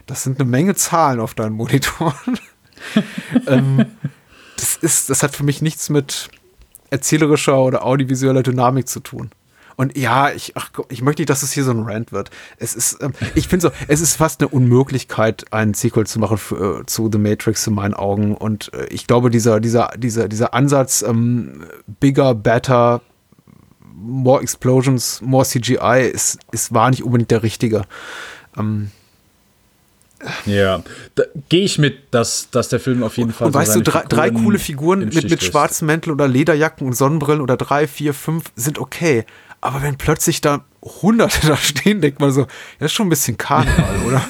[0.07, 2.39] das sind eine Menge Zahlen auf deinen Monitoren.
[3.47, 3.85] ähm,
[4.57, 6.29] das ist, das hat für mich nichts mit
[6.91, 9.31] erzählerischer oder audiovisueller Dynamik zu tun.
[9.77, 12.31] Und ja, ich, ach, ich möchte nicht, dass es hier so ein Rant wird.
[12.59, 16.39] Es ist, ähm, ich finde so, es ist fast eine Unmöglichkeit, einen Sequel zu machen
[16.39, 18.37] für, äh, zu The Matrix in meinen Augen.
[18.37, 21.65] Und äh, ich glaube, dieser, dieser, dieser, dieser Ansatz, ähm,
[21.99, 23.01] bigger, better,
[23.97, 27.83] more explosions, more CGI, ist, ist war nicht unbedingt der richtige.
[28.57, 28.91] Ähm,
[30.47, 30.83] ja,
[31.15, 33.47] da gehe ich mit, dass, dass der Film auf jeden Fall.
[33.47, 36.95] Und so weißt du, drei, drei coole Figuren mit, mit schwarzen Mänteln oder Lederjacken und
[36.95, 39.25] Sonnenbrillen oder drei, vier, fünf sind okay.
[39.61, 42.47] Aber wenn plötzlich da Hunderte da stehen, denkt man so,
[42.79, 44.25] das ist schon ein bisschen Karneval, oder?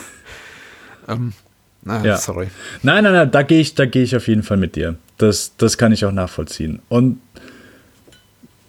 [1.08, 1.32] ähm,
[1.82, 2.16] na, ja.
[2.16, 2.48] sorry.
[2.82, 4.96] Nein, nein, nein, da gehe ich, geh ich auf jeden Fall mit dir.
[5.18, 6.80] Das, das kann ich auch nachvollziehen.
[6.88, 7.20] Und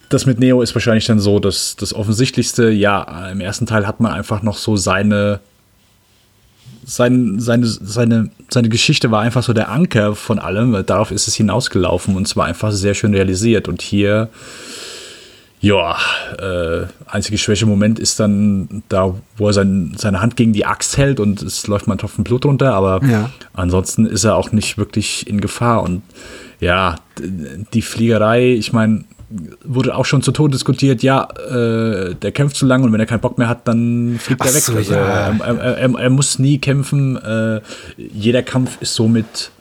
[0.10, 3.99] das mit Neo ist wahrscheinlich dann so, dass das Offensichtlichste, ja, im ersten Teil hat
[3.99, 5.39] man einfach noch so seine,
[6.85, 11.27] sein, seine, seine, seine Geschichte war einfach so der Anker von allem, weil darauf ist
[11.27, 13.67] es hinausgelaufen und zwar einfach sehr schön realisiert.
[13.67, 14.29] Und hier,
[15.61, 15.97] ja,
[16.37, 21.19] äh, einzige Schwäche-Moment ist dann da, wo er sein, seine Hand gegen die Axt hält
[21.19, 23.31] und es läuft mal ein Tropfen Blut runter, aber Ja.
[23.53, 25.81] ansonsten ist er auch nicht wirklich in Gefahr.
[25.81, 26.03] Und
[26.59, 26.95] ja,
[27.73, 29.05] die Fliegerei, ich meine,
[29.64, 33.06] wurde auch schon zu Tode diskutiert, ja, äh, der kämpft zu lange und wenn er
[33.06, 34.61] keinen Bock mehr hat, dann fliegt Ach er weg.
[34.61, 35.30] so, also, ja.
[35.30, 37.18] er, er, er, er muss nie kämpfen.
[37.18, 37.61] Äh,
[37.97, 39.52] jeder Kampf ist somit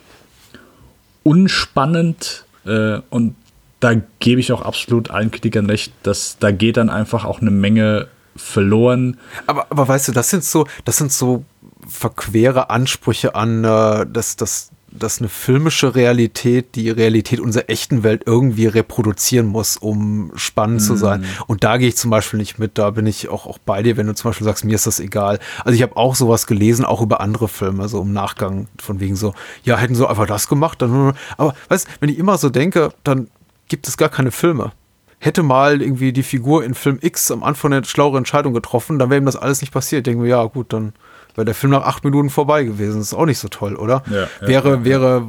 [1.23, 3.35] unspannend äh, und
[3.79, 7.51] da gebe ich auch absolut allen Kritikern recht, dass da geht dann einfach auch eine
[7.51, 9.17] Menge verloren.
[9.47, 11.43] Aber, aber weißt du, das sind so, das sind so
[11.87, 18.23] verquere Ansprüche an, äh, dass, dass, dass eine filmische Realität die Realität unserer echten Welt
[18.25, 21.25] irgendwie reproduzieren muss, um spannend zu sein.
[21.47, 23.97] Und da gehe ich zum Beispiel nicht mit, da bin ich auch, auch bei dir,
[23.97, 25.39] wenn du zum Beispiel sagst, mir ist das egal.
[25.63, 29.15] Also ich habe auch sowas gelesen, auch über andere Filme, so im Nachgang, von wegen
[29.15, 32.93] so, ja, hätten sie einfach das gemacht, dann, aber weißt, wenn ich immer so denke,
[33.03, 33.29] dann
[33.67, 34.71] gibt es gar keine Filme
[35.19, 39.09] hätte mal irgendwie die Figur in Film X am Anfang eine schlauere Entscheidung getroffen, dann
[39.09, 40.05] wäre ihm das alles nicht passiert.
[40.05, 40.93] Denken wir, ja, gut, dann
[41.35, 42.99] wäre der Film nach acht Minuten vorbei gewesen.
[42.99, 44.03] Das ist auch nicht so toll, oder?
[44.09, 45.25] Ja, wäre, ja, wäre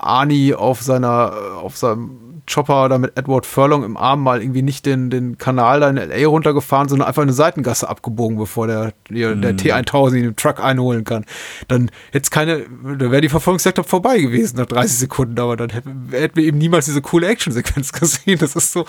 [0.00, 4.86] Arnie auf seiner, auf seinem Chopper da mit Edward Furlong im Arm mal irgendwie nicht
[4.86, 6.26] den, den Kanal da in L.A.
[6.28, 9.56] runtergefahren, sondern einfach eine Seitengasse abgebogen, bevor der, der, der Mhm.
[9.58, 11.24] T1000 ihn im Truck einholen kann.
[11.68, 12.64] Dann hätte keine,
[12.98, 16.58] da wäre die Verfolgungsjagd vorbei gewesen nach 30 Sekunden, aber dann hätten, hätten wir eben
[16.58, 18.38] niemals diese coole Actionsequenz gesehen.
[18.38, 18.84] Das ist so,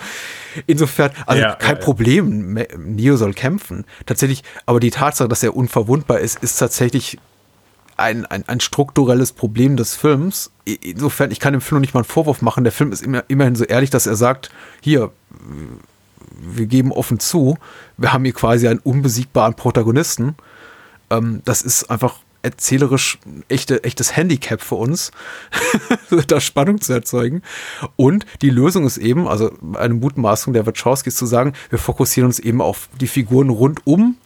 [0.66, 1.84] insofern, also Ja, kein ja, ja.
[1.84, 3.84] Problem, Neo soll kämpfen.
[4.06, 7.18] Tatsächlich, aber die Tatsache, dass er unverwundbar ist, ist tatsächlich
[8.00, 10.50] ein, ein, ein strukturelles Problem des Films.
[10.64, 12.64] Insofern, ich kann dem Film noch nicht mal einen Vorwurf machen.
[12.64, 14.50] Der Film ist immer, immerhin so ehrlich, dass er sagt,
[14.80, 15.12] hier,
[16.40, 17.58] wir geben offen zu,
[17.96, 20.36] wir haben hier quasi einen unbesiegbaren Protagonisten.
[21.10, 23.18] Ähm, das ist einfach erzählerisch
[23.48, 25.10] echte, echtes Handicap für uns,
[26.26, 27.42] da Spannung zu erzeugen.
[27.96, 32.38] Und die Lösung ist eben, also eine Mutmaßung der Wachowskis zu sagen, wir fokussieren uns
[32.38, 34.16] eben auf die Figuren rund um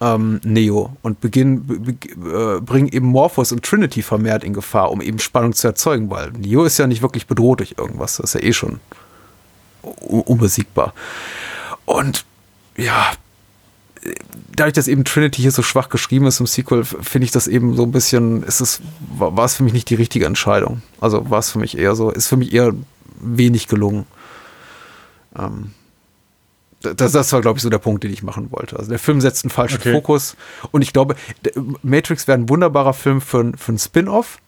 [0.00, 4.90] ähm, Neo und beginnen, be, be, äh, bringen eben Morphos und Trinity vermehrt in Gefahr,
[4.90, 8.34] um eben Spannung zu erzeugen, weil Neo ist ja nicht wirklich bedroht durch irgendwas, das
[8.34, 8.80] ist ja eh schon
[9.82, 10.94] unbesiegbar.
[11.84, 12.24] Und
[12.76, 13.12] ja,
[14.56, 17.76] dadurch, dass eben Trinity hier so schwach geschrieben ist im Sequel, finde ich das eben
[17.76, 18.80] so ein bisschen, ist es,
[19.16, 20.82] war es für mich nicht die richtige Entscheidung.
[21.00, 22.72] Also war es für mich eher so, ist für mich eher
[23.20, 24.06] wenig gelungen.
[25.38, 25.72] Ähm,
[26.80, 28.76] das, das war, glaube ich, so der Punkt, den ich machen wollte.
[28.78, 29.92] Also der Film setzt einen falschen Okay.
[29.92, 30.36] Fokus.
[30.70, 31.14] Und ich glaube,
[31.82, 34.38] Matrix wäre ein wunderbarer Film für, ein- für ein Spin-off,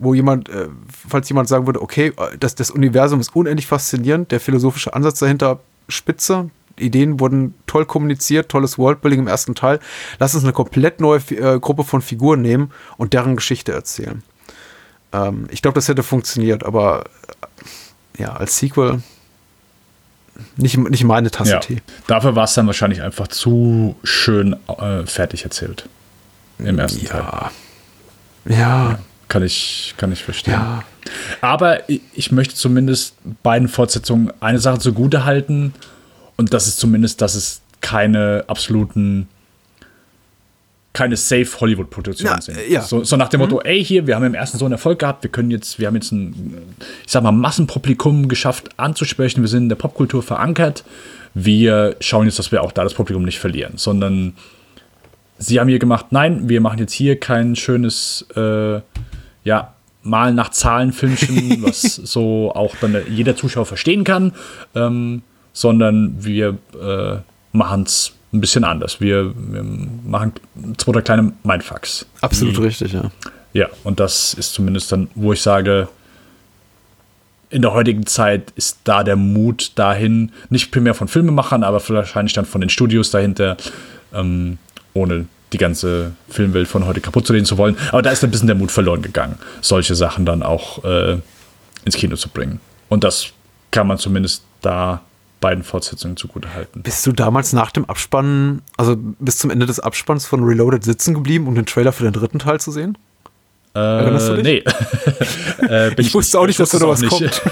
[0.00, 0.68] wo jemand, äh,
[1.08, 5.18] falls jemand sagen würde, okay, äh, das, das Universum ist unendlich faszinierend, der philosophische Ansatz
[5.20, 9.80] dahinter spitze, Ideen wurden toll kommuniziert, tolles Worldbuilding im ersten Teil.
[10.20, 14.22] Lass uns eine komplett neue äh, Gruppe von Figuren nehmen und deren Geschichte erzählen.
[15.12, 17.04] Ähm, ich glaube, das hätte funktioniert, aber
[18.16, 19.02] äh, ja, als Sequel
[20.56, 21.58] nicht, nicht meine Tasse Ja.
[21.58, 21.82] Tee.
[22.06, 25.88] Dafür war es dann wahrscheinlich einfach zu schön äh, fertig erzählt.
[26.58, 27.20] Im ersten Teil.
[27.20, 27.50] Ja.
[28.48, 28.98] Ja.
[29.28, 30.54] Kann ich, kann ich verstehen.
[30.54, 30.82] Ja.
[31.40, 35.74] Aber ich, ich möchte zumindest beiden Fortsetzungen eine Sache zugute halten.
[36.36, 39.28] Und das ist zumindest, dass es keine absoluten,
[40.98, 42.58] keine safe Hollywood-Produktionen Na, sind.
[42.58, 42.82] äh, ja.
[42.82, 45.22] So, so nach dem Motto, ey, hier, wir haben im ersten so einen Erfolg gehabt,
[45.22, 46.74] wir können jetzt, wir haben jetzt ein,
[47.06, 50.82] ich sag mal, Massenpublikum geschafft anzusprechen, wir sind in der Popkultur verankert.
[51.34, 54.34] Wir schauen jetzt, dass wir auch da das Publikum nicht verlieren, sondern
[55.38, 58.80] sie haben hier gemacht, nein, wir machen jetzt hier kein schönes, äh,
[59.44, 64.32] ja, Mal nach Zahlen Filmchen, was so auch dann jeder Zuschauer verstehen kann,
[64.74, 65.22] ähm,
[65.52, 67.18] sondern wir äh,
[67.52, 69.00] machen es ein bisschen anders.
[69.00, 70.32] Wir, wir machen
[70.76, 72.06] zwei oder kleine Mindfucks.
[72.20, 73.10] Absolut die, richtig, ja.
[73.52, 75.88] Ja, und das ist zumindest dann, wo ich sage,
[77.50, 82.34] in der heutigen Zeit ist da der Mut dahin, nicht primär von Filmemachern, aber wahrscheinlich
[82.34, 83.56] dann von den Studios dahinter,
[84.12, 84.58] ähm,
[84.92, 87.76] ohne die ganze Filmwelt von heute kaputt zu reden zu wollen.
[87.90, 91.16] Aber da ist ein bisschen der Mut verloren gegangen, solche Sachen dann auch äh,
[91.86, 92.60] ins Kino zu bringen.
[92.90, 93.28] Und das
[93.70, 95.00] kann man zumindest da
[95.40, 96.82] beiden Fortsetzungen zugute halten.
[96.82, 101.14] Bist du damals nach dem Abspann, also bis zum Ende des Abspanns von Reloaded sitzen
[101.14, 102.98] geblieben, um den Trailer für den dritten Teil zu sehen?
[103.74, 104.44] Erinnerst du dich?
[104.44, 104.58] Nee.
[105.66, 107.42] äh, bin Ich wusste auch nicht, dass da noch was kommt.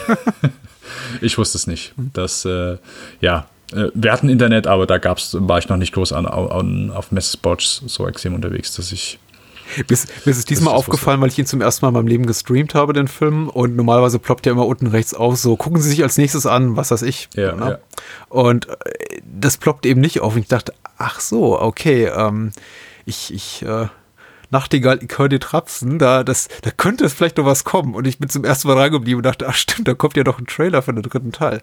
[1.21, 1.95] ich wusste es nicht.
[2.13, 2.79] Das, äh,
[3.21, 6.91] ja, äh, wir hatten Internet, aber da gab's, war ich noch nicht groß an, an,
[6.91, 9.19] auf Messespots so extrem unterwegs, dass ich
[9.77, 11.95] Mir ist, mir ist es diesmal das, aufgefallen, weil ich ihn zum ersten Mal in
[11.95, 13.49] meinem Leben gestreamt habe, den Film.
[13.49, 16.77] Und normalerweise ploppt ja immer unten rechts auf, so gucken Sie sich als nächstes an,
[16.77, 17.29] was weiß ich.
[17.35, 17.71] Ja, ne?
[17.71, 17.79] ja.
[18.29, 20.35] Und äh, das ploppt eben nicht auf.
[20.35, 22.53] Und ich dachte, ach so, okay, ähm,
[23.05, 23.87] ich, ich, äh,
[24.51, 27.95] Nachtigall, ich höre die Trapsen, da, das, da könnte es vielleicht noch was kommen.
[27.95, 30.39] Und ich bin zum ersten Mal reingeblieben und dachte, ach stimmt, da kommt ja doch
[30.39, 31.61] ein Trailer für den dritten Teil.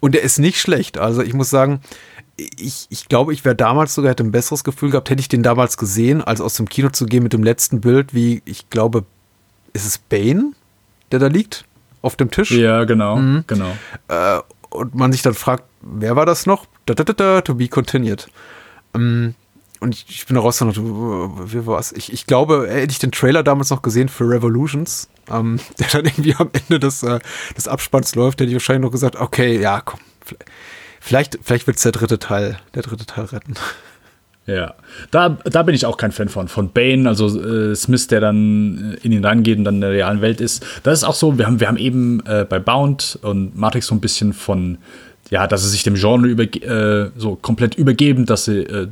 [0.00, 0.98] Und der ist nicht schlecht.
[0.98, 1.80] Also ich muss sagen,
[2.36, 5.42] ich, ich glaube, ich wäre damals sogar, hätte ein besseres Gefühl gehabt, hätte ich den
[5.42, 9.04] damals gesehen, als aus dem Kino zu gehen mit dem letzten Bild, wie, ich glaube,
[9.72, 10.52] ist es Bane,
[11.10, 11.64] der da liegt?
[12.00, 12.50] Auf dem Tisch?
[12.50, 13.44] Ja, genau, Mhm.
[13.46, 13.76] genau.
[14.08, 14.40] äh,
[14.70, 16.66] und man sich dann fragt, wer war das noch?
[16.86, 18.28] Da, da, da, da, to be continued.
[18.94, 19.34] Ähm,
[19.80, 21.92] und ich, ich bin da raus und dachte, äh, wie war's?
[21.92, 26.06] Ich, ich glaube, hätte ich den Trailer damals noch gesehen für Revolutions, ähm, der dann
[26.06, 27.20] irgendwie am Ende des, äh,
[27.56, 30.44] des Abspanns läuft, hätte ich wahrscheinlich noch gesagt, okay, ja, komm, vielleicht,
[31.02, 33.54] vielleicht wird es der dritte Teil, der dritte Teil retten.
[34.46, 34.74] Ja,
[35.12, 36.48] da, da bin ich auch kein Fan von.
[36.48, 39.90] Von Bane, also äh, Smith, der dann äh, in ihn rangeht und dann in der
[39.90, 40.66] realen Welt ist.
[40.82, 43.94] Das ist auch so, wir haben, wir haben eben äh, bei Bound und Matrix so
[43.94, 44.78] ein bisschen von,
[45.30, 48.88] ja, dass sie sich dem Genre äh, so komplett übergeben, dass sie äh,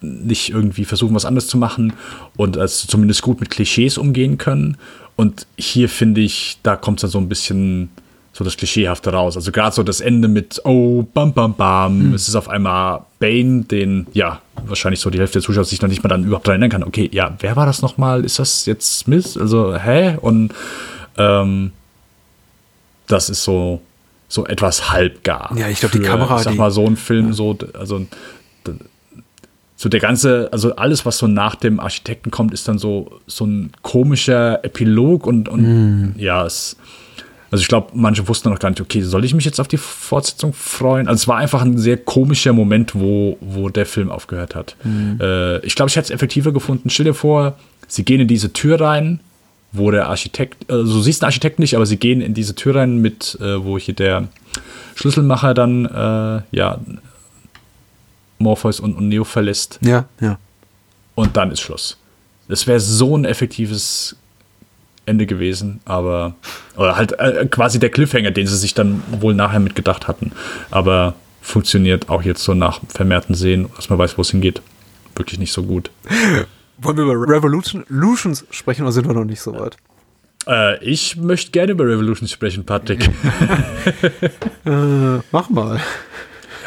[0.00, 1.92] nicht irgendwie versuchen, was anderes zu machen
[2.36, 4.78] und als zumindest gut mit Klischees umgehen können.
[5.14, 7.90] Und hier finde ich, da kommt es dann so ein bisschen
[8.38, 9.34] so das Klischeehafte raus.
[9.36, 12.14] Also gerade so das Ende mit, oh, bam, bam, bam.
[12.14, 15.88] Es ist auf einmal Bane, den, ja, wahrscheinlich so die Hälfte der Zuschauer sich noch
[15.88, 16.88] nicht mal dann überhaupt daran erinnern kann.
[16.88, 18.24] Okay, ja, wer war das nochmal?
[18.24, 19.36] Ist das jetzt Smith?
[19.36, 20.18] Also, hä?
[20.20, 20.54] Und
[21.16, 21.72] ähm,
[23.08, 23.80] das ist so,
[24.28, 25.52] so etwas halbgar.
[25.56, 28.06] Ja, ich glaub, die Kamera, Ich sag mal, so ein Film, so, also
[29.74, 33.46] so der ganze, also alles, was so nach dem Architekten kommt, ist dann so, so
[33.46, 36.14] ein komischer Epilog und, und Hm.
[36.18, 36.76] ja, es,
[37.50, 39.78] also ich glaube, manche wussten noch gar nicht, okay, soll ich mich jetzt auf die
[39.78, 41.08] Fortsetzung freuen?
[41.08, 44.76] Also es war einfach ein sehr komischer Moment, wo, wo der Film aufgehört hat.
[44.82, 45.18] Hm.
[45.20, 46.90] Äh, ich glaube, ich hätte es effektiver gefunden.
[46.90, 47.56] Stell dir vor,
[47.86, 49.20] sie gehen in diese Tür rein,
[49.72, 52.74] wo der Architekt, also du siehst den Architekt nicht, aber sie gehen in diese Tür
[52.76, 54.28] rein mit, äh, wo hier der
[54.94, 56.78] Schlüsselmacher dann, äh, ja,
[58.38, 60.38] Morpheus und, und Neo verlässt Ja, ja.
[61.14, 61.98] und dann ist Schluss.
[62.48, 64.16] Das wäre so ein effektives
[65.08, 66.34] Ende gewesen, aber
[66.76, 70.32] oder halt äh, quasi der Cliffhanger, den sie sich dann wohl nachher mitgedacht hatten,
[70.70, 74.62] aber funktioniert auch jetzt so nach vermehrten Sehen, dass man weiß, wo es hingeht,
[75.16, 75.90] wirklich nicht so gut.
[76.80, 79.76] Wollen wir über Revolution- Revolutions sprechen oder sind wir noch nicht so weit?
[80.46, 83.10] Äh, ich möchte gerne über Revolution sprechen, Patrick.
[85.32, 85.80] Mach mal.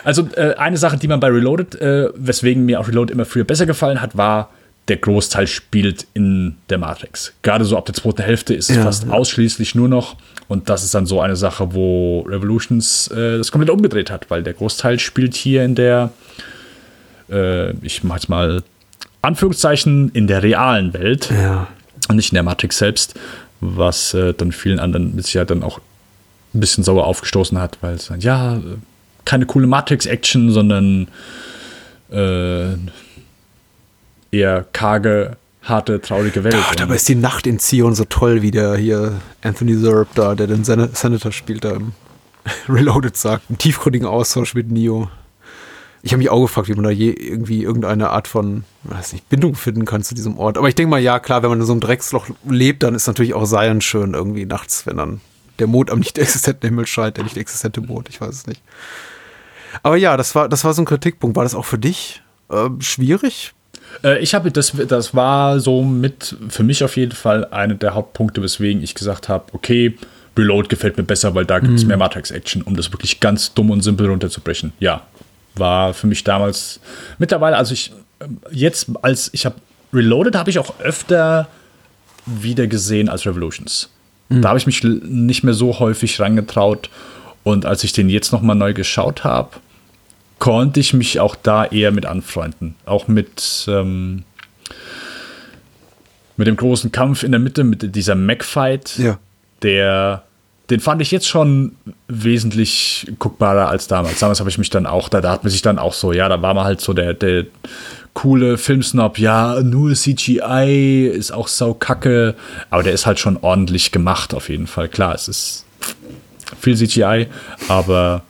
[0.04, 3.44] Also äh, eine Sache, die man bei Reloaded, äh, weswegen mir auch Reloaded immer früher
[3.44, 4.50] besser gefallen hat, war,
[4.88, 7.34] der Großteil spielt in der Matrix.
[7.44, 9.12] Gerade so ab der zweiten Hälfte ist es Ja, fast ja.
[9.12, 10.16] ausschließlich nur noch.
[10.48, 14.44] Und das ist dann so eine Sache, wo Revolutions äh, das komplett umgedreht hat, weil
[14.44, 16.12] der Großteil spielt hier in der,
[17.30, 18.64] äh, ich mach jetzt mal
[19.22, 21.68] Anführungszeichen, in der realen Welt Ja.
[22.10, 23.14] und nicht in der Matrix selbst,
[23.62, 25.80] was äh, dann vielen anderen mit Sicherheit dann auch
[26.54, 28.60] ein bisschen sauer aufgestoßen hat, weil es dann, ja, äh,
[29.24, 31.08] keine coole Matrix-Action, sondern
[32.12, 32.74] äh,
[34.32, 36.56] eher karge, harte, traurige Welt.
[36.58, 40.36] Ach, dabei ist die Nacht in Zion so toll, wie der hier Anthony Zerb da,
[40.36, 41.94] der den Sen Senator spielt, da im
[42.70, 43.50] Reloaded sagt.
[43.50, 45.10] Einen tiefgründigen Austausch mit Neo.
[46.04, 49.30] Ich habe mich auch gefragt, wie man da je irgendwie irgendeine Art von, weiß nicht,
[49.30, 50.58] Bindung finden kann zu diesem Ort.
[50.58, 53.06] Aber ich denke mal, ja, klar, wenn man in so einem Drecksloch lebt, dann ist
[53.06, 55.22] natürlich auch Zion schön irgendwie nachts, wenn dann
[55.60, 58.64] der Mond am nicht existenten Himmel scheint, der nicht existente Mond, ich weiß es nicht.
[59.84, 61.36] Aber ja, das war, das war so ein Kritikpunkt.
[61.36, 63.54] War das auch für dich äh, schwierig?
[64.04, 67.94] Äh, ich habe das, das war so mit für mich auf jeden Fall einer der
[67.94, 69.96] Hauptpunkte, weswegen ich gesagt habe, okay,
[70.38, 73.70] Reload gefällt mir besser, weil da gibt es mehr Matrix-Action, um das wirklich ganz dumm
[73.70, 74.72] und simpel runterzubrechen.
[74.80, 75.02] Ja,
[75.56, 76.80] war für mich damals
[77.18, 77.92] mittlerweile, also ich
[78.22, 79.56] ähm, jetzt als ich habe
[79.94, 81.50] Reloaded habe ich auch öfter
[82.26, 83.90] wieder gesehen als Revolutions.
[84.30, 86.90] Da habe ich mich nicht mehr so häufig rangetraut
[87.44, 89.58] und als ich den jetzt noch mal neu geschaut habe,
[90.42, 92.74] konnte ich mich auch da eher mit anfreunden.
[92.88, 94.24] Auch mit, ähm,
[96.36, 99.20] mit dem großen Kampf in der Mitte, mit dieser Mac-Fight, Ja.
[99.62, 100.24] der,
[100.72, 101.76] den fand ich jetzt schon
[102.08, 104.18] wesentlich guckbarer als damals.
[104.20, 106.28] Damals habe ich mich dann auch, da, da hat man sich dann auch so, ja,
[106.28, 107.46] da war man halt so der, der
[108.16, 112.34] coole Filmsnob, ja, nur CGI ist auch sau kacke,
[112.72, 114.90] aber der ist halt schon ordentlich gemacht auf jeden Fall.
[114.90, 115.66] Klar, es ist
[116.60, 117.28] viel CGI,
[117.68, 118.24] aber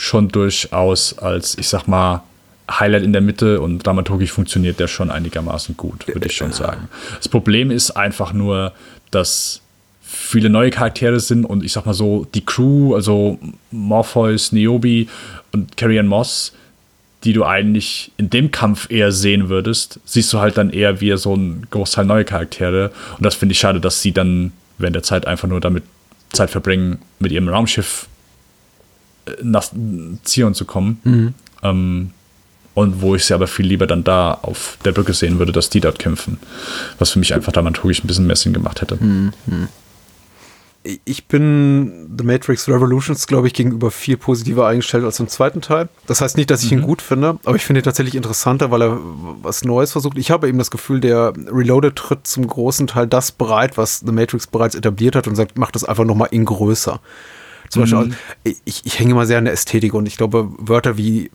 [0.00, 2.22] schon durchaus als, ich sag mal,
[2.70, 6.88] Highlight in der Mitte und dramaturgisch funktioniert der schon einigermaßen gut, würde ich schon sagen.
[7.18, 8.72] Das Problem ist einfach nur,
[9.10, 9.60] dass
[10.00, 13.38] viele neue Charaktere sind und ich sag mal so, die Crew, also
[13.72, 15.06] Morpheus, Niobe
[15.52, 16.54] und Carrie Ann Moss,
[17.24, 21.14] die du eigentlich in dem Kampf eher sehen würdest, siehst du halt dann eher wie
[21.18, 22.90] so ein Großteil neue Charaktere.
[23.18, 25.82] Und das finde ich schade, dass sie dann während der Zeit einfach nur damit
[26.32, 28.06] Zeit verbringen, mit ihrem Raumschiff
[29.42, 29.64] nach
[30.24, 31.00] Zion zu kommen.
[31.04, 31.34] Mhm.
[31.62, 32.10] Ähm,
[32.74, 35.70] und wo ich sie aber viel lieber dann da auf der Brücke sehen würde, dass
[35.70, 36.38] die dort kämpfen.
[36.98, 38.96] Was für mich einfach dramaturgisch ein bisschen mehr Sinn gemacht hätte.
[38.96, 39.32] Mhm
[41.04, 45.90] ich bin The Matrix Revolutions, glaube ich, gegenüber viel positiver eingestellt als im zweiten Teil.
[46.06, 46.78] Das heißt nicht, dass ich mhm.
[46.78, 48.98] ihn gut finde, aber ich finde ihn tatsächlich interessanter, weil er
[49.42, 50.16] was Neues versucht.
[50.16, 54.12] Ich habe eben das Gefühl, der Reloaded tritt zum großen Teil das bereit, was The
[54.12, 57.00] Matrix bereits etabliert hat und sagt, mach das einfach nochmal in größer.
[57.70, 58.14] Zum Beispiel, mhm.
[58.64, 61.30] ich, ich hänge immer sehr an der Ästhetik und ich glaube, Wörter wie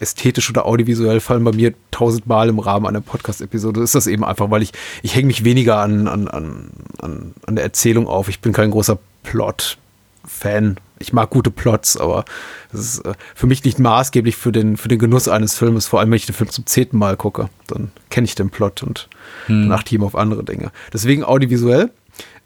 [0.00, 3.80] ästhetisch oder audiovisuell fallen bei mir tausendmal im Rahmen einer Podcast-Episode.
[3.80, 4.72] Ist das eben einfach, weil ich,
[5.02, 8.28] ich hänge mich weniger an, an, an, an der Erzählung auf.
[8.28, 10.78] Ich bin kein großer Plot-Fan.
[10.98, 12.24] Ich mag gute Plots, aber
[12.72, 16.00] das ist äh, für mich nicht maßgeblich für den, für den Genuss eines Filmes, vor
[16.00, 17.48] allem wenn ich den Film zum zehnten Mal gucke.
[17.68, 19.08] Dann kenne ich den Plot und
[19.46, 19.68] hm.
[19.68, 20.72] dann achte ich immer auf andere Dinge.
[20.92, 21.90] Deswegen audiovisuell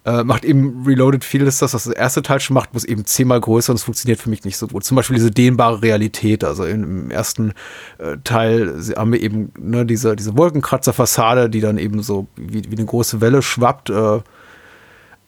[0.05, 3.41] äh, macht eben Reloaded vieles das, was das erste Teil schon macht, muss eben zehnmal
[3.41, 4.85] größer und es funktioniert für mich nicht so gut.
[4.85, 6.43] Zum Beispiel diese dehnbare Realität.
[6.43, 7.53] Also im ersten
[7.99, 12.77] äh, Teil haben wir eben ne, diese, diese Wolkenkratzerfassade, die dann eben so wie, wie
[12.77, 13.91] eine große Welle schwappt.
[13.91, 14.21] Äh,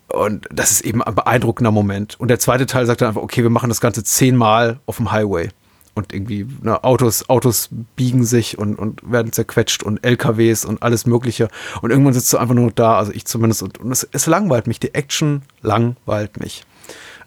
[0.09, 2.19] und das ist eben ein beeindruckender Moment.
[2.19, 5.13] Und der zweite Teil sagt dann einfach, okay, wir machen das Ganze zehnmal auf dem
[5.13, 5.49] Highway
[5.95, 11.07] und irgendwie ne, Autos, Autos biegen sich und, und werden zerquetscht und LKWs und alles
[11.07, 11.49] Mögliche.
[11.83, 14.67] Und irgendwann sitzt du einfach nur da, also ich zumindest, und, und es, es langweilt
[14.67, 14.81] mich.
[14.81, 16.65] Die Action langweilt mich.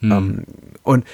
[0.01, 0.11] Mhm.
[0.11, 0.43] Ähm,
[0.83, 1.05] und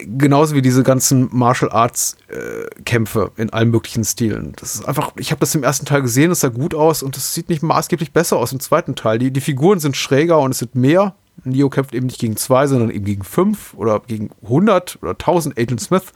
[0.00, 4.52] genauso wie diese ganzen Martial Arts äh, Kämpfe in allen möglichen Stilen.
[4.56, 7.16] Das ist einfach, ich habe das im ersten Teil gesehen, es sah gut aus und
[7.16, 9.18] es sieht nicht maßgeblich besser aus im zweiten Teil.
[9.18, 11.14] Die, die Figuren sind schräger und es sind mehr.
[11.44, 15.58] Neo kämpft eben nicht gegen zwei, sondern eben gegen fünf oder gegen 100 oder 1000
[15.58, 16.12] Agent Smith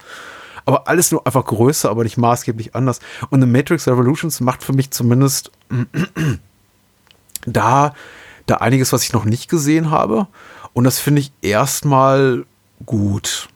[0.64, 3.01] aber alles nur einfach größer, aber nicht maßgeblich anders.
[3.30, 5.51] Und The Matrix Revolutions macht für mich zumindest
[7.46, 7.94] da,
[8.46, 10.26] da einiges, was ich noch nicht gesehen habe.
[10.72, 12.44] Und das finde ich erstmal
[12.86, 13.48] gut.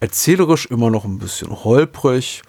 [0.00, 2.42] Erzählerisch immer noch ein bisschen holprig.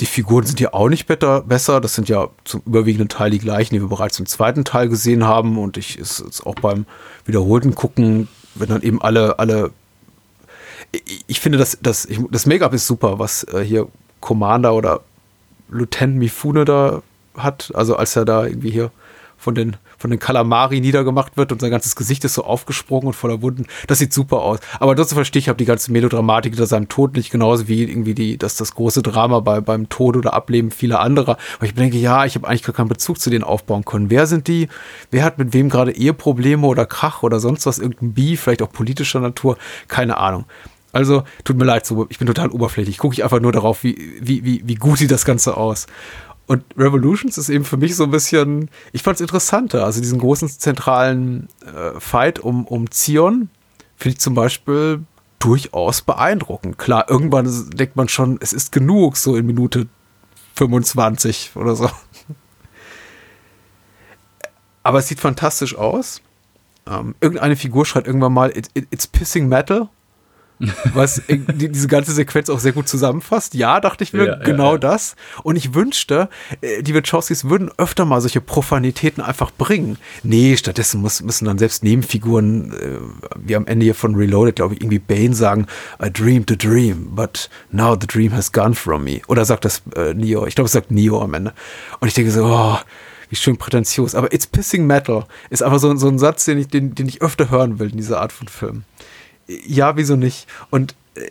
[0.00, 1.80] Die Figuren sind ja auch nicht better, besser.
[1.80, 5.24] Das sind ja zum überwiegenden Teil die gleichen, die wir bereits im zweiten Teil gesehen
[5.24, 5.58] haben.
[5.58, 6.86] Und ich ist jetzt auch beim
[7.24, 9.70] wiederholten Gucken, wenn dann eben alle, alle
[11.26, 13.88] ich finde, das, das, das Make-up ist super, was äh, hier
[14.20, 15.00] Commander oder
[15.68, 17.02] Lieutenant Mifune da
[17.36, 17.72] hat.
[17.74, 18.90] Also als er da irgendwie hier
[19.38, 23.14] von den, von den Kalamari niedergemacht wird und sein ganzes Gesicht ist so aufgesprungen und
[23.14, 23.66] voller Wunden.
[23.86, 24.58] Das sieht super aus.
[24.80, 28.14] Aber dazu verstehe ich habe die ganze Melodramatik hinter seinem Tod nicht, genauso wie irgendwie
[28.14, 31.38] die, das, das große Drama bei, beim Tod oder Ableben vieler anderer.
[31.60, 34.10] Weil ich denke, ja, ich habe eigentlich gar keinen Bezug zu denen aufbauen können.
[34.10, 34.68] Wer sind die?
[35.12, 38.72] Wer hat mit wem gerade Eheprobleme oder Krach oder sonst was, irgendein Bi, vielleicht auch
[38.72, 39.56] politischer Natur?
[39.86, 40.46] Keine Ahnung.
[40.90, 42.98] Also, tut mir leid, ich bin total oberflächlich.
[42.98, 45.86] Gucke ich einfach nur darauf, wie, wie, wie, wie gut sieht das Ganze aus.
[46.48, 49.84] Und Revolutions ist eben für mich so ein bisschen, ich fand es interessanter.
[49.84, 53.50] Also diesen großen zentralen äh, Fight um, um Zion
[53.96, 55.04] finde ich zum Beispiel
[55.40, 56.78] durchaus beeindruckend.
[56.78, 57.46] Klar, irgendwann
[57.76, 59.88] denkt man schon, es ist genug, so in Minute
[60.54, 61.90] 25 oder so.
[64.82, 66.22] Aber es sieht fantastisch aus.
[66.86, 69.90] Ähm, irgendeine Figur schreibt irgendwann mal, it, it, it's pissing metal
[70.94, 73.54] was diese ganze Sequenz auch sehr gut zusammenfasst.
[73.54, 75.14] Ja, dachte ich mir, ja, genau ja, das.
[75.42, 76.28] Und ich wünschte,
[76.60, 79.98] äh, die Wachowskis würden öfter mal solche Profanitäten einfach bringen.
[80.22, 82.98] Nee, stattdessen muss, müssen dann selbst Nebenfiguren, äh,
[83.36, 85.66] wie am Ende hier von Reloaded, glaube ich, irgendwie Bane sagen,
[86.02, 89.20] I dreamed a dream, but now the dream has gone from me.
[89.28, 90.46] Oder sagt das äh, Neo?
[90.46, 91.52] Ich glaube, es sagt Neo am Ende.
[92.00, 92.78] Und ich denke so, oh,
[93.28, 94.14] wie schön prätentiös.
[94.14, 97.22] Aber It's Pissing Metal ist einfach so, so ein Satz, den ich, den, den ich
[97.22, 98.84] öfter hören will in dieser Art von Film
[99.48, 100.46] ja, wieso nicht?
[100.70, 101.22] Und äh,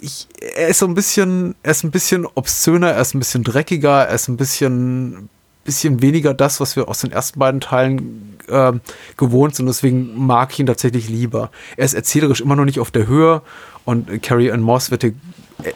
[0.00, 3.44] ich, er ist so ein bisschen, er ist ein bisschen obszöner, er ist ein bisschen
[3.44, 5.28] dreckiger, er ist ein bisschen,
[5.64, 8.72] bisschen weniger das, was wir aus den ersten beiden Teilen äh,
[9.16, 9.66] gewohnt sind.
[9.66, 11.50] Deswegen mag ich ihn tatsächlich lieber.
[11.76, 13.42] Er ist erzählerisch immer noch nicht auf der Höhe
[13.84, 15.04] und Carrie Ann Moss wird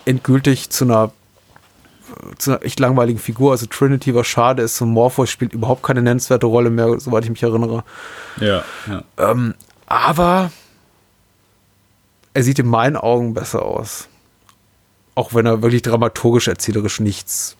[0.04, 1.12] endgültig zu einer
[2.38, 3.52] zu einer echt langweiligen Figur.
[3.52, 7.30] Also Trinity war schade, ist so Morpheus spielt überhaupt keine nennenswerte Rolle mehr, soweit ich
[7.30, 7.84] mich erinnere.
[8.40, 8.62] Ja.
[8.86, 9.02] ja.
[9.18, 9.54] Ähm,
[9.86, 10.50] aber
[12.36, 14.08] er sieht in meinen Augen besser aus.
[15.14, 17.56] Auch wenn er wirklich dramaturgisch, erzählerisch nichts,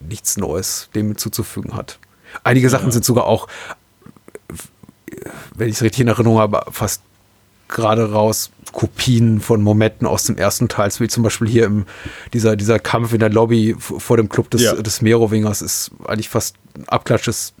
[0.00, 2.00] nichts Neues dem zuzufügen hat.
[2.42, 3.46] Einige Sachen sind sogar auch,
[5.54, 7.02] wenn ich es richtig in Erinnerung habe, fast
[7.68, 11.86] gerade raus Kopien von Momenten aus dem ersten Teil, wie zum Beispiel hier im,
[12.32, 14.74] dieser, dieser Kampf in der Lobby vor dem Club des, ja.
[14.74, 17.52] des Merowingers ist eigentlich fast ein Abklatsch des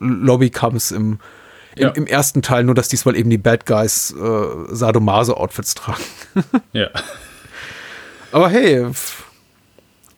[0.00, 1.20] Lobbykampfs im,
[1.76, 1.88] ja.
[1.90, 6.02] Im, ersten Teil, nur dass diesmal eben die Bad Guys äh, Sadomaso-Outfits tragen.
[6.72, 6.88] ja.
[8.32, 8.86] Aber hey,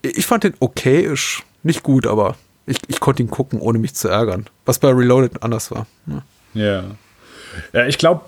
[0.02, 3.94] ich fand den okay, ist nicht gut, aber ich, ich konnte ihn gucken, ohne mich
[3.94, 4.46] zu ärgern.
[4.64, 5.86] Was bei Reloaded anders war.
[6.06, 6.22] Ja.
[6.54, 6.84] Ja,
[7.74, 8.22] ja ich glaube,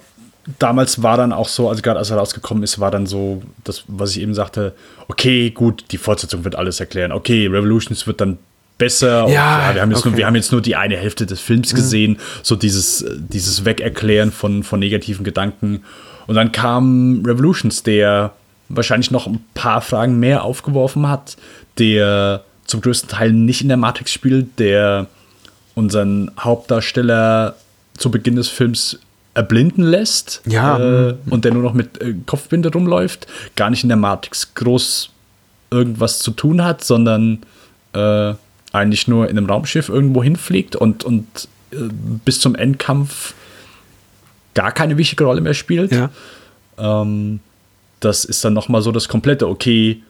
[0.58, 3.84] damals war dann auch so, also gerade als er rausgekommen ist, war dann so, das,
[3.86, 4.74] was ich eben sagte,
[5.08, 7.12] okay, gut, die Fortsetzung wird alles erklären.
[7.12, 8.38] Okay, Revolutions wird dann
[8.78, 9.26] besser.
[9.26, 10.08] Und, Ja, wir, haben jetzt okay.
[10.10, 13.64] nur, wir haben jetzt nur die eine Hälfte des Films gesehen, so dieses, äh, dieses
[13.64, 15.82] Wegerklären von, von negativen Gedanken.
[16.26, 18.32] Und dann kam Revolutions, der
[18.68, 21.36] wahrscheinlich noch ein paar Fragen mehr aufgeworfen hat,
[21.78, 25.06] der zum größten Teil nicht in der Matrix spielt, der
[25.74, 27.54] unseren Hauptdarsteller
[27.96, 28.98] zu Beginn des Films
[29.34, 30.78] erblinden lässt Ja.
[31.08, 33.26] äh, und der nur noch mit äh, Kopfbinde rumläuft,
[33.56, 35.10] gar nicht in der Matrix groß
[35.70, 37.38] irgendwas zu tun hat, sondern
[37.92, 38.34] äh,
[38.72, 41.76] eigentlich nur in einem Raumschiff irgendwo hinfliegt und, und äh,
[42.24, 43.34] bis zum Endkampf
[44.54, 45.92] gar keine wichtige Rolle mehr spielt.
[45.92, 46.10] Ja.
[46.78, 47.40] Ähm,
[48.00, 50.02] das ist dann noch mal so das komplette, okay,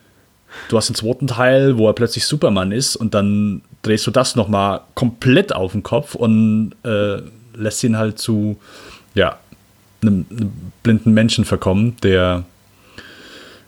[0.69, 4.37] du hast den zweiten Teil, wo er plötzlich Superman ist und dann drehst du das
[4.37, 7.23] noch mal komplett auf den Kopf und äh,
[7.55, 8.59] lässt ihn halt zu,
[9.15, 9.39] ja,
[10.03, 10.53] einem, einem
[10.83, 12.45] blinden Menschen verkommen, der,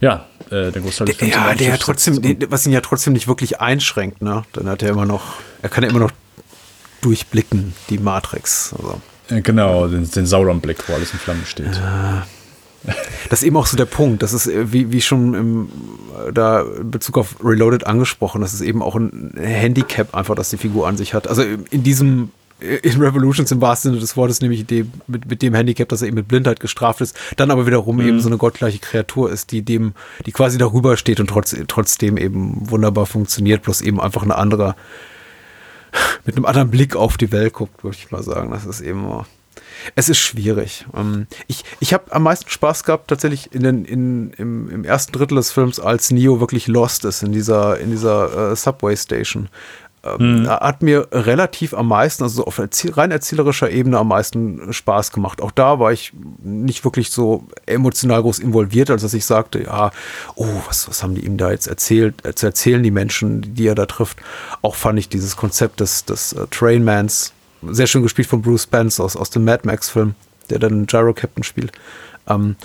[0.01, 3.29] ja, äh, der Großteil des Films Ja, der ja trotzdem, was ihn ja trotzdem nicht
[3.29, 4.45] wirklich einschränkt, ne?
[4.53, 6.13] Dann hat er immer noch, er kann ja immer noch
[7.03, 8.75] durchblicken, die Matrix.
[8.77, 9.01] Also.
[9.29, 11.81] Äh, Genau, den, den Sauron-Blick, wo alles in Flammen steht.
[13.29, 14.23] Das ist eben auch so der Punkt.
[14.23, 15.69] Das ist, äh, wie, wie schon im,
[16.29, 20.51] äh, da in Bezug auf Reloaded angesprochen, das ist eben auch ein Handicap einfach, das
[20.51, 21.29] die Figur an sich hat.
[21.29, 22.31] Also in diesem,
[22.61, 26.09] in Revolutions im wahrsten Sinne des Wortes, nämlich dem, mit, mit dem Handicap, dass er
[26.09, 29.63] eben mit Blindheit gestraft ist, dann aber wiederum eben so eine gottgleiche Kreatur ist, die
[29.63, 29.95] dem,
[30.27, 34.77] die quasi darüber steht und trotz, trotzdem eben wunderbar funktioniert, bloß eben einfach eine andere,
[36.25, 38.51] mit einem anderen Blick auf die Welt guckt, würde ich mal sagen.
[38.51, 39.25] Das ist eben
[39.95, 40.87] es ist schwierig.
[40.95, 45.13] Ähm, Ich, ich habe am meisten Spaß gehabt tatsächlich in den, in, im, im ersten
[45.13, 49.49] Drittel des Films, als Neo wirklich lost ist in dieser, in dieser äh, Subway Station.
[50.03, 55.13] Ähm, da Hat mir relativ am meisten, also auf rein erzählerischer Ebene am meisten Spaß
[55.13, 55.43] gemacht.
[55.43, 56.13] Auch da war ich
[56.43, 59.91] nicht wirklich so emotional groß involviert, als dass ich sagte, ja,
[60.37, 63.67] oh, was, was haben die ihm da jetzt erzählt, äh, zu erzählen, die Menschen, die
[63.67, 64.19] er da trifft.
[64.63, 67.35] Auch fand ich dieses Konzept des, des äh, Trainmans
[67.69, 70.15] sehr schön gespielt von Bruce Spence aus, aus dem Mad Max-Film,
[70.49, 71.73] der dann Gyro Captain spielt.
[72.27, 72.57] Ähm,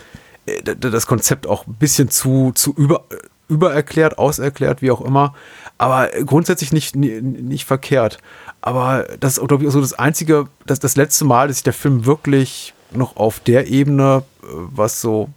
[0.46, 3.04] äh, das Konzept auch ein bisschen zu, zu über,
[3.48, 5.34] übererklärt, auserklärt, wie auch immer.
[5.78, 8.18] Aber grundsätzlich nicht, ni- nicht verkehrt.
[8.62, 11.74] Aber das ist, glaube ich, so das einzige, das, das letzte Mal, dass sich der
[11.74, 15.30] Film wirklich noch auf der Ebene, äh, was so,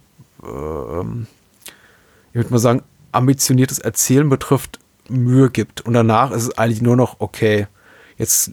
[0.43, 1.27] ähm,
[2.29, 4.79] ich würde mal sagen, ambitioniertes Erzählen betrifft,
[5.09, 5.81] Mühe gibt.
[5.81, 7.67] Und danach ist es eigentlich nur noch, okay,
[8.17, 8.51] jetzt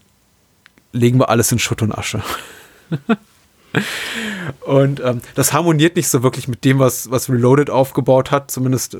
[0.93, 2.23] legen wir alles in Schutt und Asche.
[4.61, 8.94] und ähm, das harmoniert nicht so wirklich mit dem, was, was Reloaded aufgebaut hat, zumindest
[8.94, 8.98] äh,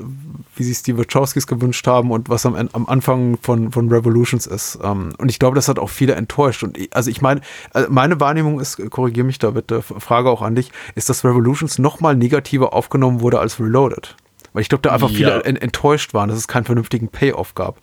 [0.55, 4.79] wie sich die Wachowskis gewünscht haben und was am, am Anfang von, von Revolutions ist.
[4.83, 6.63] Ähm, und ich glaube, das hat auch viele enttäuscht.
[6.63, 7.41] Und ich, also ich meine,
[7.73, 11.79] äh, meine Wahrnehmung ist, korrigiere mich da bitte, Frage auch an dich, ist, dass Revolutions
[11.79, 14.15] noch mal negativer aufgenommen wurde als Reloaded.
[14.53, 15.39] Weil ich glaube, da einfach viele Ja.
[15.41, 17.79] en enttäuscht waren, dass es keinen vernünftigen Payoff gab.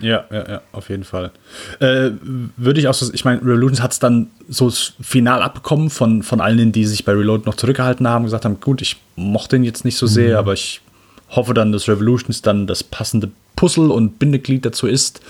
[0.00, 1.30] Ja, ja, ja, auf jeden Fall.
[1.78, 2.10] Äh,
[2.56, 4.70] würde ich auch so, ich meine, Revolutions hat es dann so
[5.00, 8.82] final abbekommen von, von allen, die sich bei Reload noch zurückgehalten haben, gesagt haben, gut,
[8.82, 10.80] ich mochte ihn jetzt nicht so sehr, aber ich
[11.30, 15.20] hoffe dann, dass Revolutions dann das passende Puzzle und Bindeglied dazu ist.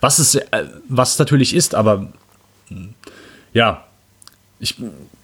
[0.00, 2.08] Was es, äh, was es natürlich ist, aber
[2.70, 2.88] mh,
[3.52, 3.84] ja,
[4.58, 4.76] ich,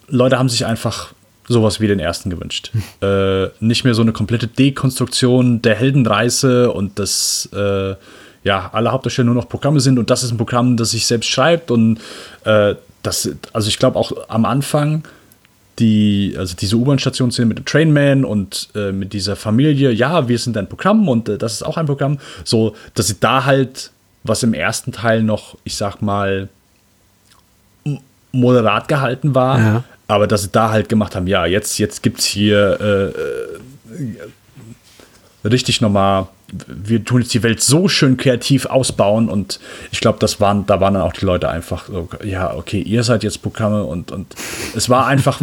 [0.07, 1.13] Leute haben sich einfach
[1.47, 2.71] sowas wie den ersten gewünscht.
[3.01, 7.95] äh, nicht mehr so eine komplette Dekonstruktion der Heldenreise und das, äh,
[8.43, 11.29] ja, alle Hauptdarsteller nur noch Programme sind und das ist ein Programm, das sich selbst
[11.29, 11.99] schreibt und
[12.45, 15.03] äh, das, also ich glaube auch am Anfang
[15.79, 20.57] die, also diese U-Bahn-Station mit dem Trainman und äh, mit dieser Familie, ja, wir sind
[20.57, 23.89] ein Programm und äh, das ist auch ein Programm, so, dass sie da halt,
[24.23, 26.49] was im ersten Teil noch, ich sag mal,
[28.31, 29.83] moderat gehalten war, Ja.
[30.07, 33.11] aber dass sie da halt gemacht haben, ja, jetzt, jetzt gibt es hier
[35.43, 36.27] äh, richtig nochmal,
[36.67, 39.59] wir tun jetzt die Welt so schön kreativ ausbauen und
[39.91, 43.03] ich glaube, das waren, da waren dann auch die Leute einfach, so, ja, okay, ihr
[43.03, 44.35] seid jetzt Programme und, und
[44.75, 45.41] es war einfach,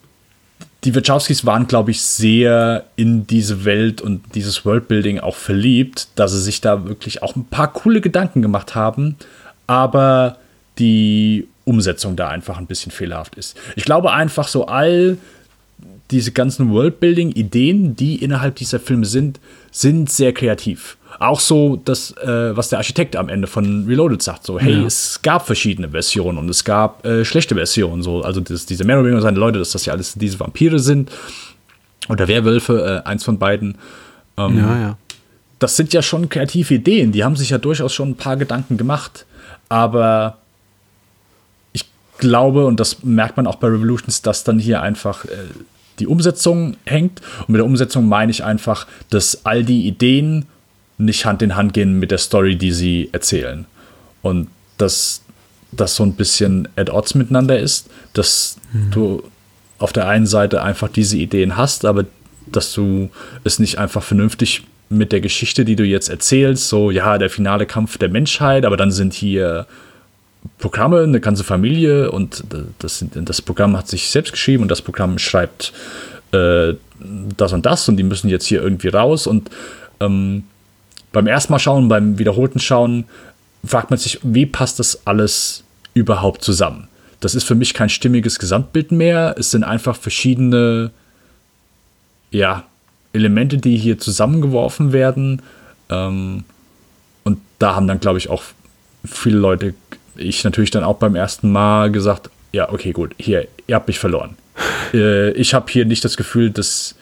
[0.84, 6.32] die Wachowskis waren, glaube ich, sehr in diese Welt und dieses Worldbuilding auch verliebt, dass
[6.32, 9.16] sie sich da wirklich auch ein paar coole Gedanken gemacht haben,
[9.66, 10.38] aber
[10.78, 13.56] die Umsetzung da einfach ein bisschen fehlerhaft ist.
[13.76, 15.18] Ich glaube einfach so all
[16.10, 20.96] diese ganzen Worldbuilding-Ideen, die innerhalb dieser Filme sind, sind sehr kreativ.
[21.18, 25.20] Auch so das, äh, was der Architekt am Ende von Reloaded sagt, so, hey, es
[25.22, 29.22] gab verschiedene Versionen und es gab äh, schlechte Versionen, so, also das, diese Merowinger und
[29.22, 31.10] seine Leute, dass das ja alles diese Vampire sind
[32.08, 33.76] oder Werwölfe, äh, eins von beiden.
[34.38, 34.98] Ähm, Ja, ja.
[35.58, 37.12] das sind ja schon kreative Ideen.
[37.12, 39.26] Die haben sich ja durchaus schon ein paar Gedanken gemacht.
[39.68, 40.38] Aber
[41.72, 41.84] ich
[42.18, 45.28] glaube, und das merkt man auch bei Revolutions, dass dann hier einfach äh,
[46.00, 47.20] die Umsetzung hängt.
[47.40, 50.46] Und mit der Umsetzung meine ich einfach, dass all die Ideen
[50.98, 53.66] nicht Hand in Hand gehen mit der Story, die sie erzählen.
[54.22, 54.48] Und
[54.78, 55.22] dass
[55.72, 58.90] das so ein bisschen at odds miteinander ist, dass mhm.
[58.90, 59.22] du
[59.78, 62.04] auf der einen Seite einfach diese Ideen hast, aber
[62.46, 63.10] dass du
[63.44, 67.64] es nicht einfach vernünftig mit der Geschichte, die du jetzt erzählst, so, ja, der finale
[67.64, 69.66] Kampf der Menschheit, aber dann sind hier
[70.58, 72.44] Programme, eine ganze Familie und
[72.78, 75.72] das, das Programm hat sich selbst geschrieben und das Programm schreibt
[76.32, 76.74] äh,
[77.36, 79.50] das und das und die müssen jetzt hier irgendwie raus und
[80.00, 80.44] ähm,
[81.12, 83.04] beim ersten Mal schauen, beim wiederholten Schauen
[83.64, 86.88] fragt man sich, wie passt das alles überhaupt zusammen?
[87.20, 89.34] Das ist für mich kein stimmiges Gesamtbild mehr.
[89.38, 90.90] Es sind einfach verschiedene
[92.30, 92.64] ja,
[93.12, 95.42] Elemente, die hier zusammengeworfen werden.
[95.90, 96.44] Ähm,
[97.24, 98.42] und da haben dann, glaube ich, auch
[99.04, 99.74] viele Leute,
[100.20, 103.98] ich natürlich dann auch beim ersten Mal gesagt, ja, okay, gut, hier, ihr habt mich
[103.98, 104.36] verloren.
[104.94, 106.94] äh, ich habe hier nicht das Gefühl, dass,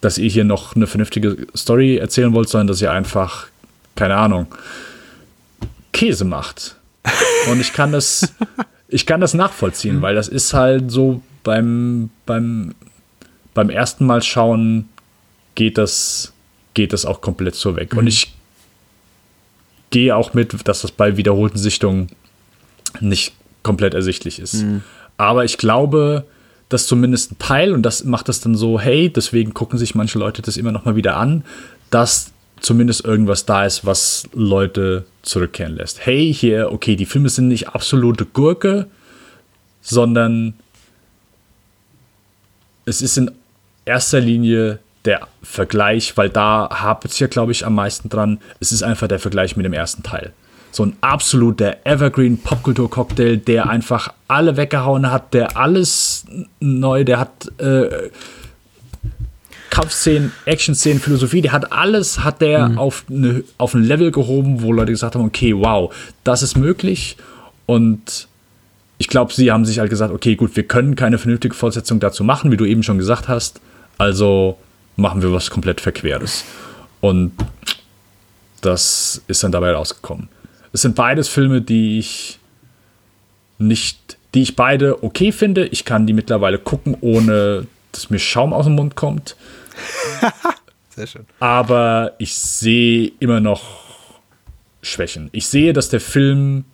[0.00, 3.46] dass ihr hier noch eine vernünftige Story erzählen wollt, sondern dass ihr einfach,
[3.94, 4.46] keine Ahnung,
[5.92, 6.76] Käse macht.
[7.50, 8.34] Und ich kann das,
[8.88, 12.74] ich kann das nachvollziehen, weil das ist halt so beim, beim,
[13.54, 14.88] beim ersten Mal schauen,
[15.54, 16.32] geht das,
[16.74, 17.92] geht das auch komplett so weg.
[17.92, 17.98] Mhm.
[18.00, 18.35] Und ich
[19.96, 22.08] gehe auch mit, dass das bei wiederholten Sichtungen
[23.00, 23.32] nicht
[23.62, 24.62] komplett ersichtlich ist.
[24.62, 24.82] Mhm.
[25.16, 26.26] Aber ich glaube,
[26.68, 30.18] dass zumindest ein Teil, und das macht das dann so, hey, deswegen gucken sich manche
[30.18, 31.44] Leute das immer noch mal wieder an,
[31.88, 36.04] dass zumindest irgendwas da ist, was Leute zurückkehren lässt.
[36.04, 38.88] Hey, hier, okay, die Filme sind nicht absolute Gurke,
[39.80, 40.52] sondern
[42.84, 43.30] es ist in
[43.86, 48.38] erster Linie der Vergleich, weil da hapert es ja, glaube ich, am meisten dran.
[48.60, 50.32] Es ist einfach der Vergleich mit dem ersten Teil.
[50.72, 56.26] So ein absoluter Evergreen Popkultur-Cocktail, der einfach alle weggehauen hat, der alles
[56.60, 58.10] neu, der hat äh,
[59.70, 62.78] Kampfszenen, Action-Szenen, Philosophie, der hat alles, hat der mhm.
[62.78, 67.16] auf, eine, auf ein Level gehoben, wo Leute gesagt haben, okay, wow, das ist möglich.
[67.64, 68.28] Und
[68.98, 72.24] ich glaube, sie haben sich halt gesagt, okay, gut, wir können keine vernünftige Fortsetzung dazu
[72.24, 73.60] machen, wie du eben schon gesagt hast.
[73.98, 74.58] Also
[74.96, 76.44] machen wir was komplett Verqueres.
[77.00, 77.32] Und
[78.60, 80.28] das ist dann dabei rausgekommen.
[80.72, 82.38] Es sind beides Filme, die ich
[83.58, 85.66] nicht, die ich beide okay finde.
[85.66, 89.36] Ich kann die mittlerweile gucken, ohne dass mir Schaum aus dem Mund kommt.
[90.90, 91.26] Sehr schön.
[91.40, 93.62] Aber ich sehe immer noch
[94.82, 95.28] Schwächen.
[95.32, 96.64] Ich sehe, dass der Film,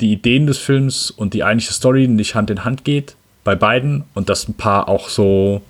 [0.00, 4.04] die Ideen des Films und die eigentliche Story nicht Hand in Hand geht bei beiden
[4.14, 5.62] und dass ein paar auch so,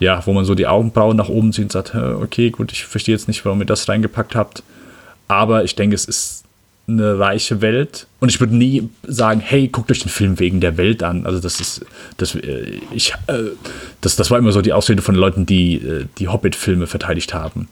[0.00, 3.14] ja, wo man so die Augenbrauen nach oben zieht und sagt, okay, gut, ich verstehe
[3.14, 4.62] jetzt nicht, warum ihr das reingepackt habt.
[5.28, 6.44] Aber ich denke, es ist
[6.88, 8.06] eine reiche Welt.
[8.18, 11.26] Und ich würde nie sagen, hey, guckt euch den Film wegen der Welt an.
[11.26, 11.84] Also das ist,
[12.16, 13.50] das, äh, ich, äh,
[14.00, 17.68] das, das war immer so die Ausrede von Leuten, die äh, die Hobbit-Filme verteidigt haben.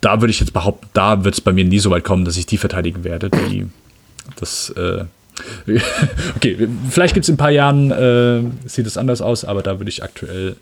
[0.00, 2.36] Da würde ich jetzt behaupten, da wird es bei mir nie so weit kommen, dass
[2.36, 3.30] ich die verteidigen werde.
[3.30, 3.66] Die,
[4.36, 4.72] das,
[6.36, 9.78] okay, vielleicht gibt es in ein paar Jahren, äh, sieht es anders aus, aber da
[9.78, 10.56] würde ich aktuell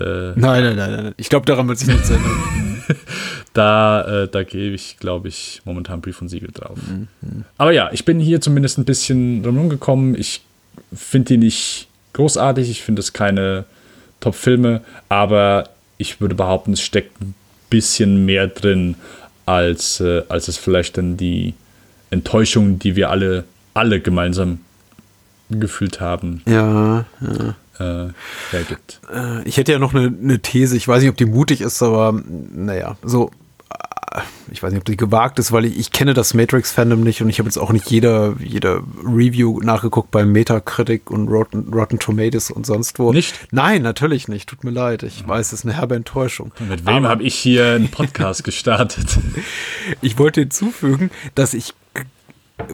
[0.00, 1.14] äh, nein, nein, nein, nein.
[1.16, 2.82] Ich glaube, daran wird sich nichts ändern.
[3.52, 6.78] da, äh, da gebe ich, glaube ich, momentan Brief und Siegel drauf.
[6.86, 7.44] Mhm.
[7.58, 10.18] Aber ja, ich bin hier zumindest ein bisschen rumgekommen.
[10.18, 10.42] Ich
[10.92, 12.70] finde die nicht großartig.
[12.70, 13.64] Ich finde es keine
[14.20, 17.34] Top-Filme, aber ich würde behaupten, es steckt ein
[17.70, 18.96] bisschen mehr drin,
[19.46, 21.54] als, äh, als es vielleicht dann die
[22.10, 23.44] Enttäuschung, die wir alle,
[23.74, 24.60] alle gemeinsam
[25.50, 26.42] gefühlt haben.
[26.46, 28.08] Ja, ja äh,
[28.50, 29.00] hergibt.
[29.12, 31.82] Äh, ich hätte ja noch eine, eine, These, ich weiß nicht, ob die mutig ist,
[31.82, 32.20] aber
[32.54, 33.30] naja, so,
[34.12, 34.20] äh,
[34.50, 37.28] ich weiß nicht, ob die gewagt ist, weil ich, ich kenne das Matrix-Fandom nicht und
[37.28, 42.50] ich habe jetzt auch nicht jede, jede Review nachgeguckt bei Metacritic und Rotten, Rotten Tomatoes
[42.50, 43.12] und sonst wo.
[43.12, 43.34] Nicht?
[43.50, 44.48] Nein, natürlich nicht.
[44.48, 45.02] Tut mir leid.
[45.02, 46.52] Ich weiß, es ist eine herbe Enttäuschung.
[46.60, 49.18] Und mit wem habe ich hier einen Podcast gestartet?
[50.00, 51.74] ich wollte hinzufügen, dass ich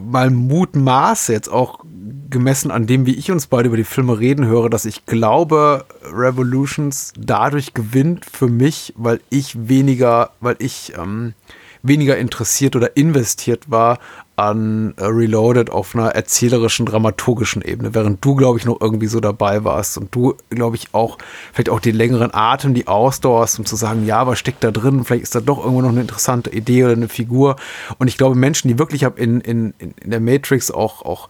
[0.02, 1.80] mal mutmaße, jetzt auch
[2.28, 5.84] gemessen an dem, wie ich uns beide über die Filme reden höre, dass ich glaube,
[6.04, 11.34] Revolutions dadurch gewinnt für mich, weil ich weniger, weil ich ähm,
[11.82, 13.98] weniger interessiert oder investiert war
[14.40, 19.20] an äh, Reloaded auf einer erzählerischen, dramaturgischen Ebene, während du, glaube ich, noch irgendwie so
[19.20, 21.18] dabei warst und du, glaube ich, auch
[21.52, 24.70] vielleicht auch den längeren Atem, die Ausdauer hast, um zu sagen, ja, was steckt da
[24.70, 25.04] drin?
[25.04, 27.56] Vielleicht ist da doch irgendwo noch eine interessante Idee oder eine Figur.
[27.98, 31.28] Und ich glaube, Menschen, die wirklich in, in, in der Matrix auch, auch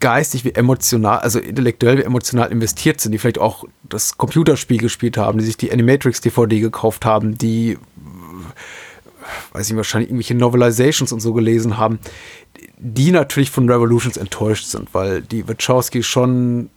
[0.00, 5.18] geistig wie emotional, also intellektuell wie emotional investiert sind, die vielleicht auch das Computerspiel gespielt
[5.18, 7.76] haben, die sich die Animatrix DVD gekauft haben, die
[9.52, 11.98] weiß ich wahrscheinlich irgendwelche Novelizations und so gelesen haben,
[12.78, 16.70] die natürlich von Revolutions enttäuscht sind, weil die Wachowski schon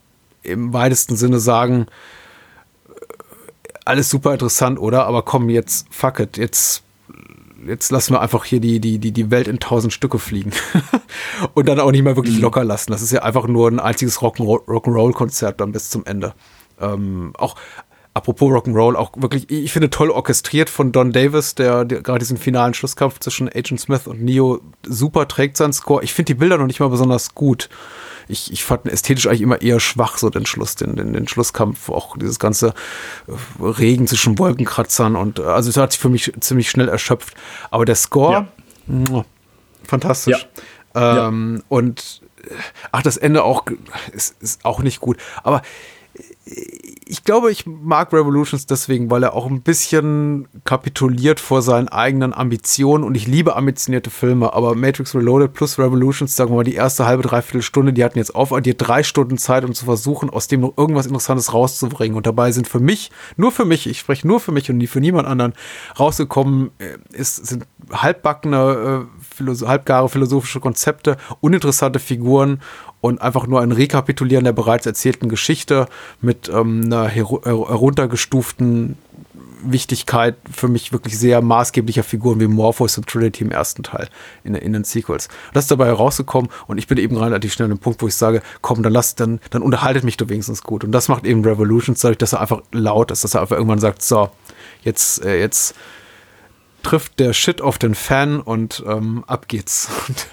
[0.43, 1.87] im weitesten Sinne sagen,
[3.85, 5.05] alles super interessant, oder?
[5.05, 6.83] Aber komm, jetzt, fuck it, jetzt,
[7.65, 10.51] jetzt lassen wir einfach hier die, die, die, die Welt in tausend Stücke fliegen.
[11.53, 12.91] und dann auch nicht mehr wirklich locker lassen.
[12.91, 16.33] Das ist ja einfach nur ein einziges Rock'n'Roll-Konzert dann bis zum Ende.
[16.79, 17.55] Ähm, auch
[18.17, 22.37] apropos Rock'n'Roll, auch wirklich, ich finde toll orchestriert von Don Davis, der, der gerade diesen
[22.37, 26.03] finalen Schlusskampf zwischen Agent Smith und Neo super trägt seinen Score.
[26.03, 27.69] Ich finde die Bilder noch nicht mal besonders gut
[28.27, 31.89] ich, ich fand ästhetisch eigentlich immer eher schwach, so den Schluss, den, den, den Schlusskampf,
[31.89, 32.73] auch dieses ganze
[33.27, 37.35] äh, Regen zwischen Wolkenkratzern und äh, also es hat sich für mich ziemlich schnell erschöpft.
[37.71, 38.47] Aber der Score,
[38.87, 39.25] ja.
[39.83, 40.47] fantastisch.
[40.93, 41.27] Ja.
[41.27, 41.63] Ähm, ja.
[41.69, 42.53] Und äh,
[42.91, 43.65] ach, das Ende auch
[44.11, 45.17] ist, ist auch nicht gut.
[45.43, 45.61] Aber
[47.09, 52.33] ich glaube, ich mag Revolutions deswegen, weil er auch ein bisschen kapituliert vor seinen eigenen
[52.33, 56.75] Ambitionen und ich liebe ambitionierte Filme, aber Matrix Reloaded plus Revolutions, sagen wir mal, die
[56.75, 60.47] erste halbe, dreiviertel Stunde, die hatten jetzt aufaddiert drei Stunden Zeit, um zu versuchen, aus
[60.47, 62.17] dem noch irgendwas Interessantes rauszubringen.
[62.17, 64.87] Und dabei sind für mich, nur für mich, ich spreche nur für mich und nie
[64.87, 65.53] für niemand anderen,
[65.99, 69.07] rausgekommen, äh, ist, sind halbbackene,
[69.39, 72.61] halbgare philosophische Konzepte, uninteressante Figuren
[73.01, 75.87] und einfach nur ein Rekapitulieren der bereits erzählten Geschichte
[76.21, 78.97] mit ähm, einer heruntergestuften
[79.63, 84.07] Wichtigkeit für mich wirklich sehr maßgeblicher Figuren wie Morpheus und Trinity im ersten Teil
[84.43, 85.29] in, in den Sequels.
[85.53, 88.15] Das ist dabei herausgekommen und ich bin eben relativ schnell an dem Punkt, wo ich
[88.15, 90.83] sage, komm, dann lass, dann, dann unterhaltet mich doch wenigstens gut.
[90.83, 93.79] Und das macht eben Revolutions dadurch, dass er einfach laut ist, dass er einfach irgendwann
[93.79, 94.29] sagt, so,
[94.83, 95.75] jetzt, äh, jetzt
[96.87, 99.89] trifft der Shit auf den Fan und ähm, ab geht's.
[100.07, 100.27] Und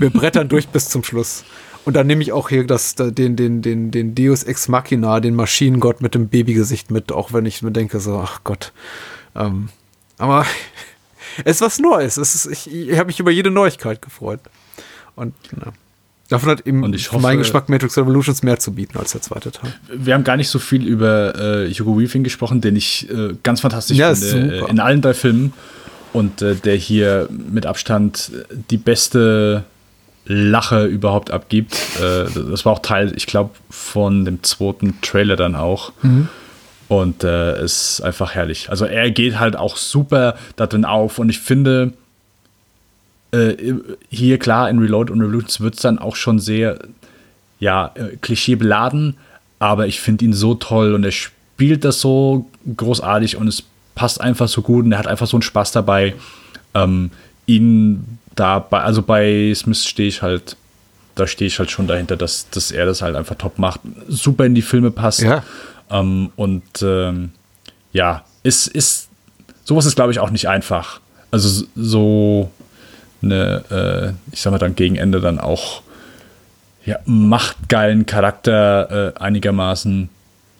[0.00, 1.44] wir brettern durch bis zum Schluss.
[1.84, 5.36] Und dann nehme ich auch hier das, den, den, den, den Deus Ex Machina, den
[5.36, 8.72] Maschinengott mit dem Babygesicht mit, auch wenn ich mir denke, so, ach Gott.
[9.36, 9.68] Ähm,
[10.18, 10.44] aber
[11.44, 12.16] es ist was Neues.
[12.16, 14.40] Es ist, ich, ich habe mich über jede Neuigkeit gefreut.
[15.14, 15.72] Und na,
[16.28, 19.22] davon hat eben und ich hoffe, mein Geschmack Matrix Revolutions mehr zu bieten als der
[19.22, 19.72] zweite Teil.
[19.92, 23.60] Wir haben gar nicht so viel über äh, Hugo Weaving gesprochen, den ich äh, ganz
[23.60, 25.52] fantastisch ja, finde äh, in allen drei Filmen.
[26.12, 28.30] Und äh, der hier mit Abstand
[28.70, 29.64] die beste
[30.26, 31.74] Lache überhaupt abgibt.
[31.98, 35.92] Äh, das war auch Teil, ich glaube, von dem zweiten Trailer dann auch.
[36.02, 36.28] Mhm.
[36.88, 38.70] Und äh, ist einfach herrlich.
[38.70, 41.92] Also er geht halt auch super da drin auf und ich finde,
[43.34, 43.74] äh,
[44.08, 46.78] hier klar in Reload und Revolutions wird es dann auch schon sehr,
[47.58, 49.16] ja, äh, klischeebeladen,
[49.58, 54.20] aber ich finde ihn so toll und er spielt das so großartig und es passt
[54.20, 56.14] einfach so gut und er hat einfach so einen Spaß dabei,
[56.74, 57.10] ähm,
[57.46, 60.56] ihn da bei, also bei Smith stehe ich halt,
[61.14, 64.44] da stehe ich halt schon dahinter, dass, dass er das halt einfach top macht, super
[64.44, 65.22] in die Filme passt.
[65.22, 65.44] Ja.
[65.90, 67.30] Ähm, und ähm,
[67.92, 69.08] ja, ist, ist,
[69.64, 71.00] sowas ist, glaube ich, auch nicht einfach.
[71.30, 72.50] Also so
[73.24, 75.82] eine, äh, ich sag mal dann gegen Ende dann auch
[76.84, 80.08] ja, machtgeilen Charakter äh, einigermaßen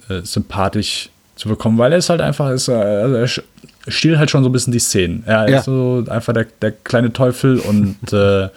[0.09, 3.29] äh, sympathisch zu bekommen, weil er ist halt einfach, ist, äh, also er
[3.93, 5.25] stiehlt halt schon so ein bisschen die Szenen.
[5.27, 5.59] Er ja.
[5.59, 8.49] ist so einfach der, der kleine Teufel und äh,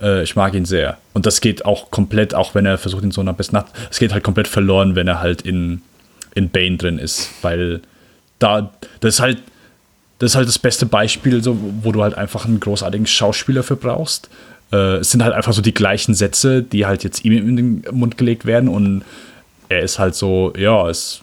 [0.00, 0.98] äh, ich mag ihn sehr.
[1.12, 3.98] Und das geht auch komplett, auch wenn er versucht, ihn so nach besten Nacht, es
[3.98, 5.82] geht halt komplett verloren, wenn er halt in,
[6.34, 7.80] in Bane drin ist, weil
[8.38, 9.38] da, das ist halt,
[10.24, 13.76] das ist halt das beste Beispiel, so, wo du halt einfach einen großartigen Schauspieler für
[13.76, 14.30] brauchst.
[14.72, 17.84] Äh, es sind halt einfach so die gleichen Sätze, die halt jetzt ihm in den
[17.92, 19.04] Mund gelegt werden und
[19.68, 21.20] er ist halt so, ja, es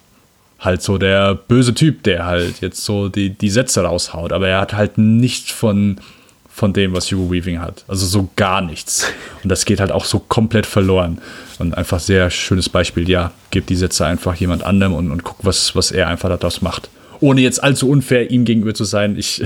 [0.60, 4.32] halt so der böse Typ, der halt jetzt so die, die Sätze raushaut.
[4.32, 6.00] Aber er hat halt nichts von,
[6.48, 7.84] von dem, was Hugo Weaving hat.
[7.88, 9.12] Also so gar nichts.
[9.42, 11.20] Und das geht halt auch so komplett verloren.
[11.58, 13.10] Und einfach sehr schönes Beispiel.
[13.10, 16.62] Ja, gib die Sätze einfach jemand anderem und, und guck, was, was er einfach daraus
[16.62, 16.92] macht.
[17.22, 19.16] Ohne jetzt allzu unfair ihm gegenüber zu sein.
[19.16, 19.44] Ich,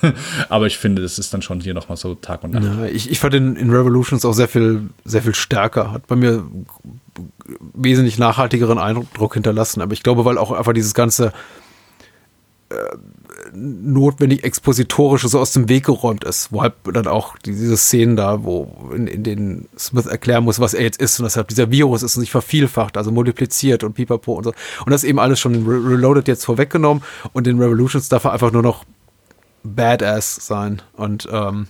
[0.48, 2.64] aber ich finde, das ist dann schon hier nochmal so Tag und Nacht.
[2.64, 5.92] Ja, ich, ich fand in, in Revolutions auch sehr viel, sehr viel stärker.
[5.92, 6.44] Hat bei mir
[7.74, 9.82] wesentlich nachhaltigeren Eindruck hinterlassen.
[9.82, 11.32] Aber ich glaube, weil auch einfach dieses ganze
[12.70, 12.74] äh,
[13.52, 18.44] notwendig expositorische so aus dem Weg geräumt ist, wo halt dann auch diese Szenen da,
[18.44, 22.02] wo in, in denen Smith erklären muss, was er jetzt ist und deshalb dieser Virus
[22.02, 24.52] ist und sich vervielfacht, also multipliziert und pipapo und so.
[24.84, 27.02] Und das eben alles schon in Re Reloaded jetzt vorweggenommen
[27.32, 28.84] und in Revolutions darf er einfach nur noch
[29.64, 31.66] Badass sein und ähm,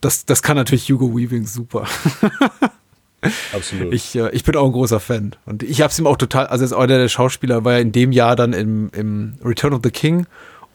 [0.00, 1.86] das, das kann natürlich Hugo Weaving super.
[3.52, 3.92] Absolut.
[3.92, 5.36] Ich, äh, ich bin auch ein großer Fan.
[5.44, 7.92] Und ich habe es ihm auch total, also als einer der Schauspieler war ja in
[7.92, 10.26] dem Jahr dann im, im Return of the King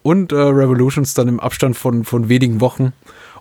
[0.06, 2.92] und äh, Revolutions dann im Abstand von, von wenigen Wochen.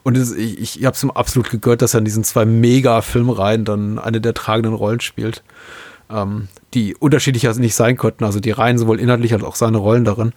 [0.02, 3.66] Und es, ich, ich habe es ihm absolut gegehört, dass er in diesen zwei Mega-Filmreihen
[3.66, 5.44] dann eine der tragenden Rollen spielt,
[6.10, 8.24] ähm, die unterschiedlicher nicht sein könnten.
[8.24, 10.34] Also die Reihen sowohl inhaltlich als auch seine Rollen darin.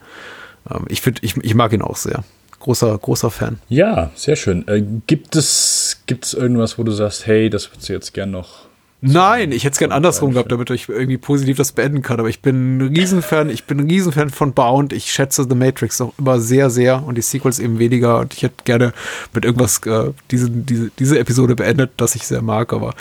[0.69, 2.23] Ähm, ich finde, ich, ich mag ihn auch sehr.
[2.59, 3.57] großer, großer Fan.
[3.67, 4.67] Ja, sehr schön.
[4.67, 8.29] Äh, gibt, es, gibt es irgendwas, wo du sagst, hey, das würdest du jetzt gern
[8.29, 8.68] noch
[9.01, 12.19] Nein, ich hätte es gern andersrum gehabt, damit ich irgendwie positiv das beenden kann.
[12.19, 14.91] Aber ich bin ein Riesenfan, ich bin ein Riesenfan von Bound.
[14.91, 18.19] Ich schätze The Matrix auch immer sehr, sehr und die Sequels eben weniger.
[18.19, 18.91] Und ich hätte gerne
[19.33, 22.73] mit irgendwas äh, diese, diese, diese Episode beendet, das ich sehr mag.
[22.73, 22.93] Aber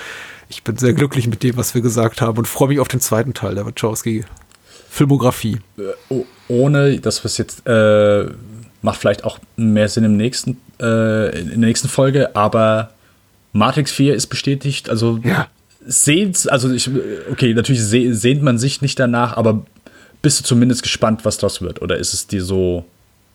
[0.48, 3.00] ich bin sehr glücklich mit dem, was wir gesagt haben und freue mich auf den
[3.00, 4.24] zweiten Teil der Wachowski.
[4.88, 5.58] Filmografie.
[5.78, 8.26] Äh, ohne, dass wir es jetzt äh,
[8.82, 12.90] macht vielleicht auch mehr Sinn im nächsten, äh, in der nächsten Folge, aber
[13.52, 15.48] Matrix 4 ist bestätigt, also Ja.
[15.90, 16.88] Seht, also ich,
[17.32, 19.64] okay, natürlich seh, sehnt man sich nicht danach, aber
[20.22, 21.80] bist du zumindest gespannt, was das wird?
[21.82, 22.84] Oder ist es dir so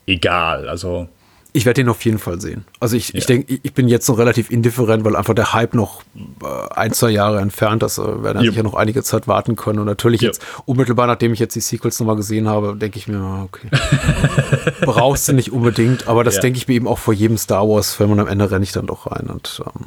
[0.06, 0.70] egal?
[0.70, 1.08] Also,
[1.56, 2.66] Ich werde den auf jeden Fall sehen.
[2.80, 3.28] Also ich, ich Ja.
[3.28, 6.02] denke, ich bin jetzt noch relativ indifferent, weil einfach der Hype noch
[6.44, 7.98] äh, ein, zwei Jahre entfernt ist.
[8.00, 8.44] Wir werden ja.
[8.46, 8.54] Jupp.
[8.56, 9.80] sicher noch einige Zeit warten können.
[9.80, 10.34] Und natürlich Jupp.
[10.34, 13.70] jetzt, unmittelbar nachdem ich jetzt die Sequels nochmal gesehen habe, denke ich mir, ah, okay.
[14.82, 16.42] Brauchst du nicht unbedingt, aber das Ja.
[16.42, 18.88] denke ich mir eben auch vor jedem Star Wars-Film und am Ende renne ich dann
[18.88, 19.28] doch rein.
[19.30, 19.86] Und ähm,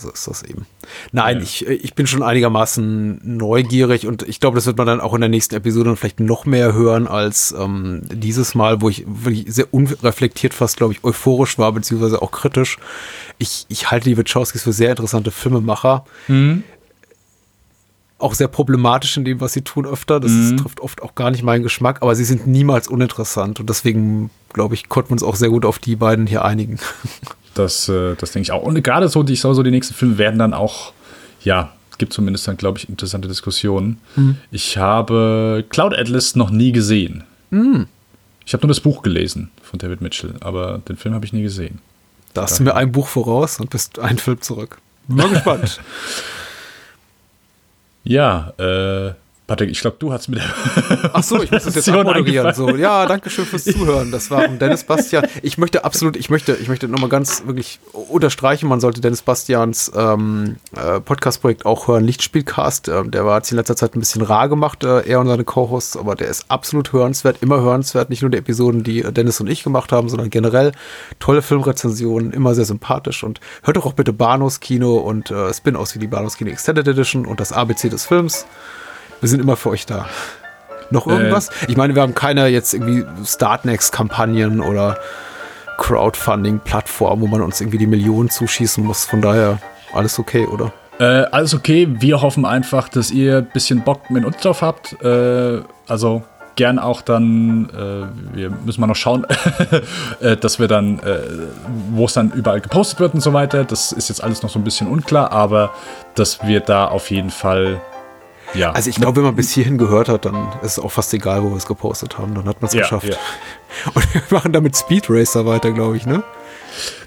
[0.00, 0.66] so ist das eben.
[1.12, 1.42] Nein, Ja.
[1.42, 5.20] ich, ich bin schon einigermaßen neugierig und ich glaube, das wird man dann auch in
[5.20, 9.44] der nächsten Episode dann vielleicht noch mehr hören als ähm, dieses Mal, wo ich wirklich
[9.52, 12.78] sehr unreflektiert fast, glaube ich, euphorisch war, beziehungsweise auch kritisch.
[13.38, 16.04] Ich, ich halte die Wachowskis für sehr interessante Filmemacher.
[18.18, 20.20] Auch sehr problematisch in dem, was sie tun öfter.
[20.20, 23.70] Das ist, trifft oft auch gar nicht meinen Geschmack, aber sie sind niemals uninteressant und
[23.70, 26.78] deswegen, glaube ich, konnten wir uns auch sehr gut auf die beiden hier einigen.
[27.54, 28.62] das, äh, das denke ich auch.
[28.62, 30.92] Und gerade so, die- ich sage so, die nächsten Filme werden dann auch,
[31.42, 33.98] ja, gibt zumindest dann, glaube ich, interessante Diskussionen.
[34.50, 37.24] Ich habe Cloud Atlas noch nie gesehen.
[38.46, 41.42] Ich habe nur das Buch gelesen von David Mitchell, aber den Film habe ich nie
[41.42, 41.78] gesehen.
[42.32, 44.78] Da hast du mir ein Buch voraus und bist ein Film zurück.
[45.08, 45.80] Bin mal gespannt.
[48.04, 49.12] Ja, äh,
[49.50, 52.54] Patrick, ich glaube, du hast mit der Ach so, ich muss das jetzt abmoderieren.
[52.54, 54.12] So, ja, danke schön fürs Zuhören.
[54.12, 55.26] Das war von Dennis Bastian.
[55.42, 59.90] Ich möchte absolut, ich möchte, ich möchte nochmal ganz wirklich unterstreichen, man sollte Dennis Bastians
[59.96, 62.04] ähm, äh, Podcast-Projekt auch hören.
[62.04, 65.26] Lichtspielcast, ähm, der war jetzt in letzter Zeit ein bisschen rar gemacht, äh, er und
[65.26, 68.08] seine Co-Hosts, aber der ist absolut hörenswert, immer hörenswert.
[68.08, 70.70] Nicht nur die Episoden, die Dennis und ich gemacht haben, sondern generell
[71.18, 73.24] tolle Filmrezensionen, immer sehr sympathisch.
[73.24, 76.86] Und hört doch auch bitte Banos Kino und äh, Spin-Offs wie die Banos Kino Extended
[76.86, 78.46] Edition und das ABC des Films.
[79.20, 80.06] Wir sind immer für euch da.
[80.90, 81.50] Noch irgendwas?
[81.68, 84.98] ich meine, wir haben keine jetzt irgendwie Startnext-Kampagnen oder
[85.78, 89.04] Crowdfunding-Plattformen, wo man uns irgendwie die Millionen zuschießen muss.
[89.04, 89.58] Von daher
[89.92, 90.72] alles okay, oder?
[90.98, 91.86] Äh, alles okay.
[92.00, 95.00] Wir hoffen einfach, dass ihr ein bisschen Bock mit uns drauf habt.
[95.02, 96.24] Äh, also
[96.56, 99.26] gern auch dann, äh, wir müssen mal noch schauen,
[100.20, 101.20] äh, dass wir dann, äh,
[101.92, 103.64] wo es dann überall gepostet wird und so weiter.
[103.64, 105.70] Das ist jetzt alles noch so ein bisschen unklar, aber
[106.16, 107.80] dass wir da auf jeden Fall,
[108.54, 108.72] ja.
[108.72, 111.42] Also ich glaube, wenn man bis hierhin gehört hat, dann ist es auch fast egal,
[111.42, 112.34] wo wir es gepostet haben.
[112.34, 113.06] Dann hat man es Ja, geschafft.
[113.08, 113.16] ja.
[113.94, 116.22] Und wir machen damit Speed Racer weiter, glaube ich, ne?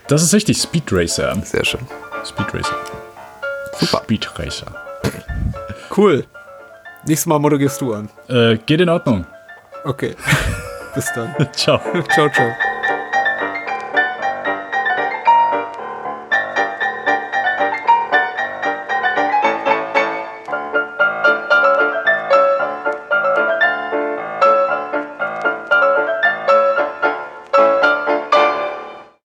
[0.07, 0.57] das ist richtig.
[0.61, 1.35] Speed Racer.
[1.43, 1.81] Sehr schön.
[2.25, 2.75] Speed Racer.
[3.79, 4.01] Super.
[4.03, 4.67] Speed Racer.
[5.95, 6.25] Cool.
[7.05, 8.09] Nächstes Mal moderierst du an.
[8.29, 9.25] Äh, geht in Ordnung.
[9.83, 10.15] Okay.
[10.95, 11.35] bis dann.
[11.53, 11.79] Ciao.
[12.13, 12.51] ciao, ciao.